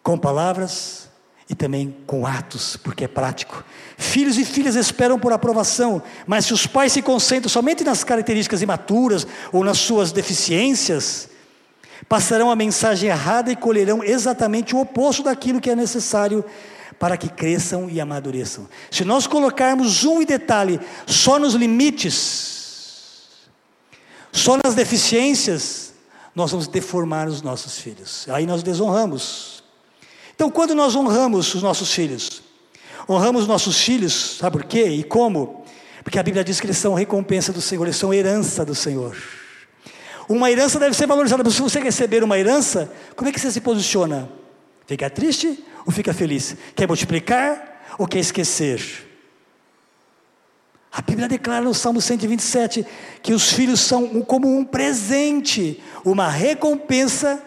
com 0.07 0.17
palavras 0.17 1.09
e 1.49 1.53
também 1.53 1.93
com 2.07 2.25
atos, 2.25 2.77
porque 2.77 3.03
é 3.03 3.07
prático. 3.09 3.61
Filhos 3.97 4.37
e 4.37 4.45
filhas 4.45 4.75
esperam 4.75 5.19
por 5.19 5.33
aprovação, 5.33 6.01
mas 6.25 6.45
se 6.45 6.53
os 6.53 6.65
pais 6.65 6.93
se 6.93 7.01
concentram 7.01 7.49
somente 7.49 7.83
nas 7.83 8.05
características 8.05 8.61
imaturas 8.61 9.27
ou 9.51 9.65
nas 9.65 9.79
suas 9.79 10.13
deficiências, 10.13 11.27
passarão 12.07 12.49
a 12.49 12.55
mensagem 12.55 13.09
errada 13.09 13.51
e 13.51 13.55
colherão 13.57 14.01
exatamente 14.01 14.73
o 14.73 14.79
oposto 14.79 15.23
daquilo 15.23 15.59
que 15.59 15.69
é 15.69 15.75
necessário 15.75 16.45
para 16.97 17.17
que 17.17 17.27
cresçam 17.27 17.89
e 17.89 17.99
amadureçam. 17.99 18.65
Se 18.89 19.03
nós 19.03 19.27
colocarmos 19.27 20.05
um 20.05 20.23
detalhe 20.23 20.79
só 21.05 21.37
nos 21.37 21.53
limites, 21.53 23.25
só 24.31 24.57
nas 24.63 24.73
deficiências, 24.73 25.91
nós 26.33 26.51
vamos 26.51 26.69
deformar 26.69 27.27
os 27.27 27.41
nossos 27.41 27.77
filhos. 27.77 28.25
Aí 28.29 28.45
nós 28.45 28.63
desonramos. 28.63 29.56
Então, 30.37 30.51
quando 30.51 30.75
nós 30.75 30.95
honramos 30.95 31.55
os 31.55 31.63
nossos 31.63 31.91
filhos, 31.91 32.43
honramos 33.09 33.47
nossos 33.47 33.81
filhos, 33.81 34.37
sabe 34.37 34.55
por 34.59 34.65
quê 34.65 34.83
e 34.83 35.03
como? 35.03 35.65
Porque 36.03 36.19
a 36.19 36.21
Bíblia 36.21 36.43
diz 36.43 36.59
que 36.59 36.67
eles 36.67 36.77
são 36.77 36.93
recompensa 36.93 37.51
do 37.51 37.59
Senhor, 37.59 37.83
eles 37.85 37.95
são 37.95 38.13
herança 38.13 38.63
do 38.63 38.75
Senhor. 38.75 39.17
Uma 40.29 40.51
herança 40.51 40.79
deve 40.79 40.95
ser 40.95 41.07
valorizada, 41.07 41.49
se 41.49 41.59
você 41.59 41.79
receber 41.79 42.23
uma 42.23 42.37
herança, 42.37 42.93
como 43.15 43.27
é 43.27 43.33
que 43.33 43.39
você 43.39 43.49
se 43.49 43.59
posiciona? 43.59 44.29
Fica 44.85 45.09
triste 45.09 45.65
ou 45.87 45.91
fica 45.91 46.13
feliz? 46.13 46.55
Quer 46.75 46.87
multiplicar 46.87 47.81
ou 47.97 48.05
quer 48.05 48.19
esquecer? 48.19 48.79
A 50.91 51.01
Bíblia 51.01 51.27
declara 51.27 51.65
no 51.65 51.73
Salmo 51.73 51.99
127 51.99 52.85
que 53.23 53.33
os 53.33 53.51
filhos 53.51 53.79
são 53.79 54.21
como 54.21 54.55
um 54.55 54.63
presente, 54.63 55.81
uma 56.05 56.29
recompensa 56.29 57.41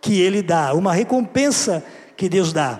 que 0.00 0.18
Ele 0.18 0.40
dá, 0.40 0.72
uma 0.72 0.94
recompensa 0.94 1.84
que 2.20 2.28
Deus 2.28 2.52
dá. 2.52 2.78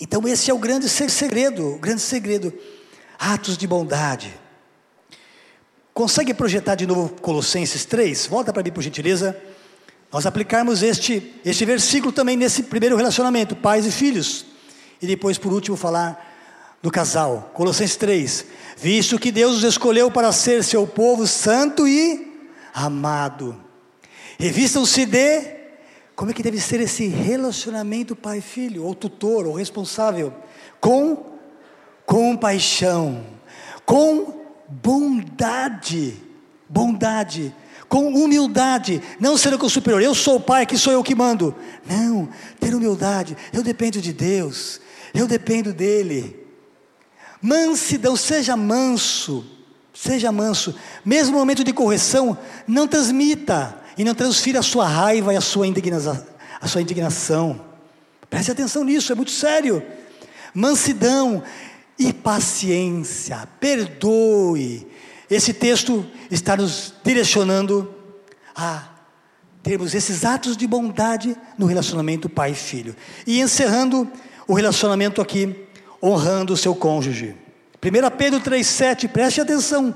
Então, 0.00 0.26
esse 0.26 0.50
é 0.50 0.54
o 0.54 0.58
grande 0.58 0.88
segredo, 0.88 1.74
o 1.74 1.78
grande 1.78 2.00
segredo. 2.00 2.52
Atos 3.16 3.56
de 3.56 3.68
bondade. 3.68 4.36
Consegue 5.94 6.34
projetar 6.34 6.74
de 6.74 6.88
novo 6.88 7.14
Colossenses 7.20 7.84
3? 7.84 8.26
Volta 8.26 8.52
para 8.52 8.64
mim, 8.64 8.72
por 8.72 8.82
gentileza. 8.82 9.40
Nós 10.10 10.26
aplicarmos 10.26 10.82
este, 10.82 11.40
este 11.44 11.64
versículo 11.64 12.10
também 12.10 12.36
nesse 12.36 12.64
primeiro 12.64 12.96
relacionamento, 12.96 13.54
pais 13.54 13.86
e 13.86 13.92
filhos. 13.92 14.44
E 15.00 15.06
depois, 15.06 15.38
por 15.38 15.52
último, 15.52 15.76
falar 15.76 16.36
do 16.82 16.90
casal. 16.90 17.52
Colossenses 17.54 17.94
3. 17.94 18.44
Visto 18.76 19.20
que 19.20 19.30
Deus 19.30 19.58
os 19.58 19.62
escolheu 19.62 20.10
para 20.10 20.32
ser 20.32 20.64
seu 20.64 20.84
povo 20.84 21.28
santo 21.28 21.86
e 21.86 22.44
amado. 22.74 23.56
Revistam-se 24.36 25.06
de 25.06 25.57
Como 26.18 26.32
é 26.32 26.34
que 26.34 26.42
deve 26.42 26.60
ser 26.60 26.80
esse 26.80 27.06
relacionamento 27.06 28.16
pai-filho, 28.16 28.82
ou 28.82 28.92
tutor, 28.92 29.46
ou 29.46 29.54
responsável? 29.54 30.34
Com 30.80 31.24
compaixão, 32.04 33.24
com 33.86 34.34
bondade, 34.68 36.16
bondade, 36.68 37.54
com 37.88 38.08
humildade, 38.08 39.00
não 39.20 39.38
sendo 39.38 39.60
com 39.60 39.66
o 39.66 39.70
superior, 39.70 40.02
eu 40.02 40.12
sou 40.12 40.38
o 40.38 40.40
pai, 40.40 40.66
que 40.66 40.76
sou 40.76 40.92
eu 40.92 41.04
que 41.04 41.14
mando. 41.14 41.54
Não, 41.88 42.28
ter 42.58 42.74
humildade, 42.74 43.36
eu 43.52 43.62
dependo 43.62 44.00
de 44.00 44.12
Deus, 44.12 44.80
eu 45.14 45.28
dependo 45.28 45.72
dEle. 45.72 46.44
Mansidão, 47.40 48.16
seja 48.16 48.56
manso, 48.56 49.46
seja 49.94 50.32
manso, 50.32 50.74
mesmo 51.04 51.34
no 51.34 51.38
momento 51.38 51.62
de 51.62 51.72
correção, 51.72 52.36
não 52.66 52.88
transmita 52.88 53.86
e 53.98 54.04
não 54.04 54.14
transfira 54.14 54.60
a 54.60 54.62
sua 54.62 54.86
raiva 54.86 55.34
e 55.34 55.36
a 55.36 55.40
sua, 55.40 55.66
indignação, 55.66 56.24
a 56.60 56.68
sua 56.68 56.80
indignação. 56.80 57.60
Preste 58.30 58.52
atenção 58.52 58.84
nisso, 58.84 59.10
é 59.10 59.14
muito 59.16 59.32
sério. 59.32 59.82
Mansidão 60.54 61.42
e 61.98 62.12
paciência, 62.12 63.48
perdoe, 63.58 64.86
esse 65.28 65.52
texto 65.52 66.06
está 66.30 66.56
nos 66.56 66.94
direcionando 67.04 67.92
a 68.54 68.88
termos 69.62 69.94
esses 69.94 70.24
atos 70.24 70.56
de 70.56 70.66
bondade 70.66 71.36
no 71.58 71.66
relacionamento 71.66 72.28
pai 72.28 72.52
e 72.52 72.54
filho. 72.54 72.96
E 73.26 73.40
encerrando 73.40 74.10
o 74.46 74.54
relacionamento 74.54 75.20
aqui, 75.20 75.66
honrando 76.02 76.54
o 76.54 76.56
seu 76.56 76.74
cônjuge. 76.74 77.34
1 77.82 78.16
Pedro 78.16 78.40
3,7, 78.40 79.08
preste 79.08 79.40
atenção, 79.40 79.94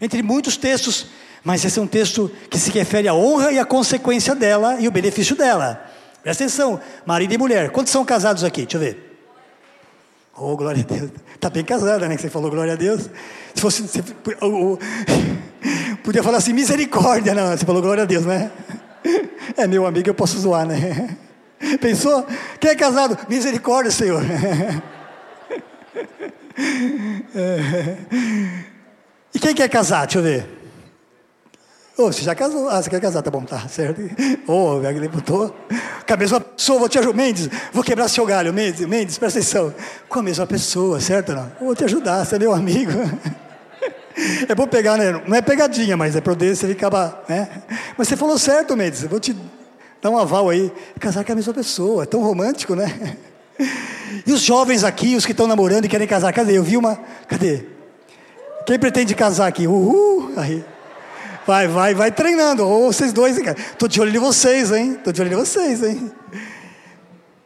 entre 0.00 0.22
muitos 0.22 0.56
textos, 0.56 1.06
mas 1.44 1.64
esse 1.64 1.78
é 1.78 1.82
um 1.82 1.86
texto 1.86 2.30
que 2.48 2.58
se 2.58 2.70
refere 2.70 3.06
à 3.06 3.14
honra 3.14 3.52
e 3.52 3.58
à 3.58 3.64
consequência 3.64 4.34
dela 4.34 4.80
e 4.80 4.88
o 4.88 4.90
benefício 4.90 5.36
dela. 5.36 5.84
Presta 6.22 6.44
atenção, 6.44 6.80
marido 7.04 7.34
e 7.34 7.38
mulher. 7.38 7.70
Quantos 7.70 7.92
são 7.92 8.02
casados 8.02 8.42
aqui? 8.42 8.62
Deixa 8.62 8.78
eu 8.78 8.80
ver. 8.80 9.18
Oh, 10.36 10.56
glória 10.56 10.82
a 10.82 10.92
Deus. 10.92 11.10
Está 11.34 11.50
bem 11.50 11.62
casada, 11.62 12.08
né? 12.08 12.16
Que 12.16 12.22
você 12.22 12.30
falou 12.30 12.50
glória 12.50 12.72
a 12.72 12.76
Deus. 12.76 13.10
Se 13.54 13.60
fosse. 13.60 13.82
Você, 13.82 14.02
podia 16.02 16.22
falar 16.22 16.38
assim, 16.38 16.54
misericórdia, 16.54 17.34
não. 17.34 17.56
Você 17.56 17.66
falou 17.66 17.82
glória 17.82 18.04
a 18.04 18.06
Deus, 18.06 18.24
né? 18.24 18.50
É 19.56 19.66
meu 19.66 19.84
amigo, 19.84 20.08
eu 20.08 20.14
posso 20.14 20.38
zoar, 20.38 20.66
né? 20.66 21.16
Pensou? 21.80 22.26
Quem 22.58 22.70
é 22.70 22.74
casado? 22.74 23.18
Misericórdia, 23.28 23.92
Senhor. 23.92 24.22
E 29.34 29.38
quem 29.40 29.52
quer 29.52 29.68
casar? 29.68 30.06
Deixa 30.06 30.18
eu 30.18 30.22
ver. 30.22 30.63
Oh, 31.96 32.12
você 32.12 32.22
já 32.22 32.34
casou? 32.34 32.68
Ah, 32.68 32.82
você 32.82 32.90
quer 32.90 33.00
casar? 33.00 33.22
Tá 33.22 33.30
bom, 33.30 33.42
tá 33.42 33.68
certo. 33.68 34.00
Oh, 34.48 34.74
o 34.74 34.78
levantou. 34.78 35.54
Com 36.06 36.14
a 36.14 36.16
mesma 36.16 36.40
pessoa, 36.40 36.78
vou 36.80 36.88
te 36.88 36.98
ajudar. 36.98 37.16
Mendes, 37.16 37.48
vou 37.72 37.84
quebrar 37.84 38.08
seu 38.08 38.26
galho. 38.26 38.52
Mendes, 38.52 38.86
Mendes, 38.86 39.16
presta 39.16 39.38
atenção. 39.38 39.72
Com 40.08 40.18
a 40.18 40.22
mesma 40.22 40.46
pessoa, 40.46 41.00
certo? 41.00 41.32
Não? 41.32 41.50
Vou 41.60 41.74
te 41.74 41.84
ajudar, 41.84 42.24
você 42.24 42.36
é 42.36 42.38
meu 42.38 42.52
amigo. 42.52 42.92
É 44.48 44.54
bom 44.54 44.64
pegar, 44.68 44.96
né? 44.96 45.10
Não 45.26 45.36
é 45.36 45.42
pegadinha, 45.42 45.96
mas 45.96 46.14
é 46.14 46.20
poder 46.20 46.54
você 46.54 46.66
acabar, 46.66 47.24
né? 47.28 47.48
Mas 47.98 48.06
você 48.06 48.16
falou 48.16 48.38
certo, 48.38 48.76
Mendes. 48.76 49.02
Vou 49.02 49.18
te 49.18 49.36
dar 50.00 50.08
um 50.08 50.16
aval 50.16 50.48
aí. 50.50 50.72
Casar 51.00 51.24
com 51.24 51.32
a 51.32 51.34
mesma 51.34 51.52
pessoa, 51.52 52.04
é 52.04 52.06
tão 52.06 52.22
romântico, 52.22 52.76
né? 52.76 53.16
E 54.24 54.32
os 54.32 54.40
jovens 54.42 54.84
aqui, 54.84 55.16
os 55.16 55.26
que 55.26 55.32
estão 55.32 55.48
namorando 55.48 55.86
e 55.86 55.88
querem 55.88 56.06
casar, 56.06 56.32
cadê? 56.32 56.56
Eu 56.56 56.62
vi 56.62 56.76
uma. 56.76 56.96
Cadê? 57.26 57.64
Quem 58.64 58.78
pretende 58.78 59.14
casar 59.14 59.48
aqui? 59.48 59.66
Uhul! 59.66 60.32
Aí. 60.36 60.64
Vai, 61.46 61.68
vai, 61.68 61.94
vai 61.94 62.10
treinando. 62.10 62.66
Ou 62.66 62.92
vocês 62.92 63.12
dois, 63.12 63.36
Estou 63.36 63.88
de 63.88 64.00
olho 64.00 64.14
em 64.14 64.18
vocês, 64.18 64.72
hein? 64.72 64.92
Estou 64.92 65.12
de 65.12 65.20
olho 65.20 65.32
em 65.32 65.36
vocês, 65.36 65.82
hein? 65.82 66.12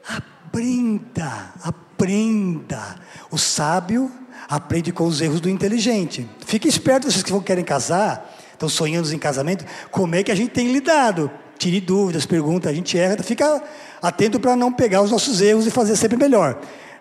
Aprenda, 0.08 1.52
aprenda. 1.62 2.96
O 3.30 3.38
sábio 3.38 4.10
aprende 4.48 4.92
com 4.92 5.04
os 5.04 5.20
erros 5.20 5.40
do 5.40 5.48
inteligente. 5.48 6.28
Fique 6.46 6.66
esperto, 6.66 7.10
vocês 7.10 7.22
que 7.22 7.40
querem 7.40 7.64
casar, 7.64 8.34
estão 8.52 8.68
sonhando 8.68 9.12
em 9.12 9.18
casamento, 9.18 9.64
como 9.90 10.14
é 10.14 10.22
que 10.22 10.32
a 10.32 10.34
gente 10.34 10.50
tem 10.50 10.72
lidado? 10.72 11.30
Tire 11.58 11.80
dúvidas, 11.80 12.24
pergunta, 12.24 12.70
a 12.70 12.72
gente 12.72 12.96
erra, 12.96 13.22
fica 13.22 13.62
atento 14.00 14.38
para 14.40 14.56
não 14.56 14.72
pegar 14.72 15.02
os 15.02 15.10
nossos 15.10 15.40
erros 15.40 15.66
e 15.66 15.70
fazer 15.70 15.96
sempre 15.96 16.16
melhor. 16.16 16.58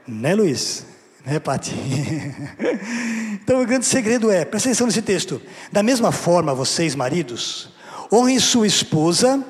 Né, 0.07 0.35
Luiz? 0.35 0.85
Né, 1.27 1.41
Pati? 1.41 1.75
então, 3.43 3.61
o 3.61 3.65
grande 3.65 3.85
segredo 3.85 4.31
é, 4.31 4.45
presta 4.45 4.69
atenção 4.69 4.87
nesse 4.87 5.01
texto. 5.01 5.41
Da 5.69 5.83
mesma 5.83 6.09
forma, 6.09 6.55
vocês, 6.55 6.95
maridos, 6.95 7.69
honrem 8.09 8.39
sua 8.39 8.65
esposa, 8.65 9.43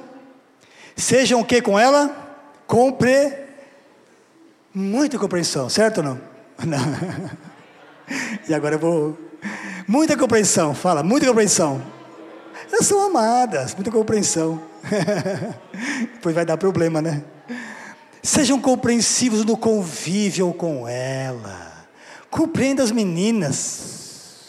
sejam 0.95 1.39
o 1.39 1.45
que 1.45 1.61
com 1.61 1.77
ela? 1.77 2.09
Compre. 2.65 3.31
Muita 4.73 5.19
compreensão, 5.19 5.69
certo 5.69 5.99
ou 5.99 6.03
não? 6.03 6.21
não? 6.65 7.29
e 8.49 8.55
agora 8.55 8.73
eu 8.73 8.79
vou. 8.79 9.17
Muita 9.87 10.17
compreensão, 10.17 10.73
fala, 10.73 11.03
muita 11.03 11.27
compreensão. 11.27 11.79
Elas 12.71 12.87
são 12.87 13.05
amadas, 13.05 13.75
muita 13.75 13.91
compreensão. 13.91 14.59
Depois 16.15 16.33
vai 16.33 16.43
dar 16.43 16.57
problema, 16.57 17.03
né? 17.03 17.21
Sejam 18.27 18.59
compreensivos 18.59 19.45
no 19.45 19.55
convívio 19.55 20.51
com 20.53 20.85
ela. 20.85 21.87
Compreenda 22.29 22.83
as 22.83 22.91
meninas. 22.91 24.41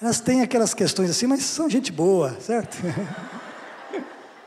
Elas 0.00 0.18
têm 0.18 0.40
aquelas 0.40 0.72
questões 0.72 1.10
assim, 1.10 1.26
mas 1.26 1.42
são 1.42 1.68
gente 1.68 1.92
boa, 1.92 2.34
certo? 2.40 2.78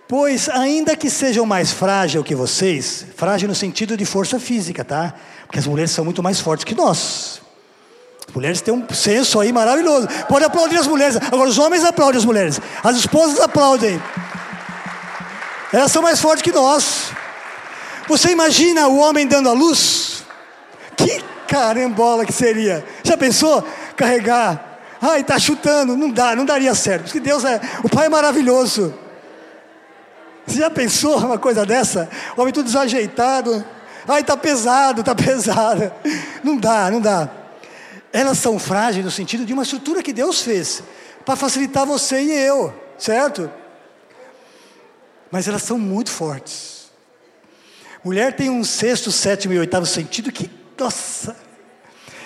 pois, 0.05 0.49
ainda 0.49 0.97
que 0.97 1.09
sejam 1.09 1.45
mais 1.45 1.71
frágeis 1.71 2.21
que 2.25 2.35
vocês, 2.35 3.05
frágil 3.15 3.47
no 3.47 3.55
sentido 3.55 3.95
de 3.95 4.03
força 4.03 4.37
física, 4.37 4.83
tá? 4.83 5.13
Porque 5.45 5.59
as 5.59 5.65
mulheres 5.65 5.91
são 5.91 6.03
muito 6.03 6.21
mais 6.21 6.41
fortes 6.41 6.65
que 6.65 6.75
nós. 6.75 7.41
As 8.27 8.35
mulheres 8.35 8.59
têm 8.59 8.73
um 8.73 8.85
senso 8.93 9.39
aí 9.39 9.53
maravilhoso. 9.53 10.09
Pode 10.27 10.43
aplaudir 10.43 10.77
as 10.77 10.87
mulheres. 10.87 11.15
Agora, 11.15 11.49
os 11.49 11.57
homens 11.57 11.85
aplaudem 11.85 12.17
as 12.17 12.25
mulheres. 12.25 12.59
As 12.83 12.97
esposas 12.97 13.39
aplaudem. 13.39 13.97
Elas 15.71 15.91
são 15.91 16.01
mais 16.01 16.19
fortes 16.19 16.41
que 16.41 16.51
nós. 16.51 17.11
Você 18.07 18.31
imagina 18.31 18.87
o 18.87 18.97
homem 18.97 19.25
dando 19.25 19.47
a 19.47 19.53
luz? 19.53 20.23
Que 20.97 21.23
carambola 21.47 22.25
que 22.25 22.33
seria. 22.33 22.85
Já 23.03 23.15
pensou? 23.15 23.65
Carregar. 23.95 24.79
Ai, 25.01 25.21
está 25.21 25.39
chutando. 25.39 25.95
Não 25.95 26.09
dá, 26.09 26.35
não 26.35 26.45
daria 26.45 26.75
certo. 26.75 27.03
Porque 27.03 27.19
Deus 27.19 27.45
é. 27.45 27.61
O 27.83 27.89
Pai 27.89 28.07
é 28.07 28.09
maravilhoso. 28.09 28.93
Você 30.45 30.59
já 30.59 30.69
pensou 30.69 31.17
uma 31.19 31.37
coisa 31.37 31.65
dessa? 31.65 32.09
O 32.35 32.41
homem 32.41 32.53
tudo 32.53 32.65
desajeitado. 32.65 33.63
Ai, 34.07 34.21
está 34.21 34.35
pesado, 34.35 35.01
está 35.01 35.15
pesado. 35.15 35.91
Não 36.43 36.57
dá, 36.57 36.91
não 36.91 36.99
dá. 36.99 37.29
Elas 38.11 38.37
são 38.39 38.59
frágeis 38.59 39.05
no 39.05 39.11
sentido 39.11 39.45
de 39.45 39.53
uma 39.53 39.63
estrutura 39.63 40.03
que 40.03 40.11
Deus 40.11 40.41
fez 40.41 40.83
para 41.23 41.35
facilitar 41.35 41.85
você 41.85 42.21
e 42.21 42.31
eu, 42.31 42.73
certo? 42.97 43.49
Mas 45.31 45.47
elas 45.47 45.63
são 45.63 45.79
muito 45.79 46.11
fortes. 46.11 46.91
Mulher 48.03 48.35
tem 48.35 48.49
um 48.49 48.63
sexto, 48.63 49.11
sétimo 49.11 49.53
e 49.53 49.59
oitavo 49.59 49.85
sentido 49.85 50.31
que, 50.31 50.49
nossa, 50.77 51.37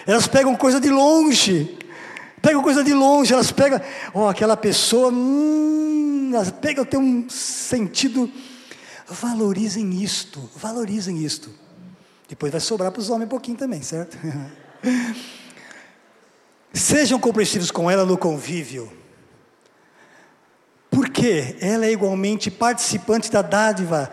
elas 0.08 0.28
pegam 0.28 0.56
coisa 0.56 0.80
de 0.80 0.90
longe, 0.90 1.78
pegam 2.42 2.64
coisa 2.64 2.84
de 2.84 2.94
longe, 2.94 3.34
elas 3.34 3.52
pegam, 3.52 3.82
ó, 4.14 4.26
oh, 4.26 4.30
aquela 4.30 4.56
pessoa, 4.58 5.12
hum, 5.12 6.32
elas 6.34 6.50
pegam, 6.50 6.86
tem 6.86 7.00
um 7.00 7.30
sentido, 7.30 8.32
valorizem 9.08 10.02
isto, 10.02 10.50
valorizem 10.56 11.24
isto. 11.24 11.50
Depois 12.28 12.52
vai 12.52 12.62
sobrar 12.62 12.92
para 12.92 13.02
os 13.02 13.10
homens 13.10 13.26
um 13.26 13.30
pouquinho 13.30 13.58
também, 13.58 13.82
certo? 13.82 14.18
Sejam 16.74 17.20
compreensivos 17.20 17.70
com 17.70 17.90
ela 17.92 18.06
no 18.06 18.18
convívio 18.18 18.92
porque 20.96 21.58
ela 21.60 21.86
é 21.86 21.92
igualmente 21.92 22.50
participante 22.50 23.30
da 23.30 23.42
dádiva 23.42 24.10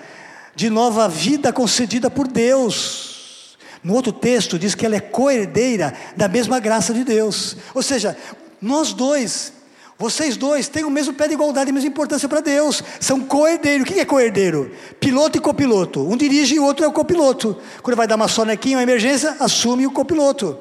de 0.53 0.69
nova 0.69 1.09
vida 1.09 1.53
concedida 1.53 2.11
por 2.11 2.27
Deus. 2.27 3.57
No 3.85 3.95
outro 3.95 4.11
texto 4.11 4.59
diz 4.59 4.75
que 4.75 4.85
ela 4.85 4.97
é 4.97 5.01
coerdeira 5.01 5.95
da 6.17 6.27
mesma 6.27 6.59
graça 6.59 6.93
de 6.93 7.05
Deus. 7.05 7.57
Ou 7.73 7.85
seja, 7.85 8.17
nós 8.61 8.93
dois, 8.93 9.53
vocês 9.97 10.37
dois, 10.37 10.67
têm 10.67 10.83
o 10.83 10.91
mesmo 10.91 11.15
pé 11.15 11.29
de 11.29 11.35
igualdade 11.35 11.71
e 11.71 11.73
mesma 11.73 11.89
importância 11.89 12.29
para 12.29 12.41
Deus. 12.41 12.83
São 12.99 13.21
coerdeiros. 13.21 13.89
O 13.89 13.93
que 13.93 14.01
é 14.01 14.05
coerdeiro? 14.05 14.73
Piloto 14.99 15.39
e 15.39 15.41
copiloto. 15.41 16.01
Um 16.01 16.17
dirige 16.17 16.57
e 16.57 16.59
o 16.59 16.65
outro 16.65 16.85
é 16.85 16.89
o 16.89 16.93
copiloto. 16.93 17.57
Quando 17.81 17.97
vai 17.97 18.09
dar 18.09 18.17
uma 18.17 18.27
sonequinha, 18.27 18.79
uma 18.79 18.83
emergência, 18.83 19.37
assume 19.39 19.87
o 19.87 19.93
copiloto. 19.93 20.59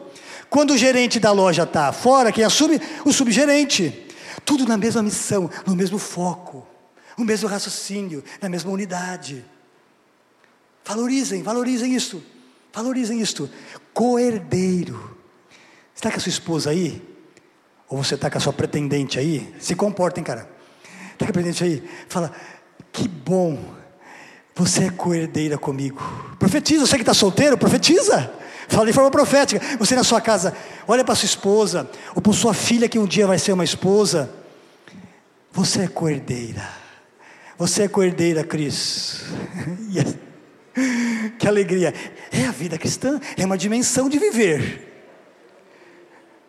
Quando 0.52 0.76
o 0.76 0.78
gerente 0.78 1.20
da 1.20 1.32
loja 1.32 1.64
está 1.64 1.92
fora, 1.92 2.32
quem 2.32 2.44
assume? 2.44 2.80
O 3.04 3.12
subgerente. 3.12 4.11
Tudo 4.46 4.66
na 4.66 4.78
mesma 4.78 5.02
missão, 5.02 5.50
no 5.66 5.76
mesmo 5.76 5.98
foco, 5.98 6.68
no 7.18 7.26
mesmo 7.26 7.48
raciocínio, 7.48 8.24
na 8.42 8.50
mesma 8.50 8.72
unidade. 8.72 9.46
Valorizem, 10.84 11.44
valorizem 11.44 11.96
isso. 11.96 12.24
Valorizem 12.74 13.22
isto. 13.22 13.50
Coerdeiro. 13.94 15.18
Está 15.94 16.10
com 16.10 16.18
a 16.18 16.20
sua 16.20 16.30
esposa 16.30 16.70
aí? 16.70 17.02
Ou 17.88 18.04
você 18.04 18.16
está 18.16 18.30
com 18.30 18.38
a 18.38 18.42
sua 18.42 18.54
pretendente 18.54 19.20
aí? 19.20 19.54
Se 19.60 19.76
comportem, 19.76 20.24
cara. 20.24 20.50
Está 21.12 21.26
presente 21.32 21.64
aí? 21.64 21.84
Fala, 22.08 22.32
que 22.92 23.08
bom, 23.08 23.76
você 24.56 24.86
é 24.86 24.89
coerdeira 24.89 25.58
comigo. 25.58 26.02
Profetiza, 26.39 26.88
você 26.88 26.96
que 26.96 27.04
está 27.04 27.14
solteiro, 27.14 27.58
profetiza. 27.58 28.34
Fala 28.72 28.86
de 28.86 28.94
forma 28.94 29.12
profética. 29.12 29.62
Você 29.78 29.96
na 29.96 30.04
sua 30.04 30.22
casa, 30.22 30.56
olha 30.88 31.04
para 31.04 31.14
sua 31.14 31.26
esposa, 31.26 31.90
ou 32.16 32.22
para 32.22 32.32
sua 32.32 32.54
filha 32.54 32.88
que 32.88 32.98
um 32.98 33.06
dia 33.06 33.28
vai 33.28 33.38
ser 33.38 33.52
uma 33.52 33.66
esposa. 33.66 34.30
Você 35.52 35.82
é 35.82 35.88
coerdeira. 35.88 36.68
Você 37.58 37.84
é 37.84 37.88
coerdeira, 37.90 38.46
Cris. 38.46 39.26
que 41.38 41.46
alegria. 41.46 41.94
É 42.32 42.46
a 42.46 42.52
vida 42.52 42.78
cristã, 42.78 43.20
é 43.38 43.46
uma 43.46 43.58
dimensão 43.58 44.08
de 44.08 44.18
viver. 44.18 44.88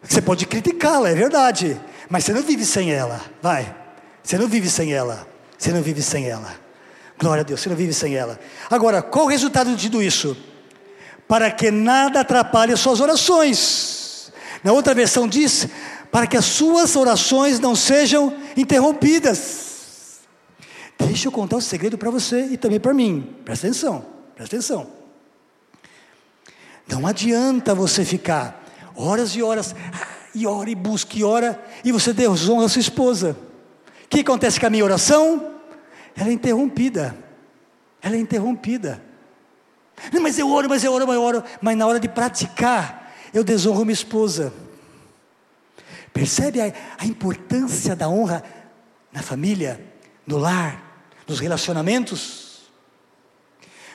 Você 0.01 0.23
pode 0.23 0.47
criticá-la, 0.47 1.11
é 1.11 1.15
verdade, 1.15 1.79
mas 2.09 2.25
você 2.25 2.33
não 2.33 2.43
vive 2.43 2.65
sem 2.65 2.93
ela. 2.93 3.21
Vai. 3.43 3.75
Você 4.23 4.39
não 4.39 4.47
vive 4.47 4.71
sem 4.71 4.93
ela. 4.93 5.27
Você 5.59 5.73
não 5.73 5.83
vive 5.83 6.01
sem 6.01 6.29
ela. 6.29 6.55
Glória 7.19 7.41
a 7.41 7.45
Deus, 7.45 7.61
você 7.61 7.69
não 7.69 7.77
vive 7.77 7.93
sem 7.93 8.15
ela. 8.15 8.39
Agora, 8.71 9.03
qual 9.03 9.25
o 9.25 9.29
resultado 9.29 9.75
de 9.75 9.91
tudo 9.91 10.01
isso? 10.01 10.37
Para 11.33 11.51
que 11.51 11.71
nada 11.71 12.21
atrapalhe 12.21 12.75
as 12.75 12.81
suas 12.81 13.01
orações. 13.01 14.31
Na 14.63 14.71
outra 14.71 14.93
versão 14.93 15.27
diz: 15.27 15.67
para 16.11 16.27
que 16.27 16.37
as 16.37 16.45
suas 16.45 16.95
orações 16.95 17.59
não 17.59 17.75
sejam 17.75 18.37
interrompidas. 18.55 20.21
Deixa 20.99 21.29
eu 21.29 21.33
contar 21.33 21.57
um 21.57 21.61
segredo 21.63 21.97
para 21.97 22.11
você 22.11 22.49
e 22.51 22.59
também 22.59 22.79
para 22.79 22.93
mim. 22.93 23.35
Presta 23.47 23.67
atenção, 23.67 24.05
presta 24.37 24.57
atenção. 24.57 24.91
Não 26.87 27.07
adianta 27.07 27.75
você 27.75 28.05
ficar 28.05 28.63
horas 28.95 29.35
e 29.35 29.43
horas, 29.43 29.75
e 30.35 30.47
ora 30.47 30.69
e 30.69 30.75
busca 30.75 31.17
e 31.17 31.25
ora, 31.25 31.59
e 31.83 31.91
você 31.93 32.13
desonra 32.13 32.67
a 32.67 32.69
sua 32.69 32.81
esposa. 32.81 33.35
O 34.05 34.09
que 34.11 34.21
acontece 34.21 34.61
com 34.61 34.67
a 34.67 34.71
minha 34.71 34.85
oração? 34.85 35.55
Ela 36.15 36.29
é 36.29 36.33
interrompida. 36.33 37.17
Ela 38.03 38.17
é 38.17 38.19
interrompida. 38.19 39.12
Mas 40.21 40.39
eu 40.39 40.51
oro, 40.51 40.69
mas 40.69 40.83
eu 40.83 40.93
oro, 40.93 41.07
mas 41.07 41.17
eu 41.17 41.23
oro. 41.23 41.45
Mas 41.61 41.77
na 41.77 41.87
hora 41.87 42.01
de 42.01 42.09
praticar, 42.09 43.13
eu 43.33 43.45
desonro 43.45 43.85
minha 43.85 43.93
esposa. 43.93 44.53
Percebe 46.13 46.61
a, 46.61 46.73
a 46.99 47.07
importância 47.07 47.97
da 47.97 48.09
honra 48.09 48.43
na 49.13 49.23
família, 49.23 49.81
no 50.27 50.37
lar, 50.39 51.07
nos 51.27 51.39
relacionamentos? 51.39 52.63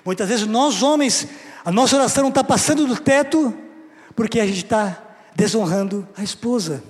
Muitas 0.03 0.27
vezes 0.27 0.47
nós 0.47 0.81
homens, 0.81 1.27
a 1.63 1.71
nossa 1.71 1.95
oração 1.97 2.23
não 2.23 2.29
está 2.29 2.43
passando 2.43 2.87
do 2.87 2.97
teto, 2.97 3.53
porque 4.15 4.39
a 4.39 4.47
gente 4.47 4.63
está 4.63 5.03
desonrando 5.35 6.07
a 6.17 6.23
esposa. 6.23 6.83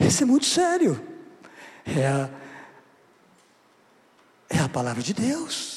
Isso 0.00 0.22
é 0.22 0.26
muito 0.26 0.46
sério. 0.46 1.00
É 1.84 2.06
a, 2.06 2.30
é 4.48 4.58
a 4.58 4.68
palavra 4.68 5.02
de 5.02 5.14
Deus. 5.14 5.75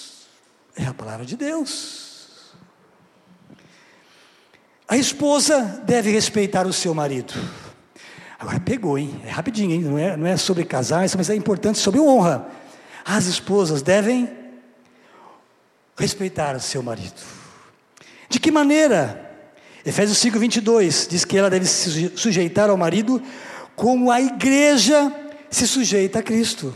É 0.80 0.86
a 0.86 0.94
palavra 0.94 1.26
de 1.26 1.36
Deus. 1.36 2.54
A 4.88 4.96
esposa 4.96 5.84
deve 5.86 6.10
respeitar 6.10 6.66
o 6.66 6.72
seu 6.72 6.94
marido. 6.94 7.34
Agora 8.40 8.62
pegou, 8.62 8.98
hein? 8.98 9.22
É 9.26 9.30
rapidinho, 9.30 9.72
hein? 9.72 9.82
Não 9.82 9.98
é, 9.98 10.16
não 10.16 10.26
é 10.26 10.38
sobre 10.38 10.64
casais, 10.64 11.14
mas 11.16 11.30
é 11.30 11.36
importante 11.36 11.78
sobre 11.78 12.00
honra. 12.00 12.48
As 13.04 13.26
esposas 13.26 13.82
devem 13.82 14.30
respeitar 15.98 16.56
o 16.56 16.62
seu 16.62 16.82
marido. 16.82 17.22
De 18.30 18.40
que 18.40 18.50
maneira? 18.50 19.30
Efésios 19.86 20.18
5, 20.20 20.40
22 20.40 21.08
diz 21.10 21.26
que 21.26 21.38
ela 21.38 21.50
deve 21.50 21.66
se 21.66 22.14
sujeitar 22.16 22.70
ao 22.70 22.78
marido 22.78 23.22
como 23.76 24.10
a 24.10 24.22
igreja 24.22 25.14
se 25.50 25.68
sujeita 25.68 26.20
a 26.20 26.24
Cristo. 26.24 26.74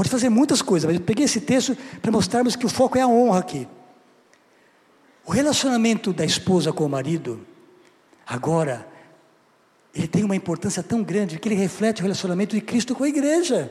Pode 0.00 0.08
fazer 0.08 0.30
muitas 0.30 0.62
coisas, 0.62 0.86
mas 0.86 0.98
eu 0.98 1.04
peguei 1.04 1.26
esse 1.26 1.42
texto 1.42 1.76
para 2.00 2.10
mostrarmos 2.10 2.56
que 2.56 2.64
o 2.64 2.70
foco 2.70 2.96
é 2.96 3.02
a 3.02 3.06
honra 3.06 3.40
aqui. 3.40 3.68
O 5.26 5.30
relacionamento 5.30 6.10
da 6.10 6.24
esposa 6.24 6.72
com 6.72 6.86
o 6.86 6.88
marido, 6.88 7.46
agora, 8.26 8.88
ele 9.94 10.08
tem 10.08 10.24
uma 10.24 10.34
importância 10.34 10.82
tão 10.82 11.02
grande 11.02 11.38
que 11.38 11.46
ele 11.46 11.54
reflete 11.54 12.00
o 12.00 12.02
relacionamento 12.02 12.56
de 12.56 12.62
Cristo 12.62 12.94
com 12.94 13.04
a 13.04 13.10
igreja. 13.10 13.70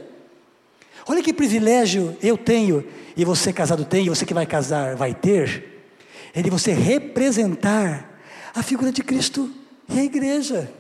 Olha 1.08 1.24
que 1.24 1.34
privilégio 1.34 2.16
eu 2.22 2.38
tenho, 2.38 2.86
e 3.18 3.26
você 3.26 3.52
casado 3.52 3.84
tem, 3.84 4.06
e 4.06 4.10
você 4.10 4.24
que 4.24 4.34
vai 4.36 4.46
casar 4.46 4.96
vai 4.96 5.16
ter, 5.16 5.84
é 6.32 6.44
de 6.44 6.50
você 6.52 6.74
representar 6.74 8.22
a 8.54 8.62
figura 8.62 8.92
de 8.92 9.02
Cristo 9.02 9.50
e 9.92 10.00
a 10.00 10.04
igreja. 10.04 10.72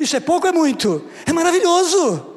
Isso 0.00 0.16
é 0.16 0.20
pouco 0.20 0.46
ou 0.46 0.52
é 0.54 0.56
muito? 0.56 1.04
É 1.26 1.32
maravilhoso. 1.34 2.33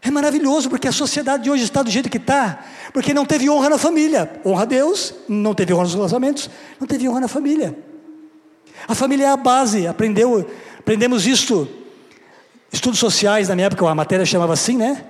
É 0.00 0.10
maravilhoso 0.10 0.70
porque 0.70 0.86
a 0.86 0.92
sociedade 0.92 1.44
de 1.44 1.50
hoje 1.50 1.64
está 1.64 1.82
do 1.82 1.90
jeito 1.90 2.08
que 2.08 2.18
está, 2.18 2.64
porque 2.92 3.12
não 3.12 3.26
teve 3.26 3.50
honra 3.50 3.70
na 3.70 3.78
família. 3.78 4.40
Honra 4.44 4.62
a 4.62 4.66
Deus, 4.66 5.14
não 5.28 5.54
teve 5.54 5.72
honra 5.72 5.84
nos 5.84 5.94
relacionamentos, 5.94 6.48
não 6.78 6.86
teve 6.86 7.08
honra 7.08 7.20
na 7.20 7.28
família. 7.28 7.76
A 8.86 8.94
família 8.94 9.26
é 9.26 9.30
a 9.30 9.36
base, 9.36 9.86
aprendeu, 9.86 10.48
aprendemos 10.78 11.26
isto. 11.26 11.68
Estudos 12.72 12.98
sociais, 12.98 13.48
na 13.48 13.54
minha 13.54 13.66
época, 13.66 13.88
a 13.88 13.94
matéria 13.94 14.24
chamava 14.24 14.52
assim, 14.52 14.76
né? 14.76 15.04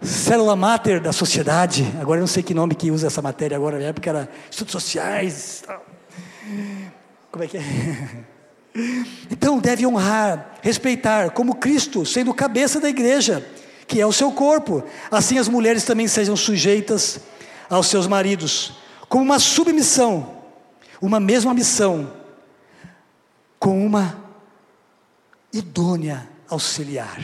Célula 0.00 0.56
máter 0.56 1.00
da 1.00 1.12
sociedade. 1.12 1.86
Agora 2.00 2.18
eu 2.18 2.22
não 2.22 2.26
sei 2.26 2.42
que 2.42 2.54
nome 2.54 2.74
que 2.74 2.90
usa 2.90 3.06
essa 3.06 3.22
matéria 3.22 3.56
agora, 3.56 3.74
na 3.74 3.78
minha 3.78 3.90
época 3.90 4.10
era 4.10 4.28
estudos 4.50 4.72
sociais. 4.72 5.62
Como 7.30 7.44
é 7.44 7.46
que 7.46 7.58
é? 7.58 8.26
Então 9.30 9.58
deve 9.58 9.86
honrar, 9.86 10.54
respeitar, 10.62 11.30
como 11.30 11.56
Cristo, 11.56 12.04
sendo 12.04 12.34
cabeça 12.34 12.80
da 12.80 12.88
igreja, 12.88 13.46
que 13.86 14.00
é 14.00 14.06
o 14.06 14.12
seu 14.12 14.30
corpo. 14.32 14.84
Assim 15.10 15.38
as 15.38 15.48
mulheres 15.48 15.84
também 15.84 16.06
sejam 16.06 16.36
sujeitas 16.36 17.20
aos 17.68 17.86
seus 17.86 18.06
maridos, 18.06 18.74
como 19.08 19.24
uma 19.24 19.38
submissão, 19.38 20.42
uma 21.00 21.18
mesma 21.18 21.54
missão, 21.54 22.12
com 23.58 23.84
uma 23.84 24.16
idônea 25.52 26.28
auxiliar. 26.48 27.20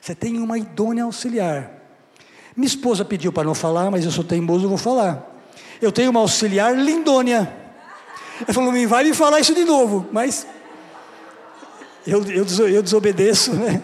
Você 0.00 0.14
tem 0.14 0.38
uma 0.38 0.58
idônea 0.58 1.04
auxiliar. 1.04 1.70
Minha 2.56 2.66
esposa 2.66 3.04
pediu 3.04 3.32
para 3.32 3.44
não 3.44 3.54
falar, 3.54 3.90
mas 3.90 4.04
eu 4.04 4.10
sou 4.10 4.24
teimoso, 4.24 4.68
vou 4.68 4.78
falar. 4.78 5.36
Eu 5.80 5.92
tenho 5.92 6.10
uma 6.10 6.20
auxiliar 6.20 6.76
lindônia. 6.76 7.67
Ele 8.42 8.52
falou, 8.52 8.72
me 8.72 8.86
vai 8.86 9.04
me 9.04 9.14
falar 9.14 9.40
isso 9.40 9.54
de 9.54 9.64
novo, 9.64 10.08
mas 10.12 10.46
eu, 12.06 12.24
eu, 12.24 12.68
eu 12.68 12.82
desobedeço, 12.82 13.54
né? 13.54 13.82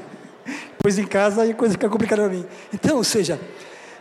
Depois 0.77 0.99
em 0.99 1.07
casa 1.07 1.43
a 1.43 1.55
coisa 1.55 1.73
fica 1.73 1.89
complicada 1.89 2.23
para 2.23 2.33
mim. 2.33 2.47
Então, 2.73 2.99
ou 2.99 3.05
seja, 3.05 3.41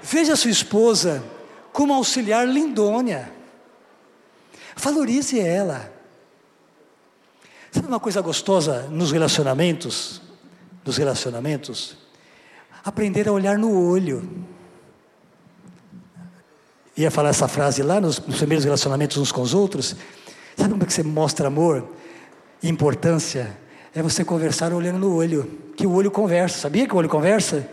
veja 0.01 0.35
sua 0.35 0.51
esposa 0.51 1.23
como 1.71 1.93
auxiliar 1.93 2.47
lindônia. 2.47 3.31
Valorize 4.75 5.39
ela. 5.39 5.91
Sabe 7.71 7.87
uma 7.87 7.99
coisa 7.99 8.21
gostosa 8.21 8.83
nos 8.89 9.11
relacionamentos? 9.11 10.21
Nos 10.85 10.97
relacionamentos? 10.97 11.97
Aprender 12.83 13.27
a 13.27 13.31
olhar 13.31 13.57
no 13.57 13.89
olho. 13.89 14.45
Ia 16.95 17.09
falar 17.09 17.29
essa 17.29 17.47
frase 17.47 17.81
lá 17.81 17.99
nos, 17.99 18.19
nos 18.19 18.37
primeiros 18.37 18.63
relacionamentos 18.63 19.17
uns 19.17 19.31
com 19.31 19.41
os 19.41 19.53
outros. 19.53 19.95
Sabe 20.57 20.69
como 20.71 20.83
é 20.83 20.85
que 20.85 20.93
você 20.93 21.03
mostra 21.03 21.47
amor 21.47 21.87
e 22.61 22.69
importância? 22.69 23.57
É 23.95 24.01
você 24.01 24.25
conversar 24.25 24.73
olhando 24.73 24.99
no 24.99 25.15
olho, 25.15 25.49
que 25.75 25.85
o 25.85 25.91
olho 25.91 26.09
conversa. 26.09 26.59
Sabia 26.59 26.87
que 26.87 26.93
o 26.93 26.97
olho 26.97 27.09
conversa? 27.09 27.67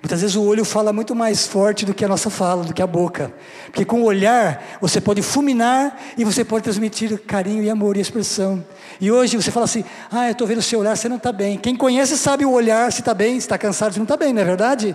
Muitas 0.00 0.20
vezes 0.20 0.36
o 0.36 0.42
olho 0.44 0.64
fala 0.64 0.92
muito 0.92 1.14
mais 1.14 1.46
forte 1.46 1.84
do 1.84 1.92
que 1.92 2.04
a 2.04 2.08
nossa 2.08 2.30
fala, 2.30 2.62
do 2.62 2.72
que 2.72 2.80
a 2.80 2.86
boca. 2.86 3.32
Porque 3.66 3.84
com 3.84 4.02
o 4.02 4.04
olhar 4.04 4.78
você 4.80 5.00
pode 5.00 5.22
fulminar 5.22 6.00
e 6.16 6.24
você 6.24 6.44
pode 6.44 6.62
transmitir 6.62 7.18
carinho 7.22 7.64
e 7.64 7.70
amor 7.70 7.96
e 7.96 8.00
expressão. 8.00 8.64
E 9.00 9.10
hoje 9.10 9.36
você 9.36 9.50
fala 9.50 9.64
assim: 9.64 9.84
Ah, 10.10 10.28
eu 10.28 10.32
estou 10.32 10.46
vendo 10.46 10.58
o 10.58 10.62
seu 10.62 10.78
olhar, 10.78 10.96
você 10.96 11.08
não 11.08 11.16
está 11.16 11.32
bem. 11.32 11.58
Quem 11.58 11.74
conhece 11.74 12.16
sabe 12.16 12.44
o 12.44 12.52
olhar, 12.52 12.92
se 12.92 13.00
está 13.00 13.12
bem, 13.12 13.32
se 13.32 13.46
está 13.46 13.58
cansado, 13.58 13.92
se 13.92 13.98
não 13.98 14.04
está 14.04 14.16
bem, 14.16 14.32
não 14.32 14.40
é 14.40 14.44
verdade? 14.44 14.94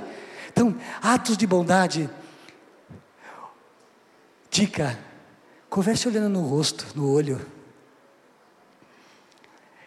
Então, 0.52 0.74
atos 1.02 1.36
de 1.36 1.46
bondade. 1.46 2.10
Dica: 4.50 4.98
Converse 5.74 6.08
olhando 6.08 6.30
no 6.30 6.42
rosto, 6.42 6.86
no 6.94 7.12
olho. 7.12 7.42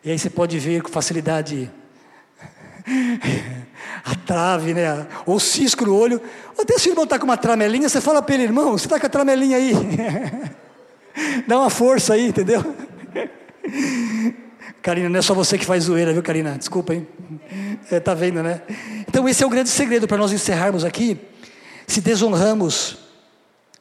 E 0.04 0.10
aí 0.10 0.18
você 0.18 0.28
pode 0.28 0.58
ver 0.58 0.82
com 0.82 0.88
facilidade 0.88 1.70
a 4.04 4.16
trave, 4.16 4.74
né? 4.74 5.06
Ou 5.24 5.38
cisco 5.38 5.84
no 5.84 5.94
olho. 5.94 6.20
Ou 6.56 6.62
até 6.64 6.76
se 6.76 6.88
o 6.88 6.90
irmão 6.90 7.04
está 7.04 7.20
com 7.20 7.24
uma 7.24 7.36
tramelinha, 7.36 7.88
você 7.88 8.00
fala 8.00 8.20
para 8.20 8.34
ele, 8.34 8.42
irmão, 8.42 8.72
você 8.72 8.86
está 8.86 8.98
com 8.98 9.06
a 9.06 9.08
tramelinha 9.08 9.58
aí. 9.58 9.74
Dá 11.46 11.56
uma 11.60 11.70
força 11.70 12.14
aí, 12.14 12.30
entendeu? 12.30 12.64
Karina, 14.82 15.08
não 15.08 15.20
é 15.20 15.22
só 15.22 15.34
você 15.34 15.56
que 15.56 15.64
faz 15.64 15.84
zoeira, 15.84 16.12
viu, 16.12 16.20
Karina? 16.20 16.58
Desculpa, 16.58 16.94
hein? 16.94 17.06
É, 17.92 18.00
tá 18.00 18.12
vendo, 18.12 18.42
né? 18.42 18.60
Então, 19.08 19.28
esse 19.28 19.40
é 19.40 19.46
o 19.46 19.50
grande 19.50 19.68
segredo 19.68 20.08
para 20.08 20.16
nós 20.16 20.32
encerrarmos 20.32 20.84
aqui. 20.84 21.16
Se 21.86 22.00
desonramos 22.00 23.05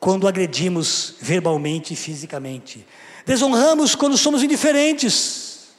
quando 0.05 0.27
agredimos 0.27 1.15
verbalmente 1.19 1.95
e 1.95 1.97
fisicamente. 1.97 2.85
Desonramos 3.25 3.95
quando 3.95 4.15
somos 4.15 4.43
indiferentes. 4.43 5.69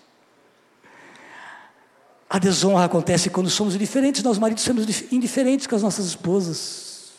A 2.29 2.37
desonra 2.37 2.87
acontece 2.87 3.31
quando 3.31 3.49
somos 3.49 3.77
indiferentes, 3.77 4.25
nós 4.25 4.37
maridos 4.37 4.65
somos 4.65 4.85
indiferentes 5.13 5.69
com 5.69 5.77
as 5.77 5.83
nossas 5.83 6.07
esposas. 6.07 7.13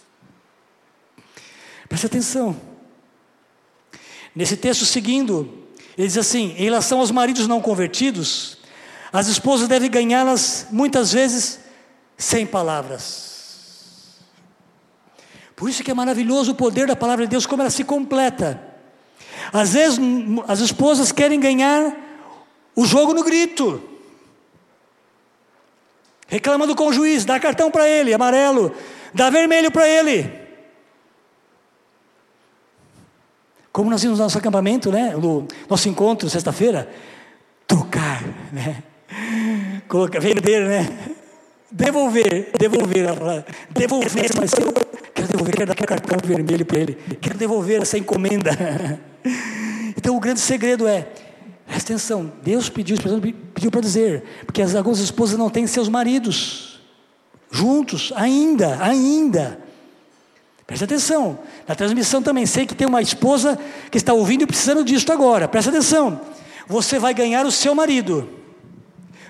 Preste 1.88 2.08
atenção. 2.08 2.60
Nesse 4.36 4.58
texto 4.58 4.86
seguindo, 4.86 5.66
ele 5.98 6.08
diz 6.08 6.18
assim: 6.18 6.56
em 6.58 6.66
relação 6.66 7.00
aos 7.00 7.10
maridos 7.10 7.48
não 7.48 7.62
convertidos, 7.62 8.58
as 9.14 9.30
esposas 9.30 9.70
devem 9.70 9.90
ganhá-las 9.90 10.68
muitas 10.72 11.14
vezes 11.14 11.60
sem 12.18 12.46
palavras. 12.46 13.27
Por 15.58 15.68
isso 15.68 15.84
que 15.84 15.90
é 15.90 15.94
maravilhoso 15.94 16.52
o 16.52 16.56
poder 16.56 16.86
da 16.86 16.96
palavra 16.96 17.26
de 17.26 17.32
Deus, 17.32 17.48
como 17.48 17.64
ela 17.64 17.72
se 17.72 17.84
completa. 17.84 18.62
Às 19.52 19.74
vezes 19.74 19.98
as 20.48 20.60
esposas 20.60 21.12
querem 21.12 21.40
ganhar 21.40 21.98
o 22.76 22.86
jogo 22.86 23.12
no 23.12 23.24
grito. 23.24 23.82
Reclamando 26.28 26.76
com 26.76 26.88
o 26.88 26.94
juiz, 26.94 27.26
dá 27.26 27.40
cartão 27.40 27.72
para 27.72 27.90
ele, 27.90 28.14
amarelo, 28.14 28.72
dá 29.16 29.32
vermelho 29.32 29.72
para 29.72 29.90
ele. 29.90 30.32
Como 33.72 33.90
nós 33.90 34.04
vimos 34.04 34.20
no 34.20 34.26
nosso 34.26 34.38
acampamento, 34.38 34.92
né? 34.92 35.16
No 35.16 35.48
nosso 35.68 35.90
encontro, 35.90 36.30
sexta-feira, 36.30 36.88
trocar, 37.66 38.24
né? 38.54 38.84
Colocar, 39.90 40.20
vender, 40.20 40.68
né? 40.68 41.16
Devolver, 41.70 42.52
devolver, 42.58 43.06
devolver, 43.72 44.30
mas 44.40 44.54
eu 44.54 44.74
quero 45.14 45.28
devolver, 45.28 45.56
quero 45.56 45.68
dar 45.68 45.76
cartão 45.76 46.18
vermelho 46.24 46.66
para 46.66 46.80
ele, 46.80 46.98
quero 47.20 47.38
devolver 47.38 47.82
essa 47.82 47.98
encomenda. 47.98 48.52
Então 50.00 50.16
o 50.16 50.20
grande 50.20 50.40
segredo 50.40 50.88
é, 50.88 51.08
presta 51.66 51.92
atenção, 51.92 52.32
Deus 52.44 52.70
pediu, 52.70 52.96
pediu 53.54 53.72
para 53.72 53.82
dizer, 53.82 54.24
porque 54.46 54.62
as, 54.62 54.74
algumas 54.76 55.00
esposas 55.00 55.38
não 55.38 55.50
têm 55.50 55.66
seus 55.66 55.90
maridos 55.90 56.80
juntos, 57.52 58.14
ainda, 58.16 58.82
ainda. 58.82 59.60
Presta 60.66 60.86
atenção, 60.86 61.40
na 61.68 61.76
transmissão 61.76 62.22
também 62.22 62.46
sei 62.46 62.66
que 62.66 62.76
tem 62.76 62.88
uma 62.88 63.02
esposa 63.02 63.60
que 63.92 63.98
está 63.98 64.14
ouvindo 64.14 64.44
e 64.44 64.48
precisando 64.48 64.86
disso 64.86 65.12
agora, 65.12 65.48
presta 65.48 65.72
atenção. 65.72 66.22
Você 66.68 67.00
vai 67.00 67.14
ganhar 67.14 67.46
o 67.46 67.52
seu 67.52 67.74
marido 67.76 68.30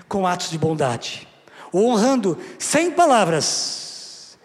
com 0.06 0.26
atos 0.26 0.50
de 0.50 0.58
bondade 0.58 1.27
honrando 1.72 2.38
sem 2.58 2.90
palavras, 2.90 4.38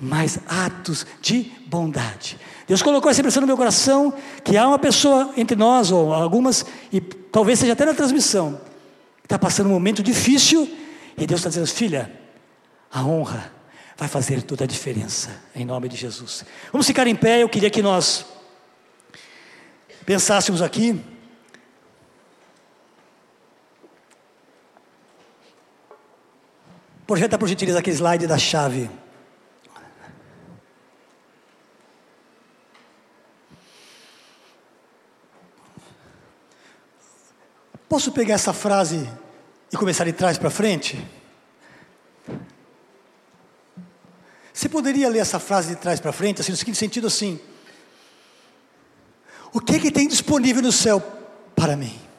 mas 0.00 0.38
atos 0.46 1.06
de 1.20 1.52
bondade. 1.66 2.38
Deus 2.66 2.82
colocou 2.82 3.10
essa 3.10 3.20
impressão 3.20 3.40
no 3.40 3.46
meu 3.46 3.56
coração 3.56 4.14
que 4.44 4.56
há 4.56 4.66
uma 4.66 4.78
pessoa 4.78 5.32
entre 5.36 5.56
nós, 5.56 5.90
ou 5.90 6.14
algumas, 6.14 6.64
e 6.92 7.00
talvez 7.00 7.58
seja 7.58 7.72
até 7.72 7.84
na 7.84 7.94
transmissão, 7.94 8.60
que 9.18 9.26
está 9.26 9.38
passando 9.38 9.66
um 9.66 9.72
momento 9.72 10.02
difícil, 10.02 10.70
e 11.18 11.26
Deus 11.26 11.40
está 11.40 11.48
dizendo: 11.48 11.66
filha, 11.66 12.10
a 12.92 13.04
honra 13.04 13.52
vai 13.96 14.08
fazer 14.08 14.42
toda 14.42 14.64
a 14.64 14.66
diferença, 14.66 15.30
em 15.54 15.64
nome 15.64 15.88
de 15.88 15.96
Jesus. 15.96 16.44
Vamos 16.72 16.86
ficar 16.86 17.06
em 17.06 17.14
pé, 17.14 17.42
eu 17.42 17.48
queria 17.48 17.70
que 17.70 17.82
nós 17.82 18.24
pensássemos 20.06 20.62
aqui. 20.62 20.98
Projeta 27.10 27.36
por 27.36 27.48
gentileza 27.48 27.80
aquele 27.80 27.96
slide 27.96 28.24
da 28.24 28.38
chave. 28.38 28.88
Posso 37.88 38.12
pegar 38.12 38.34
essa 38.34 38.52
frase 38.52 39.10
e 39.72 39.76
começar 39.76 40.04
de 40.04 40.12
trás 40.12 40.38
para 40.38 40.50
frente? 40.50 41.04
Você 44.52 44.68
poderia 44.68 45.08
ler 45.08 45.18
essa 45.18 45.40
frase 45.40 45.70
de 45.70 45.80
trás 45.80 45.98
para 45.98 46.12
frente, 46.12 46.40
assim, 46.40 46.52
no 46.52 46.56
seguinte 46.56 46.78
sentido 46.78 47.08
assim: 47.08 47.40
O 49.52 49.60
que, 49.60 49.80
que 49.80 49.90
tem 49.90 50.06
disponível 50.06 50.62
no 50.62 50.70
céu 50.70 51.00
para 51.56 51.76
mim? 51.76 52.09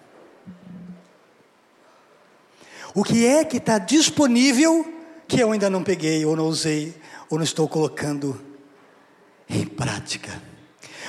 O 2.94 3.04
que 3.04 3.26
é 3.26 3.46
que 3.46 3.58
está 3.58 3.78
disponível 3.78 4.86
que 5.28 5.40
eu 5.40 5.52
ainda 5.52 5.70
não 5.70 5.84
peguei, 5.84 6.26
ou 6.26 6.36
não 6.36 6.48
usei, 6.48 6.94
ou 7.30 7.38
não 7.38 7.44
estou 7.44 7.68
colocando 7.68 8.40
em 9.50 9.66
prática? 9.66 10.42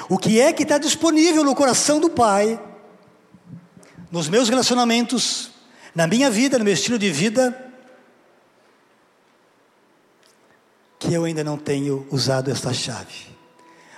O 0.09 0.17
que 0.17 0.41
é 0.41 0.53
que 0.53 0.63
está 0.63 0.79
disponível 0.79 1.43
no 1.43 1.55
coração 1.55 1.99
do 1.99 2.11
Pai, 2.11 2.61
nos 4.11 4.29
meus 4.29 4.49
relacionamentos, 4.49 5.51
na 5.95 6.07
minha 6.07 6.31
vida, 6.31 6.59
no 6.59 6.65
meu 6.65 6.75
estilo 6.75 6.99
de 6.99 7.11
vida, 7.11 7.73
que 10.99 11.13
eu 11.13 11.25
ainda 11.25 11.43
não 11.43 11.57
tenho 11.57 12.07
usado 12.11 12.51
esta 12.51 12.73
chave? 12.73 13.27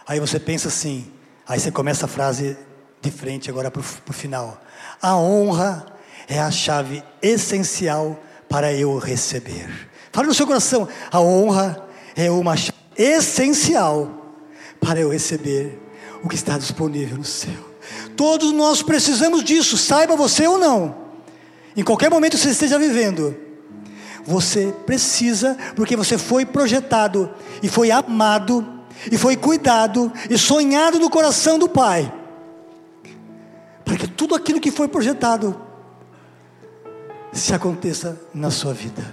Aí 0.06 0.20
você 0.20 0.40
pensa 0.40 0.68
assim, 0.68 1.10
aí 1.46 1.60
você 1.60 1.70
começa 1.70 2.06
a 2.06 2.08
frase 2.08 2.56
de 3.02 3.10
frente 3.10 3.50
agora 3.50 3.70
para 3.70 3.80
o 3.80 4.12
final. 4.12 4.62
A 5.02 5.16
honra 5.16 5.93
é 6.28 6.40
a 6.40 6.50
chave 6.50 7.02
essencial 7.22 8.18
para 8.48 8.72
eu 8.72 8.98
receber. 8.98 9.68
Fale 10.12 10.28
no 10.28 10.34
seu 10.34 10.46
coração, 10.46 10.88
a 11.10 11.20
honra 11.20 11.86
é 12.14 12.30
uma 12.30 12.56
chave 12.56 12.78
essencial 12.96 14.36
para 14.80 15.00
eu 15.00 15.10
receber 15.10 15.80
o 16.22 16.28
que 16.28 16.34
está 16.34 16.56
disponível 16.56 17.18
no 17.18 17.24
céu. 17.24 17.74
Todos 18.16 18.52
nós 18.52 18.82
precisamos 18.82 19.42
disso, 19.42 19.76
saiba 19.76 20.16
você 20.16 20.46
ou 20.46 20.58
não. 20.58 20.94
Em 21.76 21.82
qualquer 21.82 22.10
momento 22.10 22.36
que 22.36 22.42
você 22.42 22.50
esteja 22.50 22.78
vivendo, 22.78 23.36
você 24.24 24.72
precisa, 24.86 25.56
porque 25.74 25.96
você 25.96 26.16
foi 26.16 26.46
projetado 26.46 27.30
e 27.62 27.68
foi 27.68 27.90
amado 27.90 28.66
e 29.10 29.18
foi 29.18 29.36
cuidado 29.36 30.12
e 30.30 30.38
sonhado 30.38 30.98
no 30.98 31.10
coração 31.10 31.58
do 31.58 31.68
Pai. 31.68 32.12
Para 33.84 33.96
que 33.96 34.06
tudo 34.06 34.34
aquilo 34.34 34.60
que 34.60 34.70
foi 34.70 34.88
projetado 34.88 35.60
se 37.34 37.52
aconteça 37.52 38.18
na 38.32 38.50
sua 38.50 38.72
vida. 38.72 39.04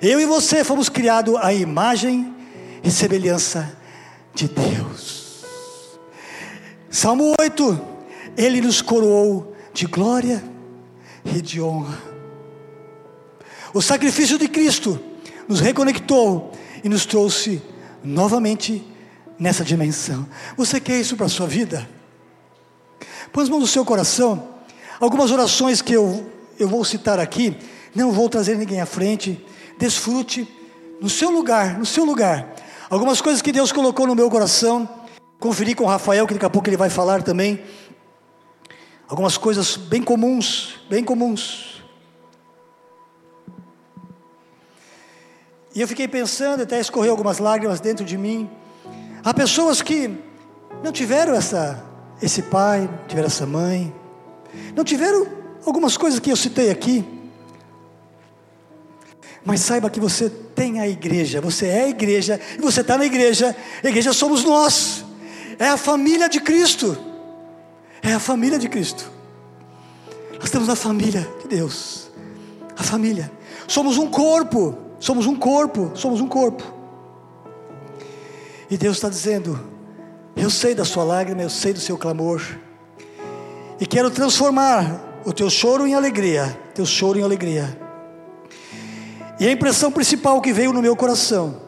Eu 0.00 0.20
e 0.20 0.26
você 0.26 0.64
fomos 0.64 0.88
criados 0.88 1.36
à 1.36 1.52
imagem 1.52 2.34
e 2.82 2.90
semelhança 2.90 3.76
de 4.34 4.48
Deus. 4.48 5.44
Salmo 6.90 7.34
8, 7.40 7.80
Ele 8.36 8.60
nos 8.60 8.80
coroou 8.80 9.54
de 9.74 9.86
glória 9.86 10.42
e 11.24 11.40
de 11.42 11.60
honra. 11.60 11.98
O 13.74 13.82
sacrifício 13.82 14.38
de 14.38 14.48
Cristo 14.48 15.00
nos 15.48 15.60
reconectou 15.60 16.52
e 16.84 16.88
nos 16.88 17.06
trouxe 17.06 17.62
novamente 18.04 18.86
nessa 19.38 19.64
dimensão. 19.64 20.26
Você 20.56 20.80
quer 20.80 21.00
isso 21.00 21.16
para 21.16 21.26
a 21.26 21.30
sua 21.30 21.46
vida? 21.46 21.88
Põe 23.32 23.44
as 23.44 23.48
mãos 23.48 23.60
no 23.60 23.66
seu 23.66 23.84
coração. 23.84 24.48
Algumas 25.00 25.30
orações 25.30 25.80
que 25.80 25.92
eu 25.92 26.31
eu 26.62 26.68
vou 26.68 26.84
citar 26.84 27.18
aqui, 27.18 27.56
não 27.94 28.12
vou 28.12 28.28
trazer 28.28 28.56
ninguém 28.56 28.80
à 28.80 28.86
frente, 28.86 29.44
desfrute 29.78 30.48
no 31.00 31.10
seu 31.10 31.30
lugar, 31.30 31.78
no 31.78 31.84
seu 31.84 32.04
lugar. 32.04 32.54
Algumas 32.88 33.20
coisas 33.20 33.42
que 33.42 33.50
Deus 33.50 33.72
colocou 33.72 34.06
no 34.06 34.14
meu 34.14 34.30
coração, 34.30 34.88
conferi 35.40 35.74
com 35.74 35.84
o 35.84 35.88
Rafael, 35.88 36.26
que 36.26 36.34
daqui 36.34 36.46
a 36.46 36.50
pouco 36.50 36.68
ele 36.68 36.76
vai 36.76 36.88
falar 36.88 37.22
também. 37.22 37.62
Algumas 39.08 39.36
coisas 39.36 39.76
bem 39.76 40.02
comuns, 40.02 40.78
bem 40.88 41.02
comuns. 41.02 41.82
E 45.74 45.80
eu 45.80 45.88
fiquei 45.88 46.06
pensando, 46.06 46.62
até 46.62 46.78
escorreu 46.78 47.10
algumas 47.10 47.38
lágrimas 47.38 47.80
dentro 47.80 48.04
de 48.04 48.16
mim. 48.16 48.48
Há 49.24 49.34
pessoas 49.34 49.82
que 49.82 50.10
não 50.82 50.92
tiveram 50.92 51.34
essa, 51.34 51.82
esse 52.20 52.42
pai, 52.42 52.82
não 52.82 53.06
tiveram 53.08 53.26
essa 53.26 53.46
mãe, 53.46 53.94
não 54.76 54.84
tiveram 54.84 55.41
algumas 55.64 55.96
coisas 55.96 56.18
que 56.18 56.30
eu 56.30 56.36
citei 56.36 56.70
aqui. 56.70 57.04
Mas 59.44 59.60
saiba 59.60 59.90
que 59.90 59.98
você 59.98 60.30
tem 60.30 60.80
a 60.80 60.88
igreja, 60.88 61.40
você 61.40 61.66
é 61.66 61.84
a 61.84 61.88
igreja, 61.88 62.40
e 62.56 62.60
você 62.60 62.80
está 62.80 62.96
na 62.96 63.04
igreja, 63.04 63.56
a 63.82 63.88
igreja 63.88 64.12
somos 64.12 64.44
nós, 64.44 65.04
é 65.58 65.68
a 65.68 65.76
família 65.76 66.28
de 66.28 66.40
Cristo, 66.40 66.96
é 68.02 68.12
a 68.12 68.20
família 68.20 68.58
de 68.58 68.68
Cristo. 68.68 69.10
Nós 70.34 70.44
estamos 70.44 70.68
na 70.68 70.76
família 70.76 71.28
de 71.42 71.48
Deus, 71.48 72.10
a 72.76 72.84
família, 72.84 73.32
somos 73.66 73.98
um 73.98 74.08
corpo, 74.08 74.76
somos 75.00 75.26
um 75.26 75.34
corpo, 75.34 75.90
somos 75.94 76.20
um 76.20 76.28
corpo. 76.28 76.62
E 78.70 78.76
Deus 78.76 78.96
está 78.96 79.08
dizendo: 79.08 79.58
Eu 80.36 80.50
sei 80.50 80.72
da 80.72 80.84
sua 80.84 81.02
lágrima, 81.02 81.42
eu 81.42 81.50
sei 81.50 81.72
do 81.72 81.80
seu 81.80 81.98
clamor, 81.98 82.40
e 83.80 83.86
quero 83.86 84.08
transformar 84.08 85.11
o 85.24 85.32
teu 85.32 85.48
choro 85.48 85.86
em 85.86 85.94
alegria, 85.94 86.58
teu 86.74 86.84
choro 86.84 87.18
em 87.18 87.22
alegria. 87.22 87.78
E 89.38 89.46
a 89.46 89.50
impressão 89.50 89.90
principal 89.90 90.40
que 90.40 90.52
veio 90.52 90.72
no 90.72 90.82
meu 90.82 90.94
coração, 90.94 91.60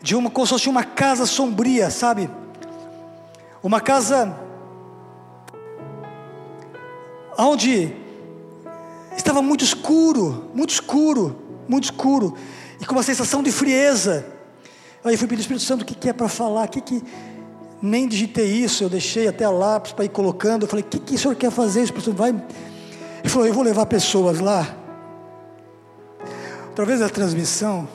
de 0.00 0.16
uma, 0.16 0.30
como 0.30 0.46
se 0.46 0.52
fosse 0.52 0.68
uma 0.68 0.84
casa 0.84 1.26
sombria, 1.26 1.90
sabe? 1.90 2.28
Uma 3.62 3.80
casa 3.80 4.36
onde 7.38 7.92
estava 9.16 9.40
muito 9.40 9.64
escuro, 9.64 10.50
muito 10.54 10.70
escuro, 10.70 11.36
muito 11.68 11.84
escuro, 11.84 12.36
e 12.80 12.86
com 12.86 12.94
uma 12.94 13.02
sensação 13.02 13.42
de 13.42 13.52
frieza. 13.52 14.26
Aí 15.04 15.14
eu 15.14 15.18
fui 15.18 15.28
pedir 15.28 15.40
ao 15.40 15.42
Espírito 15.42 15.64
Santo 15.64 15.82
o 15.82 15.84
que, 15.84 15.94
que 15.94 16.08
é 16.08 16.12
para 16.12 16.28
falar, 16.28 16.66
o 16.66 16.68
que, 16.68 16.80
que. 16.80 17.02
Nem 17.82 18.06
digitei 18.06 18.46
isso, 18.46 18.84
eu 18.84 18.88
deixei 18.88 19.26
até 19.26 19.48
lápis 19.48 19.90
para 19.90 20.04
ir 20.04 20.10
colocando. 20.10 20.62
Eu 20.62 20.68
falei, 20.68 20.84
o 20.84 20.88
que, 20.88 21.00
que 21.00 21.14
o 21.16 21.18
senhor 21.18 21.34
quer 21.34 21.50
fazer? 21.50 21.80
O 21.80 21.84
Espírito 21.84 22.04
Santo 22.04 22.16
vai. 22.16 22.30
Ele 22.30 23.28
falou, 23.28 23.48
eu 23.48 23.52
vou 23.52 23.64
levar 23.64 23.86
pessoas 23.86 24.38
lá, 24.38 24.76
através 26.70 27.00
da 27.00 27.08
transmissão, 27.08 27.88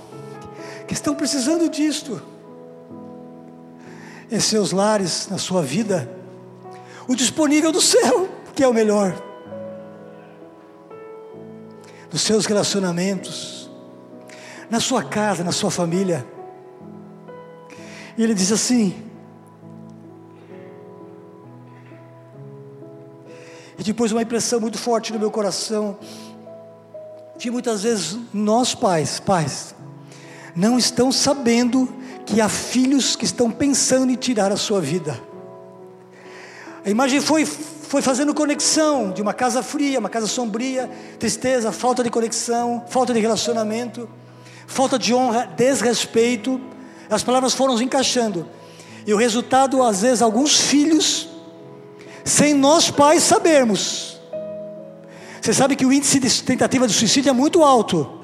que 0.85 0.93
estão 0.93 1.15
precisando 1.15 1.69
disto. 1.69 2.21
Em 4.29 4.41
seus 4.41 4.73
lares, 4.73 5.29
na 5.31 5.37
sua 5.37 5.61
vida, 5.61 6.11
o 7.07 7.15
disponível 7.15 7.71
do 7.71 7.79
céu, 7.79 8.27
que 8.53 8.61
é 8.61 8.67
o 8.67 8.73
melhor. 8.73 9.15
Nos 12.11 12.23
seus 12.23 12.45
relacionamentos, 12.45 13.69
na 14.69 14.81
sua 14.81 15.01
casa, 15.01 15.45
na 15.45 15.53
sua 15.53 15.71
família. 15.71 16.25
E 18.17 18.23
ele 18.23 18.33
diz 18.33 18.51
assim: 18.51 19.06
E 23.77 23.83
depois 23.83 24.11
uma 24.11 24.21
impressão 24.21 24.59
muito 24.59 24.77
forte 24.77 25.13
no 25.13 25.19
meu 25.19 25.29
coração, 25.29 25.97
de 27.37 27.51
muitas 27.51 27.83
vezes 27.83 28.17
nós 28.33 28.73
pais, 28.73 29.19
pais, 29.19 29.75
não 30.55 30.77
estão 30.77 31.11
sabendo 31.11 31.87
que 32.25 32.41
há 32.41 32.49
filhos 32.49 33.15
que 33.15 33.25
estão 33.25 33.51
pensando 33.51 34.11
em 34.11 34.15
tirar 34.15 34.51
a 34.51 34.57
sua 34.57 34.81
vida. 34.81 35.19
A 36.83 36.89
imagem 36.89 37.21
foi, 37.21 37.45
foi 37.45 38.01
fazendo 38.01 38.33
conexão 38.33 39.11
de 39.11 39.21
uma 39.21 39.33
casa 39.33 39.61
fria, 39.61 39.99
uma 39.99 40.09
casa 40.09 40.25
sombria, 40.25 40.89
tristeza, 41.19 41.71
falta 41.71 42.03
de 42.03 42.09
conexão, 42.09 42.83
falta 42.89 43.13
de 43.13 43.19
relacionamento, 43.19 44.09
falta 44.65 44.97
de 44.97 45.13
honra, 45.13 45.45
desrespeito. 45.55 46.59
As 47.09 47.23
palavras 47.23 47.53
foram 47.53 47.77
se 47.77 47.83
encaixando. 47.83 48.47
E 49.05 49.13
o 49.13 49.17
resultado, 49.17 49.81
às 49.83 50.01
vezes, 50.01 50.21
alguns 50.21 50.59
filhos, 50.59 51.26
sem 52.27 52.53
nós 52.53 52.91
pais 52.91 53.23
sabermos. 53.23 54.19
Você 55.41 55.53
sabe 55.53 55.75
que 55.75 55.85
o 55.85 55.93
índice 55.93 56.19
de 56.19 56.43
tentativa 56.43 56.85
de 56.85 56.93
suicídio 56.93 57.29
é 57.29 57.33
muito 57.33 57.63
alto. 57.63 58.19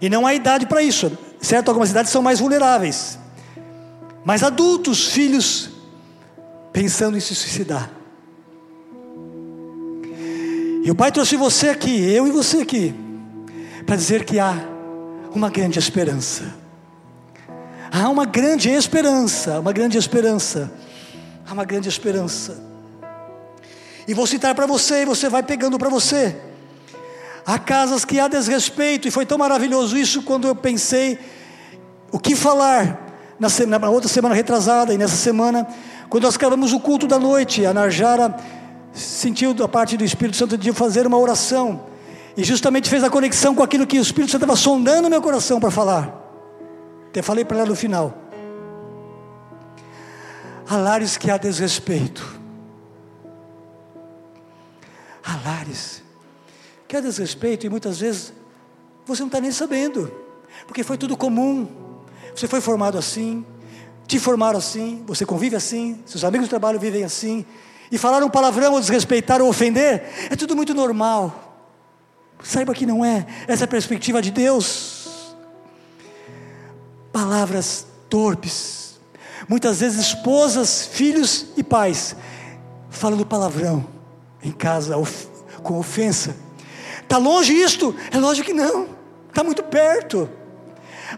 E 0.00 0.08
não 0.08 0.26
há 0.26 0.34
idade 0.34 0.66
para 0.66 0.82
isso, 0.82 1.16
certo? 1.40 1.68
Algumas 1.68 1.90
idades 1.90 2.12
são 2.12 2.22
mais 2.22 2.38
vulneráveis. 2.38 3.18
Mas 4.24 4.42
adultos, 4.42 5.08
filhos, 5.08 5.70
pensando 6.72 7.16
em 7.16 7.20
se 7.20 7.34
suicidar. 7.34 7.90
E 10.84 10.90
o 10.90 10.94
Pai 10.94 11.10
trouxe 11.10 11.36
você 11.36 11.68
aqui, 11.68 12.04
eu 12.12 12.26
e 12.26 12.30
você 12.30 12.58
aqui, 12.58 12.94
para 13.84 13.96
dizer 13.96 14.24
que 14.24 14.38
há 14.38 14.54
uma 15.34 15.50
grande 15.50 15.78
esperança. 15.78 16.54
Há 17.90 18.08
uma 18.08 18.24
grande 18.24 18.68
esperança, 18.70 19.60
uma 19.60 19.72
grande 19.72 19.98
esperança. 19.98 20.72
Há 21.52 21.54
uma 21.54 21.66
grande 21.66 21.86
esperança. 21.86 22.62
E 24.08 24.14
vou 24.14 24.26
citar 24.26 24.54
para 24.54 24.64
você, 24.64 25.02
e 25.02 25.04
você 25.04 25.28
vai 25.28 25.42
pegando 25.42 25.78
para 25.78 25.90
você. 25.90 26.34
Há 27.44 27.58
casas 27.58 28.06
que 28.06 28.18
há 28.18 28.26
desrespeito, 28.26 29.06
e 29.06 29.10
foi 29.10 29.26
tão 29.26 29.36
maravilhoso 29.36 29.94
isso 29.98 30.22
quando 30.22 30.48
eu 30.48 30.56
pensei 30.56 31.18
o 32.10 32.18
que 32.18 32.34
falar 32.34 33.34
na, 33.38 33.50
semana, 33.50 33.78
na 33.80 33.90
outra 33.90 34.08
semana 34.08 34.34
retrasada 34.34 34.94
e 34.94 34.96
nessa 34.96 35.14
semana, 35.14 35.68
quando 36.08 36.24
nós 36.24 36.36
acabamos 36.36 36.72
o 36.72 36.80
culto 36.80 37.06
da 37.06 37.18
noite, 37.18 37.66
a 37.66 37.74
Narjara 37.74 38.34
sentiu 38.94 39.52
da 39.52 39.68
parte 39.68 39.94
do 39.94 40.04
Espírito 40.04 40.38
Santo 40.38 40.56
de 40.56 40.72
fazer 40.72 41.06
uma 41.06 41.18
oração, 41.18 41.84
e 42.34 42.42
justamente 42.42 42.88
fez 42.88 43.04
a 43.04 43.10
conexão 43.10 43.54
com 43.54 43.62
aquilo 43.62 43.86
que 43.86 43.98
o 43.98 44.02
Espírito 44.02 44.30
Santo 44.30 44.44
estava 44.44 44.56
sondando 44.56 45.10
meu 45.10 45.20
coração 45.20 45.60
para 45.60 45.70
falar. 45.70 46.18
Até 47.10 47.20
falei 47.20 47.44
para 47.44 47.58
ela 47.58 47.66
no 47.66 47.76
final. 47.76 48.21
Há 50.68 50.76
lares 50.76 51.16
que 51.16 51.30
há 51.30 51.36
desrespeito. 51.36 52.40
Há 55.24 55.36
lares 55.44 56.02
que 56.88 56.96
há 56.96 57.00
desrespeito, 57.00 57.66
e 57.66 57.70
muitas 57.70 58.00
vezes 58.00 58.32
você 59.06 59.22
não 59.22 59.28
está 59.28 59.40
nem 59.40 59.50
sabendo, 59.50 60.12
porque 60.66 60.82
foi 60.82 60.98
tudo 60.98 61.16
comum. 61.16 61.68
Você 62.34 62.46
foi 62.46 62.60
formado 62.60 62.98
assim, 62.98 63.44
te 64.06 64.18
formaram 64.18 64.58
assim, 64.58 65.02
você 65.06 65.24
convive 65.24 65.56
assim, 65.56 66.02
seus 66.04 66.24
amigos 66.24 66.48
do 66.48 66.50
trabalho 66.50 66.78
vivem 66.78 67.04
assim, 67.04 67.44
e 67.90 67.98
falar 67.98 68.22
um 68.22 68.30
palavrão 68.30 68.72
ou 68.72 68.80
desrespeitar 68.80 69.40
ou 69.40 69.48
ofender, 69.48 70.04
é 70.30 70.36
tudo 70.36 70.56
muito 70.56 70.74
normal. 70.74 71.56
Saiba 72.42 72.74
que 72.74 72.84
não 72.84 73.04
é, 73.04 73.26
essa 73.46 73.64
é 73.64 73.66
a 73.66 73.68
perspectiva 73.68 74.20
de 74.20 74.30
Deus. 74.30 75.34
Palavras 77.12 77.86
torpes, 78.08 78.81
muitas 79.48 79.80
vezes 79.80 80.00
esposas, 80.00 80.86
filhos 80.86 81.46
e 81.56 81.62
pais, 81.62 82.16
falando 82.90 83.26
palavrão 83.26 83.86
em 84.42 84.52
casa, 84.52 84.94
com 85.62 85.78
ofensa. 85.78 86.36
Está 87.02 87.18
longe 87.18 87.52
isto? 87.52 87.94
É 88.10 88.18
lógico 88.18 88.46
que 88.46 88.54
não, 88.54 88.88
está 89.28 89.44
muito 89.44 89.62
perto. 89.62 90.28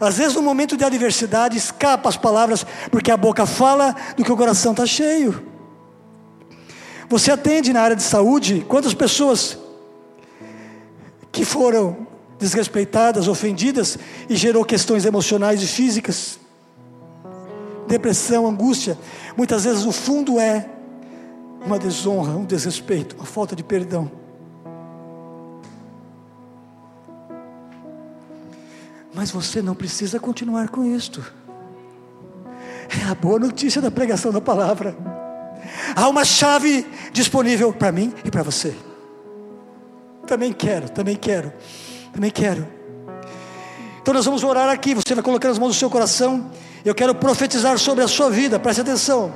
Às 0.01 0.17
vezes, 0.17 0.35
no 0.35 0.43
momento 0.43 0.77
de 0.77 0.85
adversidade, 0.85 1.57
escapa 1.57 2.09
as 2.09 2.17
palavras, 2.17 2.67
porque 2.91 3.11
a 3.11 3.17
boca 3.17 3.47
fala 3.47 3.95
do 4.17 4.25
que 4.25 4.33
o 4.33 4.37
coração 4.37 4.73
está 4.73 4.85
cheio. 4.85 5.55
Você 7.09 7.31
atende 7.31 7.73
na 7.73 7.83
área 7.83 7.97
de 7.97 8.03
saúde, 8.03 8.65
quantas 8.69 8.95
pessoas 8.95 9.59
que 11.31 11.45
foram 11.45 12.07
desrespeitadas, 12.39 13.29
ofendidas 13.29 13.99
e 14.29 14.37
gerou 14.37 14.65
questões 14.65 15.05
emocionais 15.05 15.63
e 15.63 15.67
físicas, 15.67 16.39
depressão, 17.87 18.47
angústia. 18.47 18.99
Muitas 19.37 19.65
vezes 19.65 19.85
o 19.85 19.93
fundo 19.93 20.39
é 20.39 20.69
uma 21.65 21.79
desonra, 21.79 22.33
um 22.33 22.45
desrespeito, 22.45 23.17
uma 23.17 23.25
falta 23.25 23.57
de 23.57 23.63
perdão. 23.63 24.11
Mas 29.15 29.31
você 29.31 29.63
não 29.63 29.75
precisa 29.75 30.19
continuar 30.19 30.69
com 30.69 30.85
isto. 30.85 31.25
É 33.01 33.09
a 33.09 33.15
boa 33.15 33.39
notícia 33.39 33.81
da 33.81 33.91
pregação 33.91 34.33
da 34.33 34.41
palavra. 34.41 34.97
Há 35.97 36.09
uma 36.09 36.25
chave 36.25 36.87
disponível 37.13 37.73
para 37.73 37.93
mim 37.93 38.13
e 38.25 38.31
para 38.31 38.43
você. 38.43 38.75
Também 40.27 40.53
quero, 40.53 40.89
também 40.89 41.17
quero, 41.17 41.53
também 42.13 42.31
quero. 42.31 42.74
Então 44.05 44.13
nós 44.13 44.27
vamos 44.27 44.45
orar 44.45 44.69
aqui. 44.69 44.93
Você 44.93 45.15
vai 45.15 45.25
colocar 45.25 45.49
as 45.49 45.59
mãos 45.59 45.69
no 45.69 45.75
seu 45.75 45.89
coração. 45.89 46.51
Eu 46.85 46.95
quero 46.95 47.15
profetizar 47.15 47.79
sobre 47.79 48.05
a 48.05 48.07
sua 48.07 48.29
vida. 48.29 48.61
Preste 48.61 48.83
atenção. 48.83 49.33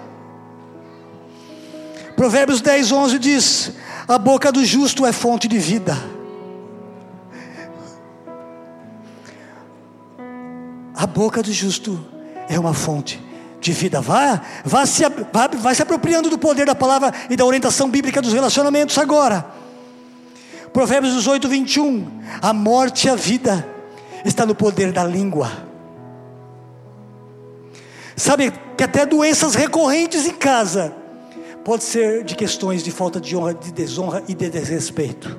Provérbios 2.14 2.60
10, 2.60 2.92
11 2.92 3.18
diz: 3.18 3.72
A 4.06 4.18
boca 4.18 4.52
do 4.52 4.62
justo 4.62 5.06
é 5.06 5.10
fonte 5.10 5.48
de 5.48 5.58
vida 5.58 5.96
A 10.94 11.06
boca 11.06 11.42
do 11.42 11.50
justo 11.50 11.98
é 12.46 12.60
uma 12.60 12.74
fonte 12.74 13.18
de 13.58 13.72
vida. 13.72 14.02
Vá, 14.02 14.42
vá, 14.66 14.84
se, 14.84 15.02
vá, 15.32 15.48
vá 15.50 15.72
se 15.72 15.80
apropriando 15.80 16.28
do 16.28 16.36
poder 16.36 16.66
da 16.66 16.74
palavra 16.74 17.10
e 17.30 17.36
da 17.36 17.46
orientação 17.46 17.88
bíblica 17.88 18.20
dos 18.20 18.34
relacionamentos 18.34 18.98
agora. 18.98 19.46
Provérbios 20.74 21.14
18, 21.14 21.48
21. 21.48 22.06
A 22.42 22.52
morte 22.52 23.06
e 23.06 23.10
a 23.10 23.14
vida 23.14 23.77
está 24.24 24.44
no 24.44 24.54
poder 24.54 24.92
da 24.92 25.04
língua. 25.04 25.50
Sabe 28.16 28.52
que 28.76 28.82
até 28.82 29.06
doenças 29.06 29.54
recorrentes 29.54 30.26
em 30.26 30.34
casa 30.34 30.92
pode 31.64 31.84
ser 31.84 32.24
de 32.24 32.34
questões 32.34 32.82
de 32.82 32.90
falta 32.90 33.20
de 33.20 33.36
honra, 33.36 33.54
de 33.54 33.70
desonra 33.70 34.24
e 34.26 34.34
de 34.34 34.50
desrespeito. 34.50 35.38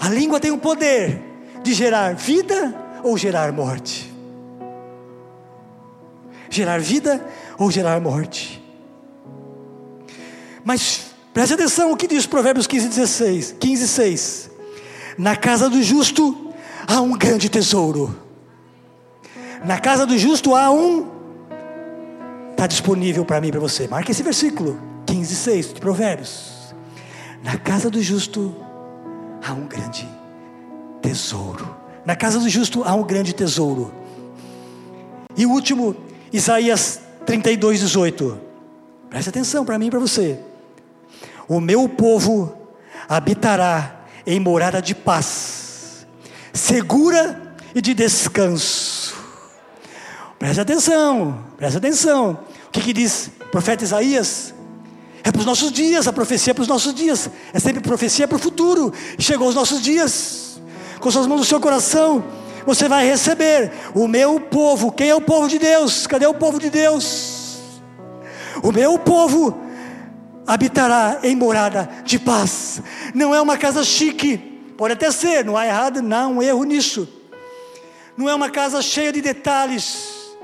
A 0.00 0.08
língua 0.08 0.40
tem 0.40 0.50
um 0.50 0.58
poder 0.58 1.22
de 1.62 1.72
gerar 1.72 2.14
vida 2.14 2.74
ou 3.04 3.16
gerar 3.16 3.52
morte? 3.52 4.12
Gerar 6.50 6.80
vida 6.80 7.24
ou 7.56 7.70
gerar 7.70 8.00
morte? 8.00 8.60
Mas 10.64 11.12
preste 11.32 11.54
atenção 11.54 11.92
o 11.92 11.96
que 11.96 12.08
diz 12.08 12.26
Provérbios 12.26 12.66
15, 12.66 12.88
16, 12.88 13.56
15, 13.60 13.88
6. 13.88 14.51
Na 15.18 15.36
casa 15.36 15.68
do 15.68 15.82
justo 15.82 16.52
há 16.86 17.00
um 17.00 17.16
grande 17.16 17.48
tesouro. 17.48 18.16
Na 19.64 19.78
casa 19.78 20.06
do 20.06 20.16
justo 20.18 20.54
há 20.54 20.70
um. 20.70 21.10
Está 22.50 22.66
disponível 22.66 23.24
para 23.24 23.40
mim 23.40 23.50
para 23.50 23.60
você. 23.60 23.86
Marque 23.88 24.10
esse 24.10 24.22
versículo. 24.22 24.78
15, 25.06 25.34
6 25.34 25.74
de 25.74 25.80
Provérbios. 25.80 26.74
Na 27.42 27.58
casa 27.58 27.90
do 27.90 28.00
justo 28.02 28.54
há 29.42 29.52
um 29.52 29.66
grande 29.66 30.02
tesouro 30.02 30.22
tesouro. 31.02 31.76
Na 32.06 32.16
casa 32.16 32.38
do 32.38 32.48
justo 32.48 32.82
há 32.84 32.94
um 32.94 33.02
grande 33.02 33.34
tesouro. 33.34 33.92
E 35.36 35.44
o 35.44 35.50
último, 35.50 35.96
Isaías 36.32 37.00
32, 37.26 37.80
18. 37.80 38.38
Preste 39.10 39.28
atenção 39.28 39.64
para 39.64 39.78
mim 39.78 39.88
e 39.88 39.90
para 39.90 39.98
você. 39.98 40.38
O 41.48 41.60
meu 41.60 41.88
povo 41.88 42.56
habitará 43.08 44.01
em 44.26 44.38
morada 44.40 44.80
de 44.80 44.94
paz, 44.94 46.06
segura 46.52 47.54
e 47.74 47.80
de 47.80 47.94
descanso. 47.94 49.14
Presta 50.38 50.62
atenção, 50.62 51.44
presta 51.56 51.78
atenção. 51.78 52.38
O 52.66 52.70
que, 52.70 52.80
que 52.80 52.92
diz 52.92 53.30
o 53.40 53.50
profeta 53.50 53.84
Isaías? 53.84 54.52
É 55.24 55.30
para 55.30 55.38
os 55.38 55.46
nossos 55.46 55.70
dias, 55.70 56.08
a 56.08 56.12
profecia 56.12 56.50
é 56.50 56.54
para 56.54 56.62
os 56.62 56.68
nossos 56.68 56.92
dias. 56.94 57.30
É 57.52 57.60
sempre 57.60 57.80
profecia 57.80 58.26
para 58.26 58.36
o 58.36 58.40
futuro. 58.40 58.92
Chegou 59.18 59.48
os 59.48 59.54
nossos 59.54 59.80
dias. 59.80 60.60
Com 60.98 61.10
suas 61.10 61.26
mãos 61.26 61.38
no 61.38 61.44
seu 61.44 61.60
coração, 61.60 62.24
você 62.66 62.88
vai 62.88 63.06
receber 63.06 63.70
o 63.94 64.08
meu 64.08 64.40
povo. 64.40 64.90
Quem 64.90 65.10
é 65.10 65.14
o 65.14 65.20
povo 65.20 65.48
de 65.48 65.58
Deus? 65.58 66.06
Cadê 66.06 66.26
o 66.26 66.34
povo 66.34 66.58
de 66.58 66.70
Deus? 66.70 67.58
O 68.62 68.72
meu 68.72 68.98
povo 68.98 69.56
habitará 70.46 71.20
em 71.22 71.36
morada 71.36 71.88
de 72.04 72.18
paz. 72.18 72.82
Não 73.14 73.34
é 73.34 73.40
uma 73.40 73.56
casa 73.56 73.82
chique, 73.82 74.38
pode 74.76 74.94
até 74.94 75.10
ser, 75.10 75.44
não 75.44 75.56
há 75.56 75.66
errado, 75.66 76.02
não 76.02 76.16
há 76.16 76.26
um 76.28 76.42
erro 76.42 76.64
nisso. 76.64 77.08
Não 78.16 78.28
é 78.28 78.34
uma 78.34 78.50
casa 78.50 78.82
cheia 78.82 79.12
de 79.12 79.20
detalhes, 79.20 80.36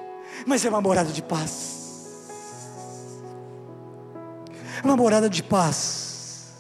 mas 0.47 0.65
é 0.65 0.69
uma 0.69 0.81
morada 0.81 1.11
de 1.11 1.23
paz. 1.23 1.69
É 4.83 4.87
uma 4.87 4.97
morada 4.97 5.29
de 5.29 5.43
paz. 5.43 6.55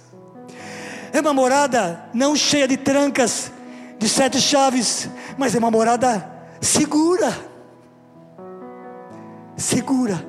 É 1.12 1.20
uma 1.20 1.32
morada 1.32 2.04
não 2.12 2.36
cheia 2.36 2.68
de 2.68 2.76
trancas, 2.76 3.50
de 3.98 4.08
sete 4.08 4.40
chaves, 4.40 5.08
mas 5.36 5.54
é 5.54 5.58
uma 5.58 5.70
morada 5.70 6.30
segura. 6.60 7.32
Segura. 9.56 10.27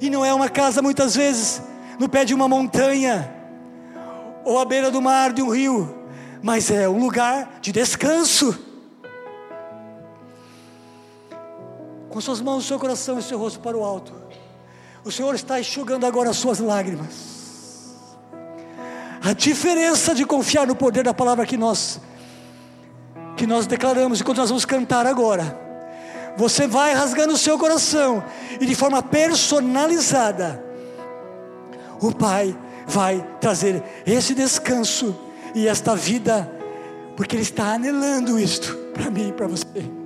E 0.00 0.08
não 0.08 0.24
é 0.24 0.32
uma 0.32 0.48
casa 0.48 0.80
muitas 0.80 1.14
vezes 1.14 1.62
no 1.98 2.08
pé 2.08 2.24
de 2.24 2.34
uma 2.34 2.48
montanha 2.48 3.34
ou 4.44 4.58
à 4.58 4.64
beira 4.64 4.90
do 4.90 5.02
mar, 5.02 5.32
de 5.32 5.42
um 5.42 5.50
rio, 5.50 5.94
mas 6.42 6.70
é 6.70 6.88
um 6.88 6.98
lugar 6.98 7.58
de 7.60 7.70
descanso. 7.72 8.70
com 12.10 12.20
suas 12.20 12.40
mãos, 12.40 12.66
seu 12.66 12.78
coração 12.78 13.18
e 13.18 13.22
seu 13.22 13.38
rosto 13.38 13.60
para 13.60 13.76
o 13.76 13.84
alto. 13.84 14.12
O 15.04 15.12
Senhor 15.12 15.34
está 15.34 15.58
enxugando 15.60 16.04
agora 16.04 16.28
as 16.28 16.36
suas 16.36 16.58
lágrimas. 16.58 17.96
A 19.22 19.32
diferença 19.32 20.14
de 20.14 20.26
confiar 20.26 20.66
no 20.66 20.74
poder 20.74 21.04
da 21.04 21.14
palavra 21.14 21.46
que 21.46 21.56
nós 21.56 22.00
que 23.36 23.46
nós 23.46 23.66
declaramos 23.66 24.20
enquanto 24.20 24.38
nós 24.38 24.50
vamos 24.50 24.66
cantar 24.66 25.06
agora. 25.06 25.69
Você 26.36 26.66
vai 26.66 26.94
rasgando 26.94 27.34
o 27.34 27.38
seu 27.38 27.58
coração 27.58 28.22
e 28.60 28.66
de 28.66 28.74
forma 28.74 29.02
personalizada 29.02 30.64
o 32.00 32.14
Pai 32.14 32.56
vai 32.86 33.24
trazer 33.40 33.82
esse 34.06 34.34
descanso 34.34 35.14
e 35.54 35.68
esta 35.68 35.94
vida, 35.94 36.50
porque 37.16 37.36
Ele 37.36 37.42
está 37.42 37.74
anelando 37.74 38.38
isto 38.38 38.74
para 38.94 39.10
mim 39.10 39.28
e 39.28 39.32
para 39.32 39.46
você. 39.46 39.99